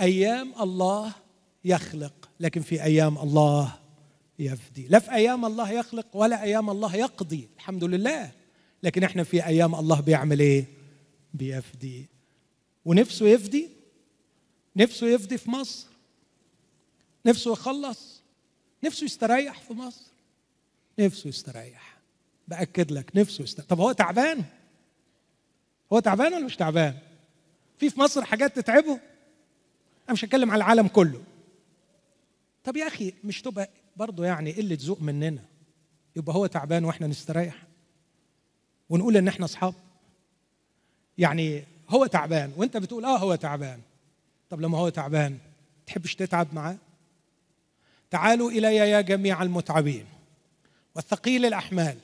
أيام 0.00 0.52
الله 0.60 1.12
يخلق 1.64 2.28
لكن 2.40 2.62
في 2.62 2.82
أيام 2.82 3.18
الله 3.18 3.72
يفدي. 4.38 4.86
لا 4.88 4.98
في 4.98 5.12
أيام 5.12 5.44
الله 5.44 5.70
يخلق 5.72 6.06
ولا 6.16 6.42
أيام 6.42 6.70
الله 6.70 6.96
يقضي. 6.96 7.48
الحمد 7.56 7.84
لله. 7.84 8.30
لكن 8.82 9.04
إحنا 9.04 9.24
في 9.24 9.46
أيام 9.46 9.74
الله 9.74 10.00
بيعمل 10.00 10.40
إيه؟ 10.40 10.64
بيفدي. 11.34 12.06
ونفسه 12.84 13.26
يفدي؟ 13.28 13.68
نفسه 14.76 15.06
يفدي 15.06 15.38
في 15.38 15.50
مصر. 15.50 15.86
نفسه 17.26 17.52
يخلص. 17.52 18.22
نفسه 18.84 19.04
يستريح 19.04 19.60
في 19.60 19.72
مصر. 19.74 20.06
نفسه 20.98 21.28
يستريح. 21.28 21.96
بأكد 22.48 22.92
لك 22.92 23.10
نفسه 23.14 23.44
يستريح 23.44 23.68
طب 23.68 23.80
هو 23.80 23.92
تعبان؟ 23.92 24.44
هو 25.92 25.98
تعبان 25.98 26.34
ولا 26.34 26.44
مش 26.44 26.56
تعبان؟ 26.56 26.98
في 27.78 27.90
في 27.90 28.00
مصر 28.00 28.24
حاجات 28.24 28.56
تتعبه؟ 28.56 28.92
أنا 30.04 30.12
مش 30.12 30.24
هتكلم 30.24 30.50
على 30.50 30.58
العالم 30.58 30.88
كله. 30.88 31.22
طب 32.64 32.76
يا 32.76 32.86
أخي 32.86 33.14
مش 33.24 33.42
تبقى 33.42 33.70
برضه 33.96 34.24
يعني 34.24 34.52
قلة 34.52 34.78
ذوق 34.80 35.02
مننا. 35.02 35.42
يبقى 36.16 36.34
هو 36.34 36.46
تعبان 36.46 36.84
وإحنا 36.84 37.06
نستريح. 37.06 37.62
ونقول 38.88 39.16
إن 39.16 39.28
إحنا 39.28 39.44
أصحاب. 39.44 39.74
يعني 41.18 41.64
هو 41.88 42.06
تعبان 42.06 42.52
وإنت 42.56 42.76
بتقول 42.76 43.04
آه 43.04 43.18
هو 43.18 43.34
تعبان. 43.34 43.80
طب 44.50 44.60
لما 44.60 44.78
هو 44.78 44.88
تعبان 44.88 45.38
تحبش 45.86 46.14
تتعب 46.14 46.54
معاه؟ 46.54 46.76
تعالوا 48.10 48.50
إلي 48.50 48.76
يا 48.76 49.00
جميع 49.00 49.42
المتعبين 49.42 50.06
والثقيل 50.94 51.46
الأحمال 51.46 51.98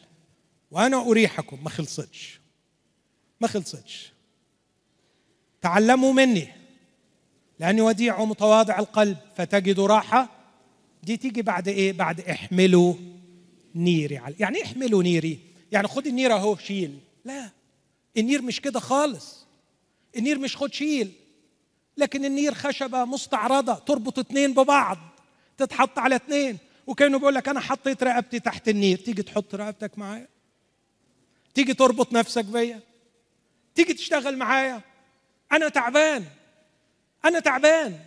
وأنا 0.71 0.97
أريحكم. 0.97 1.65
ما 1.65 1.71
خلصتش. 1.71 2.41
ما 3.41 3.49
خلصتش. 3.49 4.13
تعلموا 5.61 6.13
مني 6.13 6.49
لاني 7.59 7.81
وديع 7.81 8.19
ومتواضع 8.19 8.79
القلب 8.79 9.17
فتجدوا 9.37 9.87
راحة 9.87 10.42
دي 11.03 11.17
تيجي 11.17 11.43
بعد 11.43 11.69
إيه؟ 11.69 11.93
بعد 11.93 12.21
احملوا 12.21 12.95
نيري 13.75 14.21
يعني 14.39 14.57
إيه 14.57 14.65
احملوا 14.65 15.03
نيري؟ 15.03 15.39
يعني 15.73 15.89
خد 15.89 16.07
النير 16.07 16.33
أهو 16.33 16.57
شيل. 16.57 16.99
لا 17.25 17.51
النير 18.17 18.43
مش 18.43 18.61
كده 18.61 18.81
خالص. 18.81 19.47
النير 20.17 20.39
مش 20.39 20.57
خد 20.57 20.73
شيل. 20.73 21.13
لكن 21.97 22.25
النير 22.25 22.55
خشبة 22.55 23.05
مستعرضة 23.05 23.75
تربط 23.75 24.19
اتنين 24.19 24.55
ببعض 24.55 24.99
تتحط 25.59 25.99
على 25.99 26.15
اتنين. 26.15 26.59
وكأنه 26.87 27.19
بيقول 27.19 27.35
لك 27.35 27.49
أنا 27.49 27.61
حطيت 27.61 28.03
رقبتي 28.03 28.41
تحت 28.41 28.69
النير. 28.69 28.99
تيجي 28.99 29.23
تحط 29.23 29.55
رقبتك 29.55 29.99
معايا؟ 29.99 30.29
تيجي 31.55 31.75
تربط 31.75 32.13
نفسك 32.13 32.45
بيا؟ 32.45 32.81
تيجي 33.75 33.95
تشتغل 33.95 34.37
معايا؟ 34.37 34.81
أنا 35.53 35.69
تعبان. 35.69 36.25
أنا 37.25 37.41
تعبان. 37.41 38.01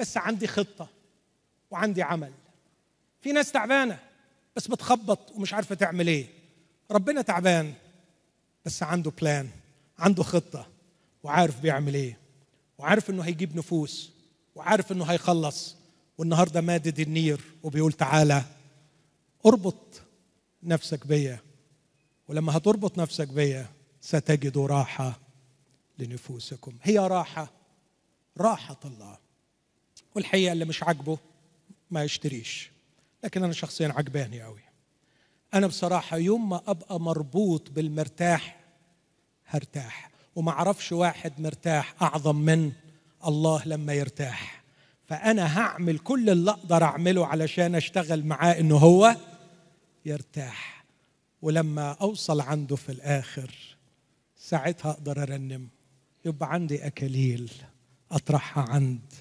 بس 0.00 0.16
عندي 0.16 0.46
خطة. 0.46 1.01
وعندي 1.72 2.02
عمل. 2.02 2.32
في 3.20 3.32
ناس 3.32 3.52
تعبانة 3.52 3.98
بس 4.56 4.68
بتخبط 4.68 5.32
ومش 5.34 5.54
عارفة 5.54 5.74
تعمل 5.74 6.06
إيه. 6.06 6.26
ربنا 6.90 7.22
تعبان 7.22 7.74
بس 8.64 8.82
عنده 8.82 9.10
بلان 9.10 9.48
عنده 9.98 10.22
خطة 10.22 10.66
وعارف 11.22 11.60
بيعمل 11.60 11.94
إيه. 11.94 12.18
وعارف 12.78 13.10
إنه 13.10 13.22
هيجيب 13.22 13.56
نفوس 13.56 14.12
وعارف 14.54 14.92
إنه 14.92 15.04
هيخلص. 15.04 15.76
والنهاردة 16.18 16.60
مادد 16.60 17.00
النير 17.00 17.40
وبيقول 17.62 17.92
تعالى 17.92 18.44
أربط 19.46 20.02
نفسك 20.62 21.06
بيا 21.06 21.40
ولما 22.28 22.56
هتربط 22.56 22.98
نفسك 22.98 23.28
بيا 23.28 23.66
ستجد 24.00 24.58
راحة 24.58 25.20
لنفوسكم. 25.98 26.72
هي 26.82 26.98
راحة 26.98 27.50
راحة 28.38 28.80
الله. 28.84 29.18
والحقيقة 30.14 30.52
اللي 30.52 30.64
مش 30.64 30.82
عاجبه 30.82 31.18
ما 31.92 32.04
يشتريش. 32.04 32.70
لكن 33.24 33.44
أنا 33.44 33.52
شخصيا 33.52 33.88
عجباني 33.88 34.42
قوي 34.42 34.60
أنا 35.54 35.66
بصراحة 35.66 36.16
يوم 36.16 36.48
ما 36.48 36.62
أبقى 36.66 37.00
مربوط 37.00 37.70
بالمرتاح 37.70 38.60
هرتاح. 39.46 40.10
وما 40.36 40.50
أعرفش 40.50 40.92
واحد 40.92 41.32
مرتاح 41.40 41.94
أعظم 42.02 42.36
من 42.36 42.72
الله 43.26 43.62
لما 43.66 43.94
يرتاح. 43.94 44.62
فأنا 45.04 45.58
هعمل 45.58 45.98
كل 45.98 46.30
اللي 46.30 46.50
أقدر 46.50 46.84
أعمله 46.84 47.26
علشان 47.26 47.74
أشتغل 47.74 48.26
معاه 48.26 48.60
إنه 48.60 48.76
هو 48.76 49.16
يرتاح. 50.06 50.84
ولما 51.42 51.92
أوصل 51.92 52.40
عنده 52.40 52.76
في 52.76 52.92
الآخر 52.92 53.50
ساعتها 54.36 54.90
أقدر 54.90 55.22
أرنم. 55.22 55.68
يبقى 56.24 56.52
عندي 56.52 56.86
أكاليل 56.86 57.52
أطرحها 58.12 58.64
عند 58.68 59.12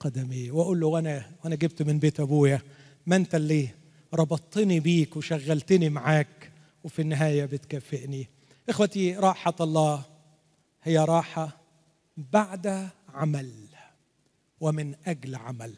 قدمي 0.00 0.50
وأقول 0.50 0.80
له 0.80 0.86
وأنا 0.86 1.24
وأنا 1.44 1.54
جبت 1.56 1.82
من 1.82 1.98
بيت 1.98 2.20
أبويا 2.20 2.60
ما 3.06 3.16
أنت 3.16 3.34
اللي 3.34 3.68
ربطتني 4.14 4.80
بيك 4.80 5.16
وشغلتني 5.16 5.88
معاك 5.88 6.52
وفي 6.84 7.02
النهاية 7.02 7.44
بتكافئني. 7.44 8.28
إخوتي 8.68 9.16
راحة 9.16 9.54
الله 9.60 10.02
هي 10.82 10.98
راحة 10.98 11.56
بعد 12.16 12.88
عمل 13.14 13.52
ومن 14.60 14.94
أجل 15.06 15.34
عمل. 15.34 15.74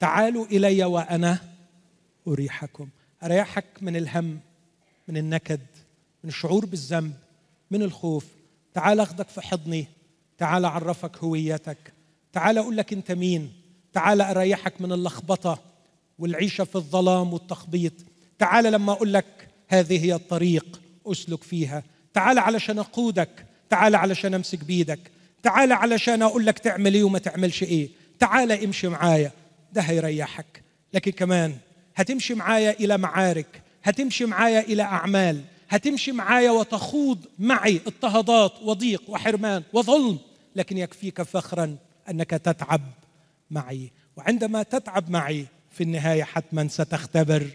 تعالوا 0.00 0.46
إلي 0.46 0.84
وأنا 0.84 1.38
أريحكم. 2.28 2.88
أريحك 3.22 3.64
من 3.80 3.96
الهم 3.96 4.40
من 5.08 5.16
النكد 5.16 5.66
من 6.24 6.30
الشعور 6.30 6.66
بالذنب 6.66 7.14
من 7.70 7.82
الخوف. 7.82 8.26
تعال 8.74 9.00
أخذك 9.00 9.28
في 9.28 9.40
حضني 9.40 9.86
تعال 10.38 10.64
أعرفك 10.64 11.18
هويتك. 11.18 11.95
تعال 12.36 12.58
أقول 12.58 12.76
لك 12.76 12.92
أنت 12.92 13.12
مين. 13.12 13.52
تعال 13.92 14.20
أريحك 14.20 14.80
من 14.80 14.92
اللخبطة 14.92 15.58
والعيشة 16.18 16.64
في 16.64 16.76
الظلام 16.76 17.32
والتخبيط. 17.32 17.92
تعال 18.38 18.64
لما 18.64 18.92
أقول 18.92 19.12
لك 19.12 19.48
هذه 19.68 20.04
هي 20.04 20.14
الطريق 20.14 20.80
أسلك 21.06 21.44
فيها. 21.44 21.82
تعال 22.14 22.38
علشان 22.38 22.78
أقودك. 22.78 23.46
تعال 23.70 23.94
علشان 23.94 24.34
أمسك 24.34 24.64
بيدك. 24.64 24.98
تعال 25.42 25.72
علشان 25.72 26.22
أقول 26.22 26.46
لك 26.46 26.58
تعمل 26.58 26.94
إيه 26.94 27.04
وما 27.04 27.18
تعملش 27.18 27.62
إيه. 27.62 27.88
تعال 28.18 28.52
امشي 28.52 28.88
معايا. 28.88 29.32
ده 29.72 29.80
هيريحك. 29.82 30.62
لكن 30.94 31.10
كمان 31.10 31.56
هتمشي 31.94 32.34
معايا 32.34 32.70
إلى 32.70 32.98
معارك. 32.98 33.62
هتمشي 33.84 34.24
معايا 34.26 34.60
إلى 34.60 34.82
أعمال. 34.82 35.40
هتمشي 35.68 36.12
معايا 36.12 36.50
وتخوض 36.50 37.18
معي 37.38 37.80
اضطهادات 37.86 38.52
وضيق 38.62 39.02
وحرمان 39.08 39.62
وظلم. 39.72 40.18
لكن 40.56 40.78
يكفيك 40.78 41.22
فخرا 41.22 41.76
أنك 42.10 42.30
تتعب 42.30 42.80
معي. 43.50 43.90
وعندما 44.16 44.62
تتعب 44.62 45.10
معي 45.10 45.46
في 45.70 45.82
النهاية 45.82 46.24
حتما 46.24 46.68
ستختبر 46.68 47.46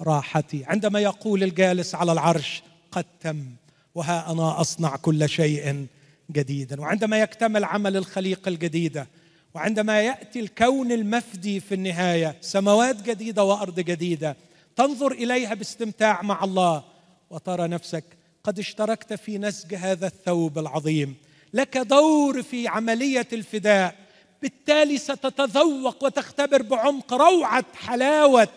راحتي. 0.00 0.64
عندما 0.64 1.00
يقول 1.00 1.42
الجالس 1.42 1.94
على 1.94 2.12
العرش 2.12 2.62
قد 2.92 3.04
تم 3.20 3.46
وها 3.94 4.32
أنا 4.32 4.60
أصنع 4.60 4.96
كل 4.96 5.28
شيء 5.28 5.86
جديدا. 6.30 6.80
وعندما 6.80 7.18
يكتمل 7.20 7.64
عمل 7.64 7.96
الخليقه 7.96 8.48
الجديدة 8.48 9.06
وعندما 9.54 10.00
يأتي 10.00 10.40
الكون 10.40 10.92
المفدي 10.92 11.60
في 11.60 11.74
النهاية 11.74 12.36
سماوات 12.40 13.02
جديدة 13.02 13.44
وأرض 13.44 13.80
جديدة 13.80 14.36
تنظر 14.76 15.12
إليها 15.12 15.54
باستمتاع 15.54 16.22
مع 16.22 16.44
الله. 16.44 16.84
وترى 17.30 17.68
نفسك 17.68 18.04
قد 18.44 18.58
اشتركت 18.58 19.14
في 19.14 19.38
نسج 19.38 19.74
هذا 19.74 20.06
الثوب 20.06 20.58
العظيم. 20.58 21.14
لك 21.56 21.78
دور 21.78 22.42
في 22.42 22.68
عملية 22.68 23.28
الفداء. 23.32 23.94
بالتالي 24.42 24.98
ستتذوق 24.98 26.04
وتختبر 26.04 26.62
بعمق 26.62 27.12
روعة 27.12 27.64
حلاوة 27.74 28.48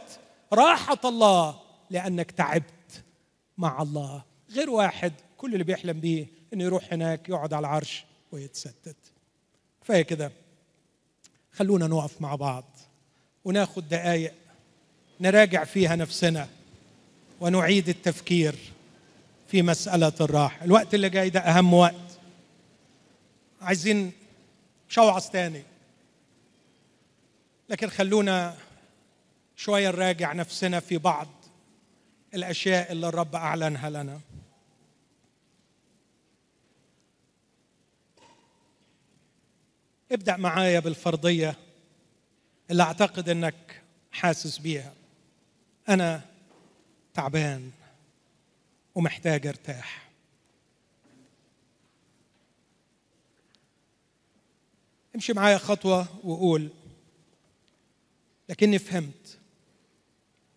راحة 0.54 1.00
الله 1.06 1.60
لأنك 1.89 2.32
تعبت 2.32 3.04
مع 3.58 3.82
الله. 3.82 4.24
غير 4.52 4.70
واحد 4.70 5.14
كل 5.38 5.54
اللي 5.54 5.64
بيحلم 5.64 6.00
بيه 6.00 6.28
إنه 6.54 6.64
يروح 6.64 6.84
هناك 6.93 7.30
يقعد 7.30 7.54
على 7.54 7.68
العرش 7.68 8.06
ويتستت. 8.32 8.95
كفاية 9.84 10.02
كده. 10.02 10.32
خلونا 11.52 11.88
نقف 11.88 12.22
مع 12.22 12.36
بعض 12.36 12.66
وناخد 13.45 13.89
دقايق 13.89 14.34
نراجع 15.22 15.64
فيها 15.64 15.95
نفسنا 15.95 16.47
ونعيد 17.41 17.89
التفكير 17.89 18.56
في 19.47 19.62
مسألة 19.62 20.14
الراحة. 20.22 20.66
الوقت 20.66 20.93
اللي 20.93 21.10
جاي 21.10 21.30
ده 21.30 21.39
أهم 21.39 21.74
وقت. 21.74 22.09
عايزين 23.62 24.12
شوعص 24.89 25.30
تاني. 25.30 25.64
لكن 27.70 27.89
خلونا 27.89 28.57
شوية 29.55 29.89
نراجع 29.89 30.34
نفسنا 30.34 30.80
في 30.80 30.97
بعض 30.97 31.28
الأشياء 32.34 32.91
اللي 32.91 33.07
الرب 33.07 33.36
أعلنها 33.36 33.89
لنا. 33.89 34.20
ابدأ 40.12 40.38
معايا 40.38 40.80
بالفرضية 40.80 41.55
اللي 42.72 42.84
أعتقد 42.84 43.30
أنك 43.30 43.82
حاسس 44.12 44.57
بيها. 44.57 44.93
أنا 45.89 46.22
تعبان 47.14 47.72
ومحتاج 48.95 49.47
أرتاح. 49.47 50.09
امشي 55.20 55.34
معايا 55.34 55.58
خطوة 55.58 56.08
وقول. 56.24 56.70
لكني 58.50 58.80
فهمت 58.80 59.40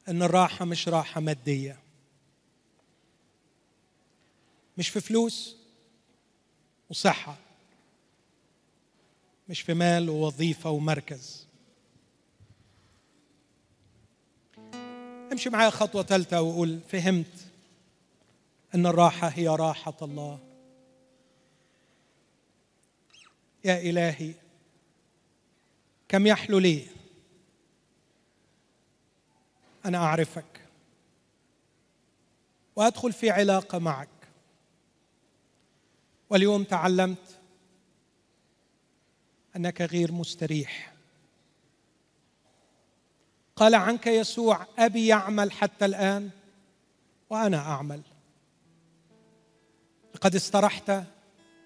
إن 0.08 0.22
الراحة 0.22 0.64
مش 0.64 0.88
راحة 0.88 1.20
مادية. 1.20 1.78
مش 4.78 4.88
في 4.88 5.00
فلوس 5.00 5.56
وصحة. 6.90 7.36
مش 9.48 9.60
في 9.60 9.74
مال 9.74 10.10
ووظيفة 10.10 10.70
ومركز. 10.70 11.46
امشي 15.32 15.50
معايا 15.50 15.70
خطوة 15.70 16.02
ثالثة 16.02 16.42
وقول 16.42 16.80
فهمت 16.88 17.46
إن 18.74 18.86
الراحة 18.86 19.28
هي 19.28 19.48
راحة 19.48 19.96
الله. 20.02 20.38
يا 23.64 23.80
إلهي 23.80 24.41
كم 26.12 26.26
يحلو 26.26 26.58
لي؟ 26.58 26.86
أنا 29.84 29.98
أعرفك. 29.98 30.60
وأدخل 32.76 33.12
في 33.12 33.30
علاقة 33.30 33.78
معك. 33.78 34.08
واليوم 36.30 36.64
تعلمت 36.64 37.40
أنك 39.56 39.82
غير 39.82 40.12
مستريح. 40.12 40.92
قال 43.56 43.74
عنك 43.74 44.06
يسوع 44.06 44.66
أبي 44.78 45.06
يعمل 45.06 45.52
حتى 45.52 45.84
الآن 45.84 46.30
وأنا 47.30 47.58
أعمل. 47.58 48.02
لقد 50.14 50.34
استرحت 50.34 50.90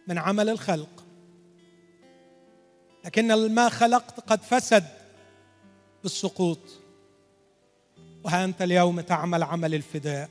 من 0.07 0.19
عمل 0.19 0.49
الخلق. 0.49 1.06
لكن 3.07 3.55
ما 3.55 3.69
خلقت 3.69 4.21
قد 4.21 4.43
فسد 4.43 4.85
بالسقوط. 6.03 6.59
وها 8.25 8.45
انت 8.45 8.63
اليوم 8.63 9.01
تعمل 9.01 9.43
عمل 9.43 9.75
الفداء. 9.75 10.31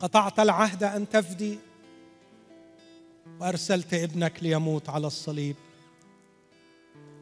قطعت 0.00 0.40
العهد 0.40 0.84
أن 0.84 1.08
تفدي 1.08 1.58
وأرسلت 3.40 3.94
ابنك 3.94 4.42
ليموت 4.42 4.88
على 4.88 5.06
الصليب. 5.06 5.56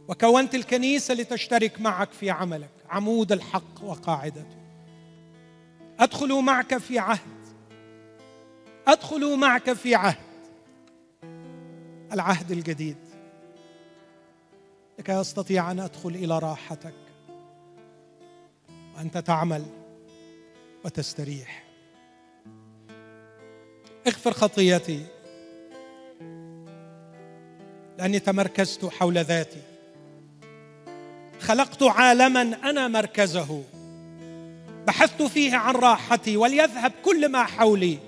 وكونت 0.08 0.54
الكنيسة 0.54 1.14
لتشترك 1.14 1.80
معك 1.80 2.12
في 2.12 2.30
عملك. 2.30 2.70
عمود 2.90 3.32
الحق 3.32 3.84
وقاعدته. 3.84 4.56
أدخل 6.00 6.42
معك 6.42 6.78
في 6.78 6.98
عهد. 6.98 7.40
أدخل 8.86 9.36
معك 9.36 9.72
في 9.72 9.94
عهد. 9.94 10.30
العهد 12.12 12.50
الجديد. 12.52 13.09
لكي 15.00 15.20
استطيع 15.20 15.70
أن 15.70 15.80
أدخل 15.80 16.08
إلى 16.08 16.38
راحتك 16.38 16.94
وأنت 18.96 19.18
تعمل 19.18 19.64
وتستريح. 20.84 21.64
اغفر 24.06 24.32
خطيتي 24.32 25.06
لأني 27.98 28.18
تمركزت 28.18 28.84
حول 28.84 29.18
ذاتي. 29.18 29.62
خلقت 31.40 31.82
عالما 31.82 32.42
أنا 32.42 32.88
مركزه. 32.88 33.64
بحثت 34.86 35.22
فيه 35.22 35.56
عن 35.56 35.74
راحتي 35.74 36.36
وليذهب 36.36 36.92
كل 37.04 37.28
ما 37.28 37.44
حولي 37.44 37.98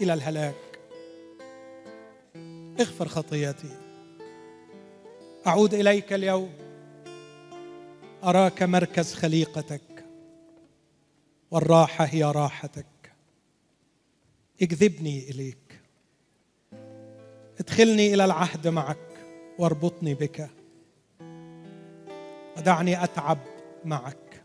إلى 0.00 0.14
الهلاك. 0.14 0.78
اغفر 2.80 3.08
خطياتي 3.08 3.81
أعود 5.46 5.74
إليك 5.74 6.12
اليوم. 6.12 6.52
أراك 8.24 8.62
مركز 8.62 9.14
خليقتك. 9.14 10.04
والراحة 11.50 12.04
هي 12.04 12.24
راحتك. 12.24 12.86
اجذبني 14.62 15.30
إليك. 15.30 15.80
ادخلني 17.60 18.14
إلى 18.14 18.24
العهد 18.24 18.68
معك 18.68 18.98
واربطني 19.58 20.14
بك. 20.14 20.50
ودعني 22.56 23.04
أتعب 23.04 23.38
معك. 23.84 24.42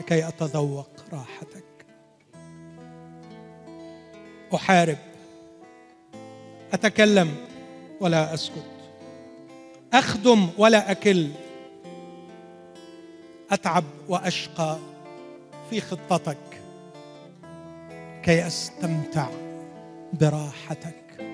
لكي 0.00 0.28
أتذوق 0.28 0.90
راحتك. 1.12 1.64
أحارب. 4.54 4.98
أتكلم 6.72 7.36
ولا 8.00 8.34
أسكت. 8.34 8.73
أخدم 9.94 10.48
ولا 10.58 10.90
أكل. 10.90 11.28
أتعب 13.50 13.84
وأشقى 14.08 14.78
في 15.70 15.80
خطتك 15.80 16.38
كي 18.22 18.46
أستمتع 18.46 19.28
براحتك. 20.12 21.24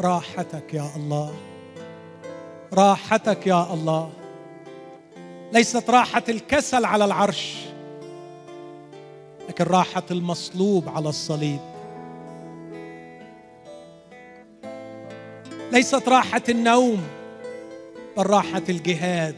راحتك 0.00 0.74
يا 0.74 0.90
الله. 0.96 1.34
راحتك 2.72 3.46
يا 3.46 3.74
الله. 3.74 4.10
ليست 5.52 5.90
راحة 5.90 6.22
الكسل 6.28 6.84
على 6.84 7.04
العرش 7.04 7.56
لكن 9.48 9.64
راحة 9.64 10.04
المصلوب 10.10 10.88
على 10.88 11.08
الصليب. 11.08 11.60
ليست 15.72 16.08
راحة 16.08 16.42
النوم 16.48 17.02
بل 18.16 18.26
راحه 18.26 18.62
الجهاد. 18.68 19.34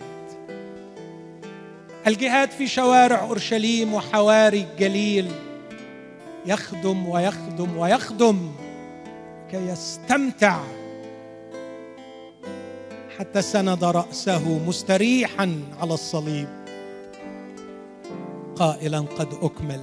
الجهاد 2.07 2.51
في 2.51 2.67
شوارع 2.67 3.21
أورشليم 3.21 3.95
وحواري 3.95 4.67
الجليل. 4.73 5.31
يخدم 6.47 7.09
ويخدم 7.09 7.77
ويخدم 7.77 8.53
كي 9.51 9.57
يستمتع 9.57 10.61
حتى 13.19 13.43
سند 13.43 13.85
رأسه 13.85 14.59
مستريحا 14.67 15.63
على 15.81 15.95
الصليب. 15.95 16.49
قائلا 18.57 19.01
قد 19.01 19.29
أكمل. 19.43 19.81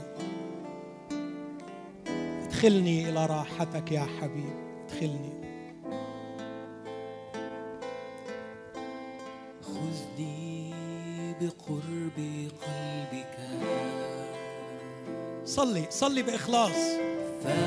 ادخلني 2.43 3.09
إلى 3.09 3.25
راحتك 3.25 3.91
يا 3.91 4.07
حبيب 4.21 4.53
ادخلني. 4.85 5.50
صلي 15.55 15.85
صلي 15.89 16.21
بإخلاص. 16.21 16.71
فأعبدك. 17.43 17.63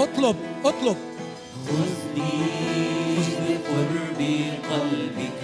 اطلب 0.00 0.36
اطلب. 0.64 0.96
خذني 1.66 2.32
بقرب 3.48 4.20
قلبك. 4.70 5.42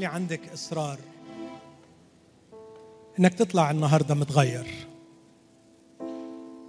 خلي 0.00 0.06
عندك 0.06 0.40
إصرار 0.54 0.98
إنك 3.18 3.34
تطلع 3.34 3.70
النهارده 3.70 4.14
متغير. 4.14 4.66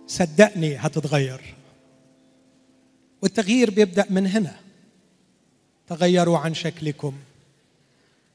صدقني 0.08 0.76
هتتغير. 0.76 1.42
والتغيير 3.22 3.72
بيبدأ 3.72 4.06
من 4.10 4.28
هنا. 4.28 4.56
تغيروا 5.88 6.38
عن 6.38 6.54
شكلكم 6.54 7.14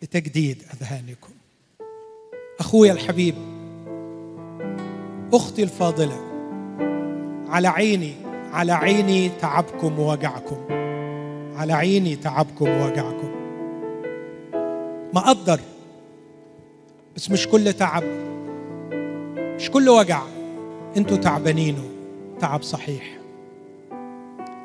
بتجديد 0.03 0.63
أذهانكم. 0.75 1.33
اخويا 2.61 2.93
الحبيب 2.93 3.35
أختي 5.33 5.63
الفاضلة 5.63 6.21
على 7.49 7.69
عيني 7.69 8.15
على 8.53 8.73
عيني 8.73 9.29
تعبكم 9.29 9.99
ووجعكم. 9.99 10.67
على 11.57 11.73
عيني 11.73 12.17
تعبكم 12.17 12.69
ووجعكم. 12.69 13.26
مقدر 15.17 15.61
بس 17.17 17.31
مش 17.31 17.49
كل 17.49 17.73
تعب 17.73 18.03
مش 19.39 19.71
كل 19.71 19.89
وجع. 19.89 20.23
أنتوا 20.97 21.17
تعبانينه 21.17 21.85
تعب 22.41 22.63
صحيح. 22.63 23.03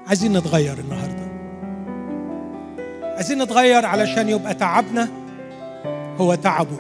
عايزين 0.08 0.38
نتغير 0.38 0.78
النهارده. 0.78 1.32
عايزين 3.16 3.44
نتغير 3.44 3.86
علشان 3.86 4.30
يبقى 4.30 4.54
تعبنا 4.54 5.10
هو 6.18 6.36
تعبه. 6.36 6.78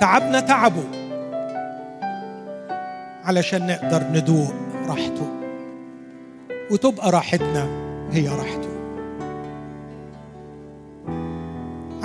تعبنا 0.00 0.40
تعبه 0.40 0.84
علشان 3.24 3.66
نقدر 3.66 4.02
ندوق 4.12 4.54
راحته. 4.88 5.28
وتبقى 6.70 7.10
راحتنا 7.10 7.68
هي 8.12 8.28
راحته. 8.28 8.73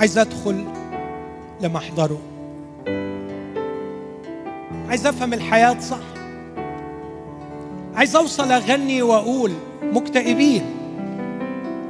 عايز 0.00 0.18
ادخل 0.18 0.64
لمحضره. 1.60 2.20
عايز 4.88 5.06
افهم 5.06 5.32
الحياة 5.32 5.80
صح. 5.80 5.98
عايز 7.94 8.16
اوصل 8.16 8.52
اغني 8.52 9.02
واقول 9.02 9.52
مكتئبين 9.82 10.62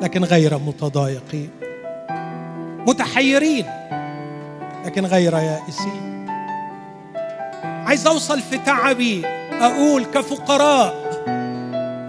لكن 0.03 0.25
غير 0.25 0.59
متضايقين. 0.59 1.51
متحيرين 2.87 3.67
لكن 4.85 5.07
غير 5.07 5.33
يائسين. 5.33 6.27
عايز 7.65 8.07
اوصل 8.07 8.41
في 8.41 8.59
تعبي 8.59 9.27
أقول 9.53 10.05
كفقراء 10.05 10.95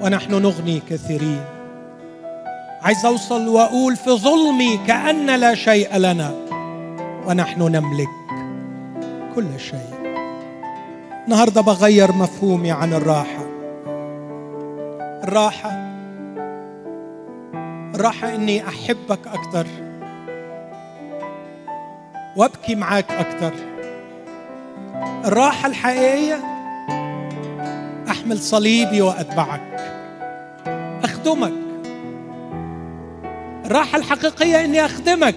ونحن 0.04 0.32
نغني 0.32 0.82
كثيرين. 0.90 1.61
عايز 2.84 3.06
أوصل 3.06 3.48
وأقول 3.48 3.96
في 3.96 4.10
ظلمي 4.12 4.80
كأن 4.88 5.26
لا 5.40 5.56
شيء 5.56 5.98
لنا 5.98 6.32
ونحن 7.28 7.62
نملك 7.62 8.10
كل 9.36 9.60
شيء. 9.60 10.16
النهارده 11.26 11.62
بغير 11.62 12.12
مفهومي 12.12 12.72
عن 12.72 12.94
الراحة. 12.94 13.46
الراحة 15.24 15.70
الراحة 17.96 18.36
إني 18.36 18.68
أحبك 18.68 19.28
أكثر 19.28 19.68
وأبكي 22.38 22.76
معاك 22.76 23.12
أكثر 23.12 23.54
الراحة 25.26 25.68
الحقيقية 25.68 26.40
أحمل 28.10 28.40
صليبي 28.40 29.02
وأتبعك. 29.02 29.62
أخدمك. 31.04 31.61
الراحة 33.72 33.98
الحقيقية 33.98 34.66
إني 34.66 34.86
أخدمك. 34.86 35.36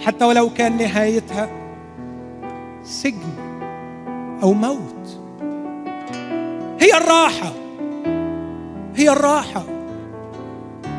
حتى 0.00 0.24
ولو 0.24 0.50
كان 0.50 0.76
نهايتها 0.76 1.48
سجن 2.84 3.32
أو 4.42 4.52
موت. 4.52 5.20
هي 6.80 6.96
الراحة 6.96 7.52
هي 8.96 9.10
الراحة 9.10 9.62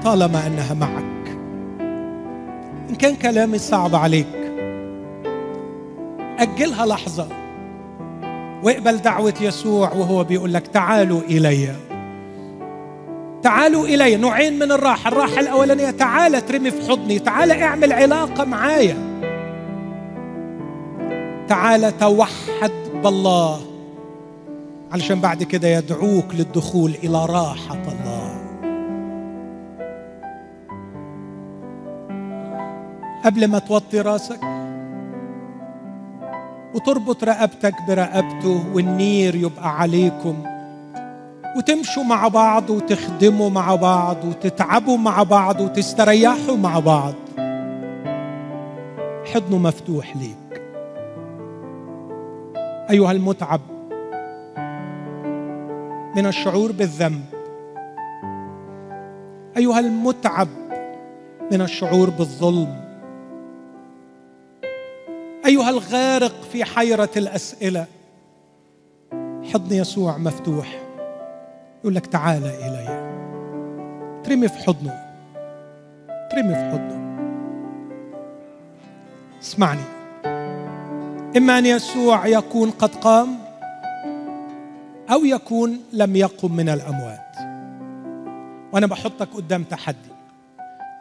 طالما 0.03 0.48
أنها 0.48 0.73
معك. 0.73 1.38
إن 2.90 2.95
كان 2.99 3.15
كلامي 3.15 3.57
صعب 3.57 3.95
عليك 3.95 4.53
أجلها 6.40 6.86
لحظة 6.86 7.27
وإقبل 8.64 8.98
دعوة 8.98 9.34
يسوع 9.41 9.94
وهو 9.94 10.23
بيقول 10.23 10.53
لك 10.53 10.68
تعالوا 10.68 11.22
إليّ. 11.22 11.85
تعالوا 13.44 13.86
إلي 13.88 14.16
نوعين 14.16 14.60
من 14.60 14.72
الراحة. 14.72 15.07
الراحة 15.07 15.40
الأولانية 15.40 15.91
تعال 15.91 16.45
ترمي 16.45 16.72
في 16.72 16.90
حضني 16.90 17.20
تعال 17.20 17.52
اعمل 17.52 17.94
علاقة 17.94 18.44
معايا. 18.45 18.98
تعال 21.48 21.98
توحد 21.98 22.72
بالله. 23.03 23.60
علشان 24.91 25.20
بعد 25.22 25.44
كده 25.44 25.68
يدعوك 25.68 26.26
للدخول 26.34 26.94
إلى 27.03 27.26
راحة 27.26 27.82
الله. 27.88 28.36
قبل 33.26 33.48
ما 33.48 33.60
توطي 33.60 34.02
راسك 34.02 34.40
وتربط 36.74 37.24
رقبتك 37.24 37.74
برقبته 37.88 38.66
والنير 38.74 39.36
يبقى 39.36 39.80
عليكم 39.80 40.36
وتمشوا 41.56 42.03
مع 42.03 42.27
بعض 42.27 42.69
وتخدموا 42.69 43.49
مع 43.49 43.76
بعض 43.76 44.26
وتتعبوا 44.26 44.98
مع 44.98 45.23
بعض 45.23 45.61
وتستريحوا 45.61 46.57
مع 46.57 46.80
بعض. 46.80 47.14
حضنه 49.34 49.57
مفتوح 49.57 50.15
ليك. 50.15 50.61
أيها 52.90 53.11
المتعب 53.11 53.61
من 56.15 56.26
الشعور 56.26 56.72
بالذنب. 56.72 57.26
أيها 59.57 59.80
المتعب 59.80 60.48
من 61.52 61.61
الشعور 61.61 62.10
بالظلم. 62.10 62.82
أيها 65.45 65.69
الغارق 65.69 66.41
في 66.52 66.65
حيرة 66.65 67.10
الأسئلة 67.18 67.86
حضن 69.53 69.76
يسوع 69.76 70.18
مفتوح. 70.18 70.85
يقول 71.86 71.95
لك 71.95 72.06
تعال 72.06 72.45
إلي. 72.45 72.86
ترمي 74.24 74.48
في 74.48 74.57
حضنه. 74.57 74.99
ترمي 76.32 76.56
في 76.56 76.72
حضنه. 76.72 77.06
اسمعني. 79.41 79.82
إما 81.38 81.57
أن 81.57 81.66
يسوع 81.66 82.28
يكون 82.28 82.72
قد 82.72 82.95
قام 82.95 83.38
أو 85.12 85.26
يكون 85.26 85.80
لم 85.94 86.16
يقم 86.16 86.56
من 86.56 86.70
الأموات. 86.70 87.36
وأنا 88.74 88.88
بحطك 88.88 89.28
قدام 89.34 89.64
تحدي. 89.64 90.12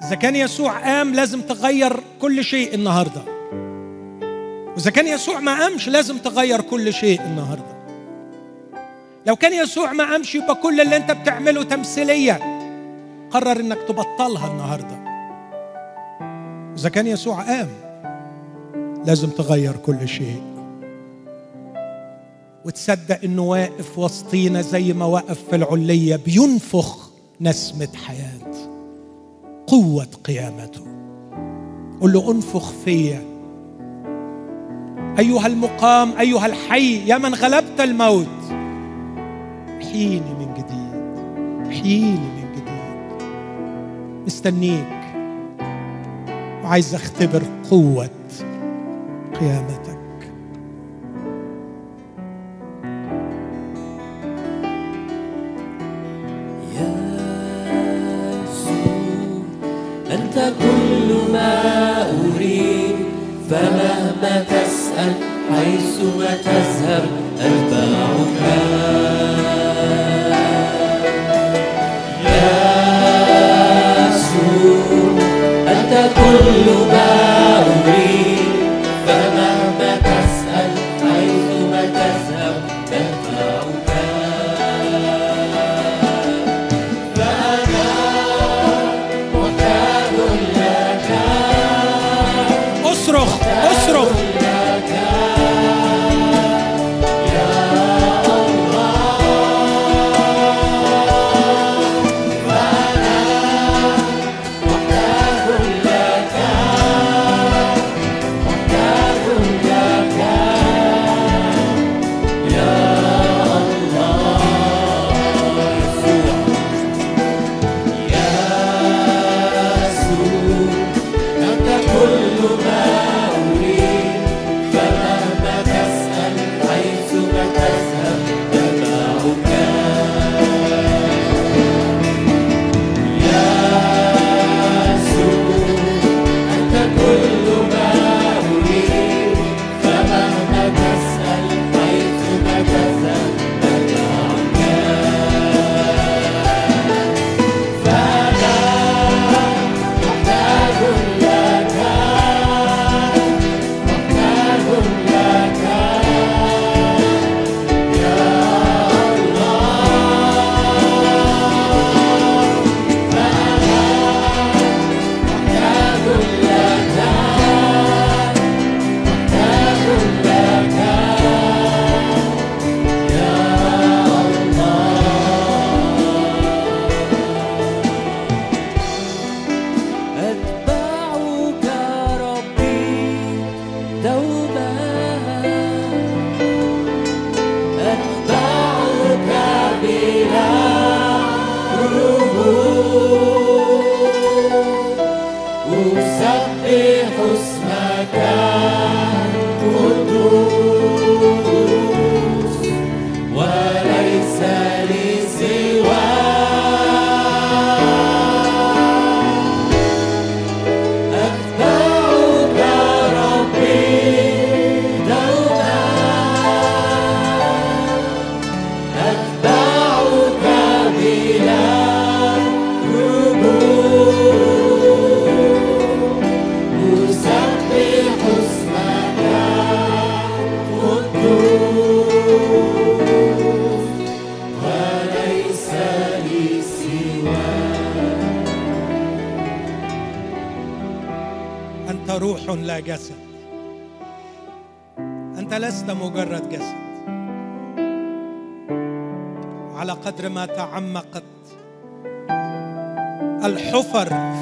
إذا 0.02 0.14
كان 0.14 0.36
يسوع 0.36 0.78
قام 0.78 1.14
لازم 1.14 1.40
تغير 1.40 2.00
كل 2.22 2.44
شيء 2.44 2.74
النهارده. 2.74 3.22
وإذا 4.76 4.90
كان 4.90 5.06
يسوع 5.06 5.40
ما 5.40 5.60
قامش 5.60 5.88
لازم 5.88 6.18
تغير 6.18 6.60
كل 6.60 6.92
شيء 6.92 7.20
النهارده. 7.20 7.73
لو 9.26 9.36
كان 9.36 9.52
يسوع 9.52 9.92
ما 9.92 10.04
قامش 10.10 10.34
يبقى 10.34 10.54
كل 10.54 10.80
اللي 10.80 10.96
انت 10.96 11.10
بتعمله 11.10 11.62
تمثيلية 11.62 12.40
قرر 13.30 13.60
انك 13.60 13.78
تبطلها 13.88 14.50
النهارده. 14.50 15.04
إذا 16.78 16.88
كان 16.88 17.06
يسوع 17.06 17.42
قام 17.42 17.68
لازم 19.06 19.30
تغير 19.30 19.76
كل 19.76 20.08
شيء. 20.08 20.42
وتصدق 22.64 23.18
إنه 23.24 23.42
واقف 23.42 23.98
وسطينا 23.98 24.60
زي 24.60 24.92
ما 24.92 25.04
وقف 25.04 25.48
في 25.50 25.56
العليه 25.56 26.16
بينفخ 26.16 27.10
نسمة 27.40 27.88
حياة. 28.06 28.54
قوة 29.66 30.08
قيامته. 30.24 30.86
قل 32.00 32.12
له 32.12 32.30
انفخ 32.30 32.72
فيا. 32.84 33.22
أيها 35.18 35.46
المقام 35.46 36.12
أيها 36.18 36.46
الحي 36.46 37.08
يا 37.08 37.18
من 37.18 37.34
غلبت 37.34 37.80
الموت. 37.80 38.63
احييني 39.84 40.20
من 40.20 40.54
جديد 40.54 41.04
احييني 41.70 42.10
من 42.10 42.52
جديد. 42.52 43.28
مستنيك. 44.26 45.04
وعايز 46.64 46.94
أختبر 46.94 47.42
قوة 47.70 48.10
قيامتك. 49.40 49.83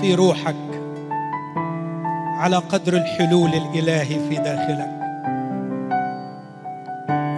في 0.03 0.15
روحك 0.15 0.57
على 2.39 2.57
قدر 2.57 2.97
الحلول 2.97 3.51
الإلهي 3.55 4.29
في 4.29 4.35
داخلك. 4.35 4.91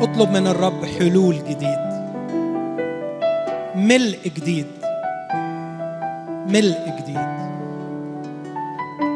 اطلب 0.02 0.30
من 0.30 0.46
الرب 0.46 0.84
حلول 0.84 1.34
جديد 1.48 1.78
ملء 3.74 4.18
جديد 4.36 4.66
ملء 6.48 6.96
جديد. 7.00 7.28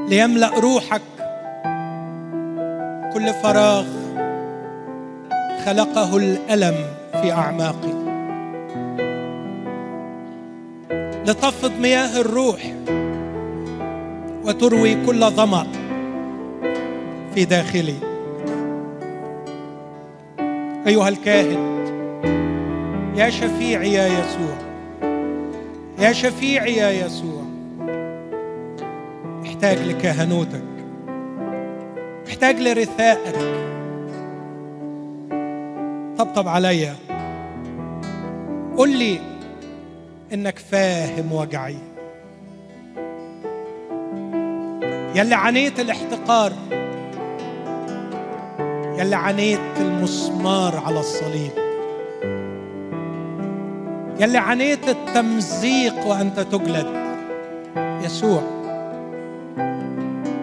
ليملأ 0.09 0.51
روحك 0.59 1.03
كل 3.15 3.35
فراغ 3.43 3.87
خلقه 5.65 6.17
الألم 6.17 6.77
في 7.23 7.33
اعماقي 7.33 7.99
لتفض 11.27 11.73
مياه 11.81 12.21
الروح 12.21 12.78
وتروي 14.59 15.07
كل 15.07 15.31
ظمأ 15.31 15.67
في 17.35 17.45
داخلي. 17.45 17.95
أيها 20.87 21.09
الكاهن 21.09 21.85
يا 23.17 23.31
شفيعي 23.31 23.93
يا 23.93 24.07
يسوع 24.07 24.57
يا 25.99 26.13
شفيعي 26.13 26.77
يا 26.77 27.07
يسوع 27.07 27.43
محتاج 29.43 29.79
لكهنوتك 29.79 30.65
محتاج 32.27 32.61
لرثائك. 32.61 33.37
طبطب 36.19 36.49
عليا 36.49 36.95
قل 38.77 38.99
لي 38.99 39.19
إنك 40.33 40.59
فاهم 40.59 41.33
وجعي. 41.33 41.98
يلي 45.15 45.35
عانيت 45.35 45.81
الاحتقار 45.81 46.53
يلي 48.99 49.17
عانيت 49.17 49.61
المسمار 49.81 50.83
على 50.87 51.01
الصليب. 51.01 51.51
يلي 54.21 54.39
عانيت 54.39 54.89
التمزيق 54.89 56.07
وأنت 56.07 56.41
تجلد. 56.41 56.87
يسوع 57.77 58.43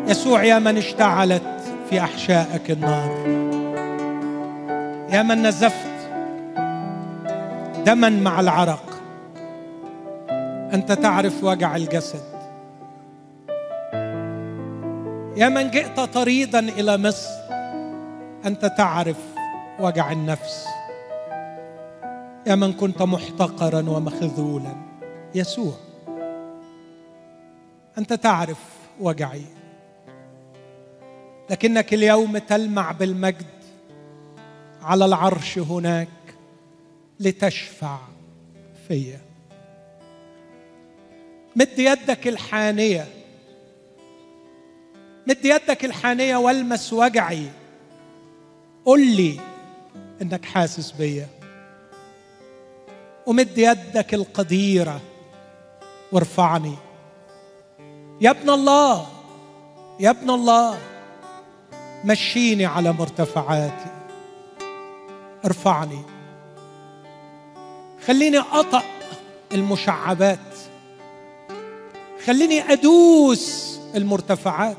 يسوع 0.07 0.43
يا 0.43 0.59
من 0.59 0.77
اشتعلت 0.77 1.43
في 1.89 1.99
أحشائك 1.99 2.71
النار. 2.71 3.11
يا 5.09 5.23
من 5.23 5.43
نزفت 5.43 5.95
دما 7.85 8.09
مع 8.09 8.39
العرق. 8.39 9.01
أنت 10.73 10.91
تعرف 10.91 11.43
وجع 11.43 11.75
الجسد. 11.75 12.34
يا 15.37 15.49
من 15.49 15.71
جئت 15.71 15.99
طريدا 15.99 16.59
إلى 16.59 16.97
مصر 16.97 17.29
أنت 18.45 18.65
تعرف 18.65 19.17
وجع 19.79 20.11
النفس. 20.11 20.65
يا 22.47 22.55
من 22.55 22.73
كنت 22.73 23.01
محتقرا 23.01 23.89
ومخذولا 23.89 24.75
يسوع 25.35 25.73
أنت 27.97 28.13
تعرف 28.13 28.59
وجعي. 28.99 29.45
لكنك 31.49 31.93
اليوم 31.93 32.37
تلمع 32.37 32.91
بالمجد 32.91 33.45
على 34.81 35.05
العرش 35.05 35.57
هناك 35.57 36.07
لتشفع 37.19 37.97
فيا. 38.87 39.19
مد 41.55 41.79
يدك 41.79 42.27
الحانية 42.27 43.14
مد 45.27 45.45
يدك 45.45 45.85
الحانية 45.85 46.35
والمس 46.35 46.93
وجعي. 46.93 47.51
قل 48.85 49.15
لي 49.15 49.39
إنك 50.21 50.45
حاسس 50.45 50.91
بيا. 50.91 51.27
ومد 53.25 53.57
يدك 53.57 54.13
القديرة 54.13 55.01
وارفعني. 56.11 56.75
يا 58.21 58.29
ابن 58.29 58.49
الله 58.49 59.07
يا 59.99 60.09
ابن 60.09 60.29
الله 60.29 60.77
مشيني 62.05 62.65
على 62.65 62.91
مرتفعاتي. 62.91 63.91
ارفعني. 65.45 66.01
خليني 68.07 68.37
أطأ 68.37 68.83
المشعبات. 69.51 70.39
خليني 72.25 72.71
أدوس 72.71 73.79
المرتفعات. 73.95 74.77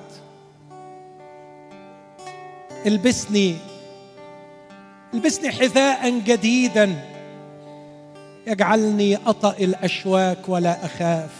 البسني. 2.86 3.56
البسني 5.14 5.50
حذاء 5.50 6.18
جديدا. 6.18 6.94
يجعلني 8.46 9.16
أطأ 9.26 9.54
الأشواك 9.60 10.48
ولا 10.48 10.84
أخاف. 10.84 11.30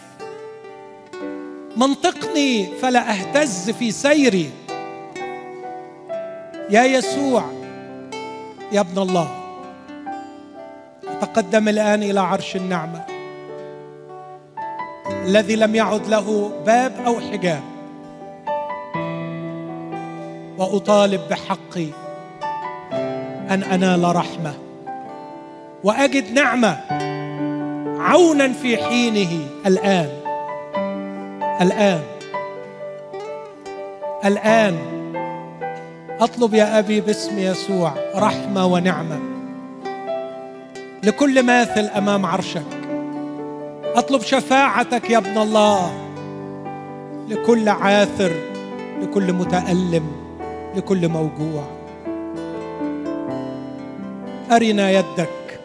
منطقني 1.77 2.67
فلا 2.67 3.13
أهتز 3.13 3.71
في 3.71 3.91
سيري. 3.91 4.51
يا 6.71 6.85
يسوع 6.85 7.45
يا 8.73 8.81
ابن 8.81 8.99
الله 9.03 9.29
أتقدم 11.09 11.69
الآن 11.69 12.03
إلى 12.03 12.21
عرش 12.21 12.57
النعمة. 12.57 13.05
الذي 15.25 15.57
لم 15.57 15.75
يعد 15.75 16.07
له 16.07 16.53
باب 16.67 16.93
أو 17.07 17.21
حجاب. 17.21 17.76
وأطالب 20.59 21.21
بحقي 21.31 21.87
أن 23.51 23.63
أنال 23.63 24.17
رحمة 24.17 24.55
وأجد 25.85 26.33
نعمة 26.33 26.77
عونا 28.01 28.53
في 28.53 28.77
حينه 28.77 29.47
الآن. 29.67 30.09
الآن. 31.61 32.01
الآن. 34.25 34.79
أطلب 36.21 36.55
يا 36.55 36.79
أبي 36.79 37.01
باسم 37.01 37.39
يسوع 37.39 37.95
رحمة 38.15 38.67
ونعمة 38.67 39.21
لكل 41.03 41.43
ماثل 41.43 41.85
أمام 41.97 42.27
عرشك. 42.27 42.67
أطلب 43.95 44.23
شفاعتك 44.23 45.11
يا 45.11 45.19
ابن 45.19 45.39
الله 45.39 45.93
لكل 47.29 47.69
عاثر 47.69 48.33
لكل 49.03 49.33
متألم. 49.33 50.26
لكل 50.77 51.09
موجوع. 51.09 51.65
أرنا 54.53 54.91
يدك 54.91 55.61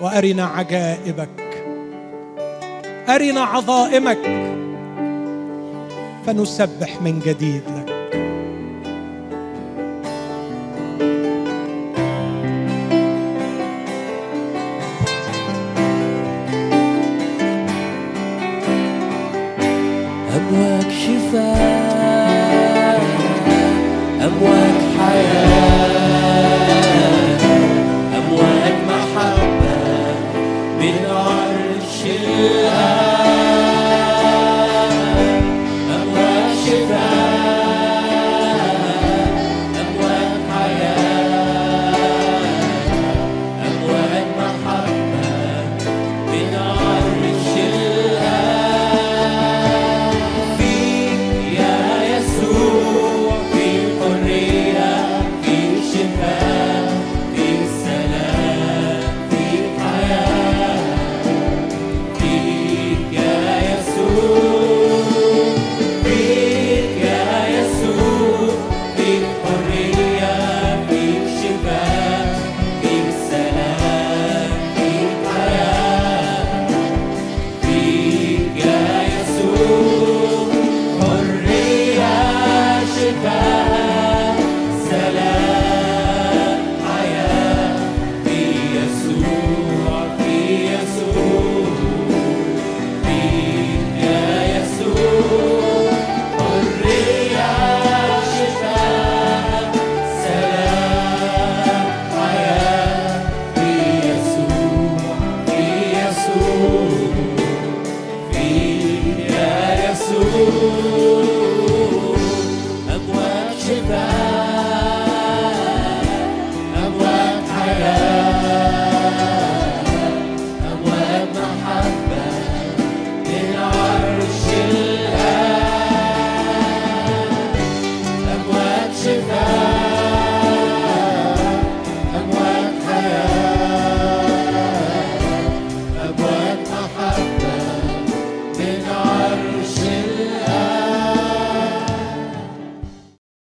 وأرنا 0.00 0.44
عجائبك. 0.44 1.64
أرنا 3.08 3.40
عظائمك. 3.40 4.54
فنسبح 6.26 7.02
من 7.02 7.20
جديد 7.26 7.62
لك 7.76 7.83